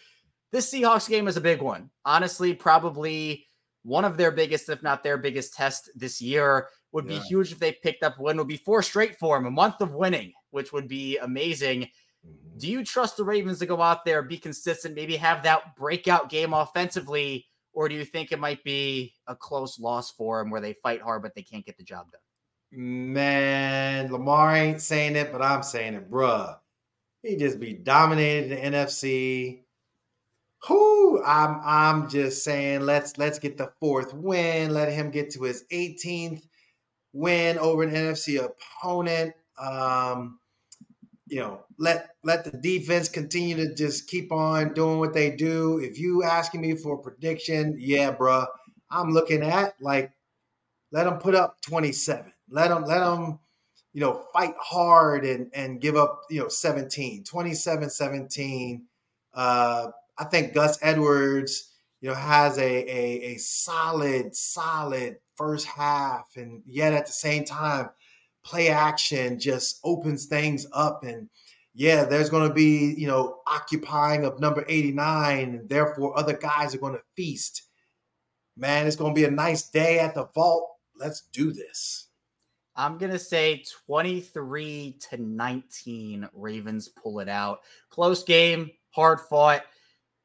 this 0.50 0.72
Seahawks 0.72 1.08
game 1.08 1.28
is 1.28 1.36
a 1.36 1.40
big 1.40 1.60
one. 1.60 1.90
Honestly, 2.04 2.54
probably 2.54 3.46
one 3.82 4.04
of 4.04 4.16
their 4.16 4.30
biggest, 4.30 4.68
if 4.68 4.82
not 4.82 5.02
their 5.02 5.18
biggest 5.18 5.54
test 5.54 5.90
this 5.94 6.20
year. 6.20 6.68
Would 6.92 7.06
be 7.06 7.18
huge 7.20 7.52
if 7.52 7.58
they 7.58 7.72
picked 7.72 8.02
up 8.02 8.18
win. 8.18 8.36
Would 8.36 8.48
be 8.48 8.58
four 8.58 8.82
straight 8.82 9.18
for 9.18 9.36
them, 9.36 9.46
a 9.46 9.50
month 9.50 9.80
of 9.80 9.94
winning, 9.94 10.32
which 10.50 10.72
would 10.72 10.88
be 10.88 11.16
amazing. 11.18 11.82
Mm-hmm. 12.26 12.58
Do 12.58 12.68
you 12.68 12.84
trust 12.84 13.16
the 13.16 13.24
Ravens 13.24 13.60
to 13.60 13.66
go 13.66 13.80
out 13.80 14.04
there, 14.04 14.22
be 14.22 14.36
consistent, 14.36 14.94
maybe 14.94 15.16
have 15.16 15.42
that 15.44 15.74
breakout 15.74 16.28
game 16.28 16.52
offensively, 16.52 17.46
or 17.72 17.88
do 17.88 17.94
you 17.94 18.04
think 18.04 18.30
it 18.30 18.38
might 18.38 18.62
be 18.62 19.14
a 19.26 19.34
close 19.34 19.80
loss 19.80 20.10
for 20.10 20.38
them 20.38 20.50
where 20.50 20.60
they 20.60 20.74
fight 20.82 21.00
hard 21.00 21.22
but 21.22 21.34
they 21.34 21.42
can't 21.42 21.64
get 21.64 21.78
the 21.78 21.82
job 21.82 22.12
done? 22.12 22.20
Man, 22.74 24.12
Lamar 24.12 24.54
ain't 24.54 24.82
saying 24.82 25.16
it, 25.16 25.32
but 25.32 25.40
I'm 25.40 25.62
saying 25.62 25.94
it, 25.94 26.10
bruh 26.10 26.56
he 27.22 27.36
just 27.36 27.60
be 27.60 27.72
dominated 27.72 28.52
in 28.52 28.72
the 28.72 28.78
NFC. 28.78 29.61
Who 30.68 31.22
I'm 31.24 31.60
I'm 31.64 32.08
just 32.08 32.44
saying 32.44 32.82
let's 32.82 33.18
let's 33.18 33.38
get 33.38 33.58
the 33.58 33.72
fourth 33.80 34.14
win. 34.14 34.72
Let 34.72 34.92
him 34.92 35.10
get 35.10 35.30
to 35.32 35.42
his 35.42 35.64
18th 35.72 36.42
win 37.12 37.58
over 37.58 37.82
an 37.82 37.90
NFC 37.90 38.40
opponent. 38.42 39.34
Um, 39.58 40.38
you 41.26 41.40
know, 41.40 41.64
let 41.78 42.10
let 42.22 42.44
the 42.44 42.56
defense 42.58 43.08
continue 43.08 43.56
to 43.56 43.74
just 43.74 44.08
keep 44.08 44.30
on 44.30 44.72
doing 44.74 44.98
what 44.98 45.14
they 45.14 45.30
do. 45.30 45.78
If 45.78 45.98
you 45.98 46.22
asking 46.22 46.60
me 46.60 46.76
for 46.76 46.94
a 46.94 47.02
prediction, 47.02 47.76
yeah, 47.78 48.14
bruh, 48.14 48.46
I'm 48.90 49.10
looking 49.10 49.42
at 49.42 49.74
like 49.80 50.12
let 50.92 51.04
them 51.04 51.18
put 51.18 51.34
up 51.34 51.60
27. 51.62 52.32
Let 52.50 52.68
them 52.68 52.84
let 52.84 53.00
them 53.00 53.40
you 53.92 54.00
know, 54.00 54.24
fight 54.32 54.54
hard 54.58 55.24
and 55.24 55.50
and 55.54 55.80
give 55.80 55.96
up, 55.96 56.22
you 56.30 56.40
know, 56.40 56.48
17, 56.48 57.24
27, 57.24 57.90
17. 57.90 58.86
Uh, 59.34 59.88
I 60.18 60.24
think 60.24 60.54
Gus 60.54 60.78
Edwards, 60.82 61.72
you 62.00 62.08
know, 62.08 62.14
has 62.14 62.58
a, 62.58 62.62
a, 62.62 63.34
a 63.34 63.36
solid, 63.38 64.34
solid 64.34 65.16
first 65.36 65.66
half, 65.66 66.30
and 66.36 66.62
yet 66.66 66.92
at 66.92 67.06
the 67.06 67.12
same 67.12 67.44
time, 67.44 67.90
play 68.44 68.68
action 68.68 69.38
just 69.38 69.80
opens 69.84 70.26
things 70.26 70.66
up. 70.72 71.04
And 71.04 71.28
yeah, 71.74 72.04
there's 72.04 72.30
going 72.30 72.48
to 72.48 72.54
be, 72.54 72.94
you 72.98 73.06
know, 73.06 73.40
occupying 73.46 74.24
of 74.24 74.40
number 74.40 74.64
89, 74.68 75.48
and 75.54 75.68
therefore 75.68 76.18
other 76.18 76.36
guys 76.36 76.74
are 76.74 76.78
going 76.78 76.94
to 76.94 77.02
feast. 77.16 77.62
Man, 78.56 78.86
it's 78.86 78.96
going 78.96 79.14
to 79.14 79.18
be 79.18 79.24
a 79.24 79.30
nice 79.30 79.70
day 79.70 79.98
at 79.98 80.14
the 80.14 80.26
vault. 80.34 80.68
Let's 80.96 81.22
do 81.32 81.52
this. 81.52 82.08
I'm 82.74 82.96
gonna 82.96 83.18
say 83.18 83.64
23 83.86 84.96
to 85.10 85.16
19. 85.18 86.28
Ravens 86.32 86.88
pull 86.88 87.20
it 87.20 87.28
out. 87.28 87.60
Close 87.90 88.24
game, 88.24 88.70
hard 88.90 89.20
fought, 89.20 89.62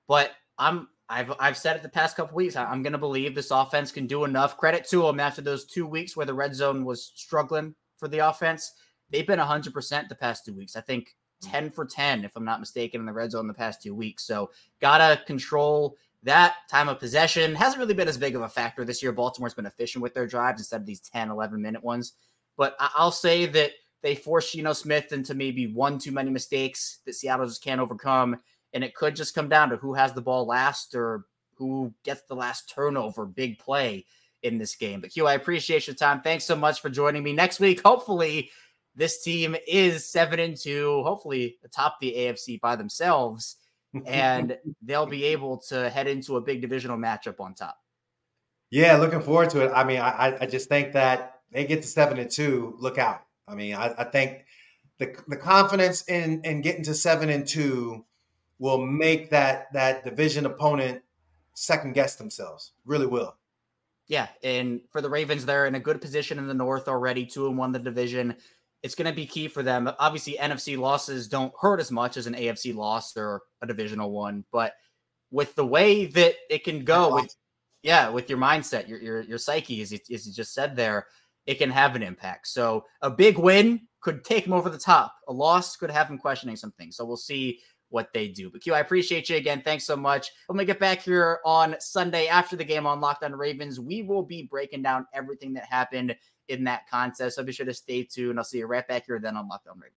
but 0.08 0.32
I'm 0.58 0.88
I've 1.10 1.34
I've 1.40 1.58
said 1.58 1.76
it 1.76 1.84
the 1.84 1.90
past 1.90 2.18
couple 2.18 2.36
weeks. 2.36 2.56
I'm 2.56 2.84
gonna 2.84 2.98
believe 2.98 3.36
this 3.36 3.52
offense 3.52 3.92
can 3.92 4.08
do 4.08 4.26
enough. 4.26 4.58
Credit 4.58 4.86
to 4.90 5.04
them 5.04 5.20
after 5.20 5.42
those 5.42 5.66
two 5.66 5.88
weeks 5.88 6.18
where 6.18 6.26
the 6.26 6.34
red 6.34 6.54
zone 6.54 6.84
was 6.84 7.12
struggling 7.16 7.76
for 7.98 8.08
the 8.08 8.20
offense. 8.20 8.74
They've 9.10 9.28
been 9.28 9.40
100 9.40 9.74
percent 9.74 10.10
the 10.10 10.16
past 10.16 10.46
two 10.46 10.54
weeks. 10.54 10.76
I 10.76 10.82
think 10.82 11.16
mm. 11.44 11.52
10 11.52 11.72
for 11.72 11.86
10, 11.86 12.26
if 12.26 12.36
I'm 12.36 12.46
not 12.46 12.60
mistaken, 12.60 13.00
in 13.00 13.06
the 13.06 13.14
red 13.14 13.32
zone 13.32 13.48
the 13.48 13.54
past 13.54 13.82
two 13.82 13.96
weeks. 13.96 14.24
So 14.24 14.52
gotta 14.82 15.22
control 15.26 15.96
that 16.24 16.56
time 16.70 16.90
of 16.90 17.00
possession 17.00 17.56
hasn't 17.56 17.80
really 17.80 17.94
been 17.94 18.08
as 18.08 18.18
big 18.18 18.36
of 18.36 18.42
a 18.42 18.50
factor 18.50 18.84
this 18.84 19.02
year. 19.02 19.12
Baltimore's 19.12 19.54
been 19.54 19.66
efficient 19.66 20.02
with 20.02 20.14
their 20.14 20.28
drives 20.28 20.60
instead 20.60 20.82
of 20.82 20.86
these 20.86 21.00
10, 21.00 21.30
11 21.30 21.62
minute 21.62 21.84
ones. 21.84 22.14
But 22.58 22.76
I'll 22.80 23.12
say 23.12 23.46
that 23.46 23.72
they 24.02 24.16
forced 24.16 24.52
Geno 24.52 24.74
Smith 24.74 25.14
into 25.14 25.34
maybe 25.36 25.68
one 25.68 26.00
too 26.00 26.12
many 26.12 26.30
mistakes 26.30 27.00
that 27.06 27.14
Seattle 27.14 27.46
just 27.46 27.64
can't 27.64 27.80
overcome. 27.80 28.38
And 28.74 28.84
it 28.84 28.96
could 28.96 29.16
just 29.16 29.36
come 29.36 29.50
down 29.50 29.70
to 29.70 29.78
who 29.78 29.94
has 29.94 30.14
the 30.14 30.22
ball 30.22 30.46
last 30.46 30.94
or 30.94 31.26
who 31.56 31.94
gets 32.04 32.22
the 32.24 32.36
last 32.36 32.72
turnover, 32.74 33.26
big 33.26 33.60
play 33.60 34.06
in 34.44 34.58
this 34.58 34.76
game. 34.76 35.02
But 35.02 35.12
Q, 35.12 35.28
I 35.28 35.34
appreciate 35.34 35.88
your 35.88 35.96
time. 35.96 36.22
Thanks 36.22 36.46
so 36.46 36.56
much 36.56 36.82
for 36.82 36.90
joining 36.90 37.24
me. 37.24 37.34
Next 37.34 37.60
week, 37.60 37.82
hopefully, 37.82 38.52
this 38.96 39.24
team 39.24 39.56
is 39.68 40.10
seven 40.10 40.40
and 40.40 40.58
two, 40.58 41.04
hopefully 41.04 41.58
atop 41.64 42.00
the 42.00 42.14
AFC 42.16 42.60
by 42.60 42.76
themselves, 42.76 43.58
and 44.06 44.58
they'll 44.82 45.06
be 45.06 45.24
able 45.26 45.58
to 45.70 45.90
head 45.90 46.08
into 46.08 46.38
a 46.38 46.42
big 46.42 46.62
divisional 46.62 46.98
matchup 46.98 47.40
on 47.40 47.54
top. 47.54 47.78
Yeah, 48.70 48.98
looking 48.98 49.22
forward 49.22 49.50
to 49.52 49.64
it. 49.64 49.72
I 49.74 49.84
mean, 49.84 50.00
I, 50.00 50.38
I 50.42 50.46
just 50.46 50.68
think 50.68 50.94
that 50.94 51.40
they 51.52 51.66
get 51.66 51.82
to 51.82 51.88
seven 51.88 52.20
and 52.20 52.30
two, 52.30 52.76
look 52.80 52.98
out. 52.98 53.22
I 53.48 53.56
mean, 53.56 53.76
I, 53.76 53.94
I 53.98 54.04
think 54.04 54.46
the 55.00 55.16
the 55.28 55.38
confidence 55.38 56.04
in 56.10 56.42
in 56.44 56.62
getting 56.62 56.84
to 56.84 56.94
seven 56.94 57.30
and 57.30 57.48
two 57.48 58.06
will 58.60 58.86
make 58.86 59.30
that 59.30 59.72
that 59.74 60.04
division 60.04 60.46
opponent 60.46 61.02
second 61.54 61.94
guess 61.94 62.16
themselves. 62.16 62.74
Really 62.86 63.08
will. 63.08 63.36
Yeah, 64.08 64.28
and 64.42 64.82
for 64.90 65.02
the 65.02 65.10
Ravens, 65.10 65.46
they're 65.46 65.66
in 65.66 65.76
a 65.76 65.80
good 65.80 66.00
position 66.00 66.40
in 66.40 66.48
the 66.48 66.54
North 66.54 66.88
already, 66.88 67.26
two 67.26 67.48
and 67.48 67.58
one 67.58 67.72
the 67.72 67.80
division. 67.80 68.36
It's 68.84 68.96
going 68.96 69.10
to 69.10 69.16
be 69.16 69.26
key 69.26 69.48
for 69.48 69.64
them. 69.64 69.90
Obviously, 70.00 70.38
NFC 70.40 70.78
losses 70.78 71.28
don't 71.28 71.54
hurt 71.60 71.80
as 71.82 71.92
much 71.92 72.16
as 72.16 72.26
an 72.26 72.36
AFC 72.36 72.74
loss 72.74 73.18
or 73.18 73.42
a 73.62 73.68
divisional 73.68 74.12
one, 74.12 74.46
but 74.52 74.74
with 75.30 75.56
the 75.56 75.66
way 75.66 76.06
that 76.06 76.36
it 76.50 76.64
can 76.64 76.86
go, 76.86 77.16
with 77.16 77.36
yeah, 77.84 78.08
with 78.10 78.30
your 78.30 78.40
mindset, 78.40 78.88
your 78.88 79.00
your 79.02 79.22
your 79.22 79.38
psyche, 79.38 79.82
as 79.82 79.92
you, 79.92 80.00
as 80.14 80.26
you 80.26 80.34
just 80.34 80.54
said 80.54 80.76
there, 80.76 81.08
it 81.46 81.56
can 81.56 81.70
have 81.70 81.96
an 81.96 82.04
impact. 82.04 82.48
So 82.48 82.86
a 83.02 83.10
big 83.10 83.38
win 83.38 83.82
could 84.00 84.24
take 84.24 84.46
him 84.46 84.54
over 84.54 84.70
the 84.70 84.78
top. 84.78 85.14
A 85.28 85.34
loss 85.34 85.76
could 85.76 85.92
have 85.92 86.10
him 86.10 86.18
questioning 86.18 86.56
something. 86.56 86.92
So 86.92 87.04
we'll 87.04 87.18
see 87.18 87.60
what 87.90 88.12
they 88.14 88.28
do. 88.28 88.50
But 88.50 88.62
Q, 88.62 88.74
I 88.74 88.80
appreciate 88.80 89.30
you 89.30 89.38
again. 89.38 89.62
Thanks 89.64 89.86
so 89.86 89.96
much. 89.96 90.32
When 90.48 90.58
we 90.58 90.66
get 90.66 90.80
back 90.80 91.02
here 91.02 91.40
on 91.46 91.76
Sunday 91.80 92.28
after 92.28 92.56
the 92.56 92.66
game 92.66 92.86
on 92.86 93.00
Locked 93.00 93.24
On 93.24 93.34
Ravens, 93.34 93.80
we 93.80 94.02
will 94.04 94.24
be 94.24 94.44
breaking 94.44 94.82
down 94.82 95.06
everything 95.14 95.54
that 95.54 95.66
happened 95.66 96.16
in 96.50 96.64
that 96.66 96.90
contest. 96.90 97.36
So 97.36 97.44
be 97.44 97.52
sure 97.52 97.66
to 97.66 97.74
stay 97.74 98.04
tuned. 98.04 98.40
I'll 98.40 98.46
see 98.46 98.60
you 98.60 98.68
right 98.68 98.88
back 98.88 99.06
here 99.06 99.20
then 99.20 99.38
on 99.38 99.48
Locked 99.48 99.68
On 99.68 99.80
Ravens. 99.80 99.96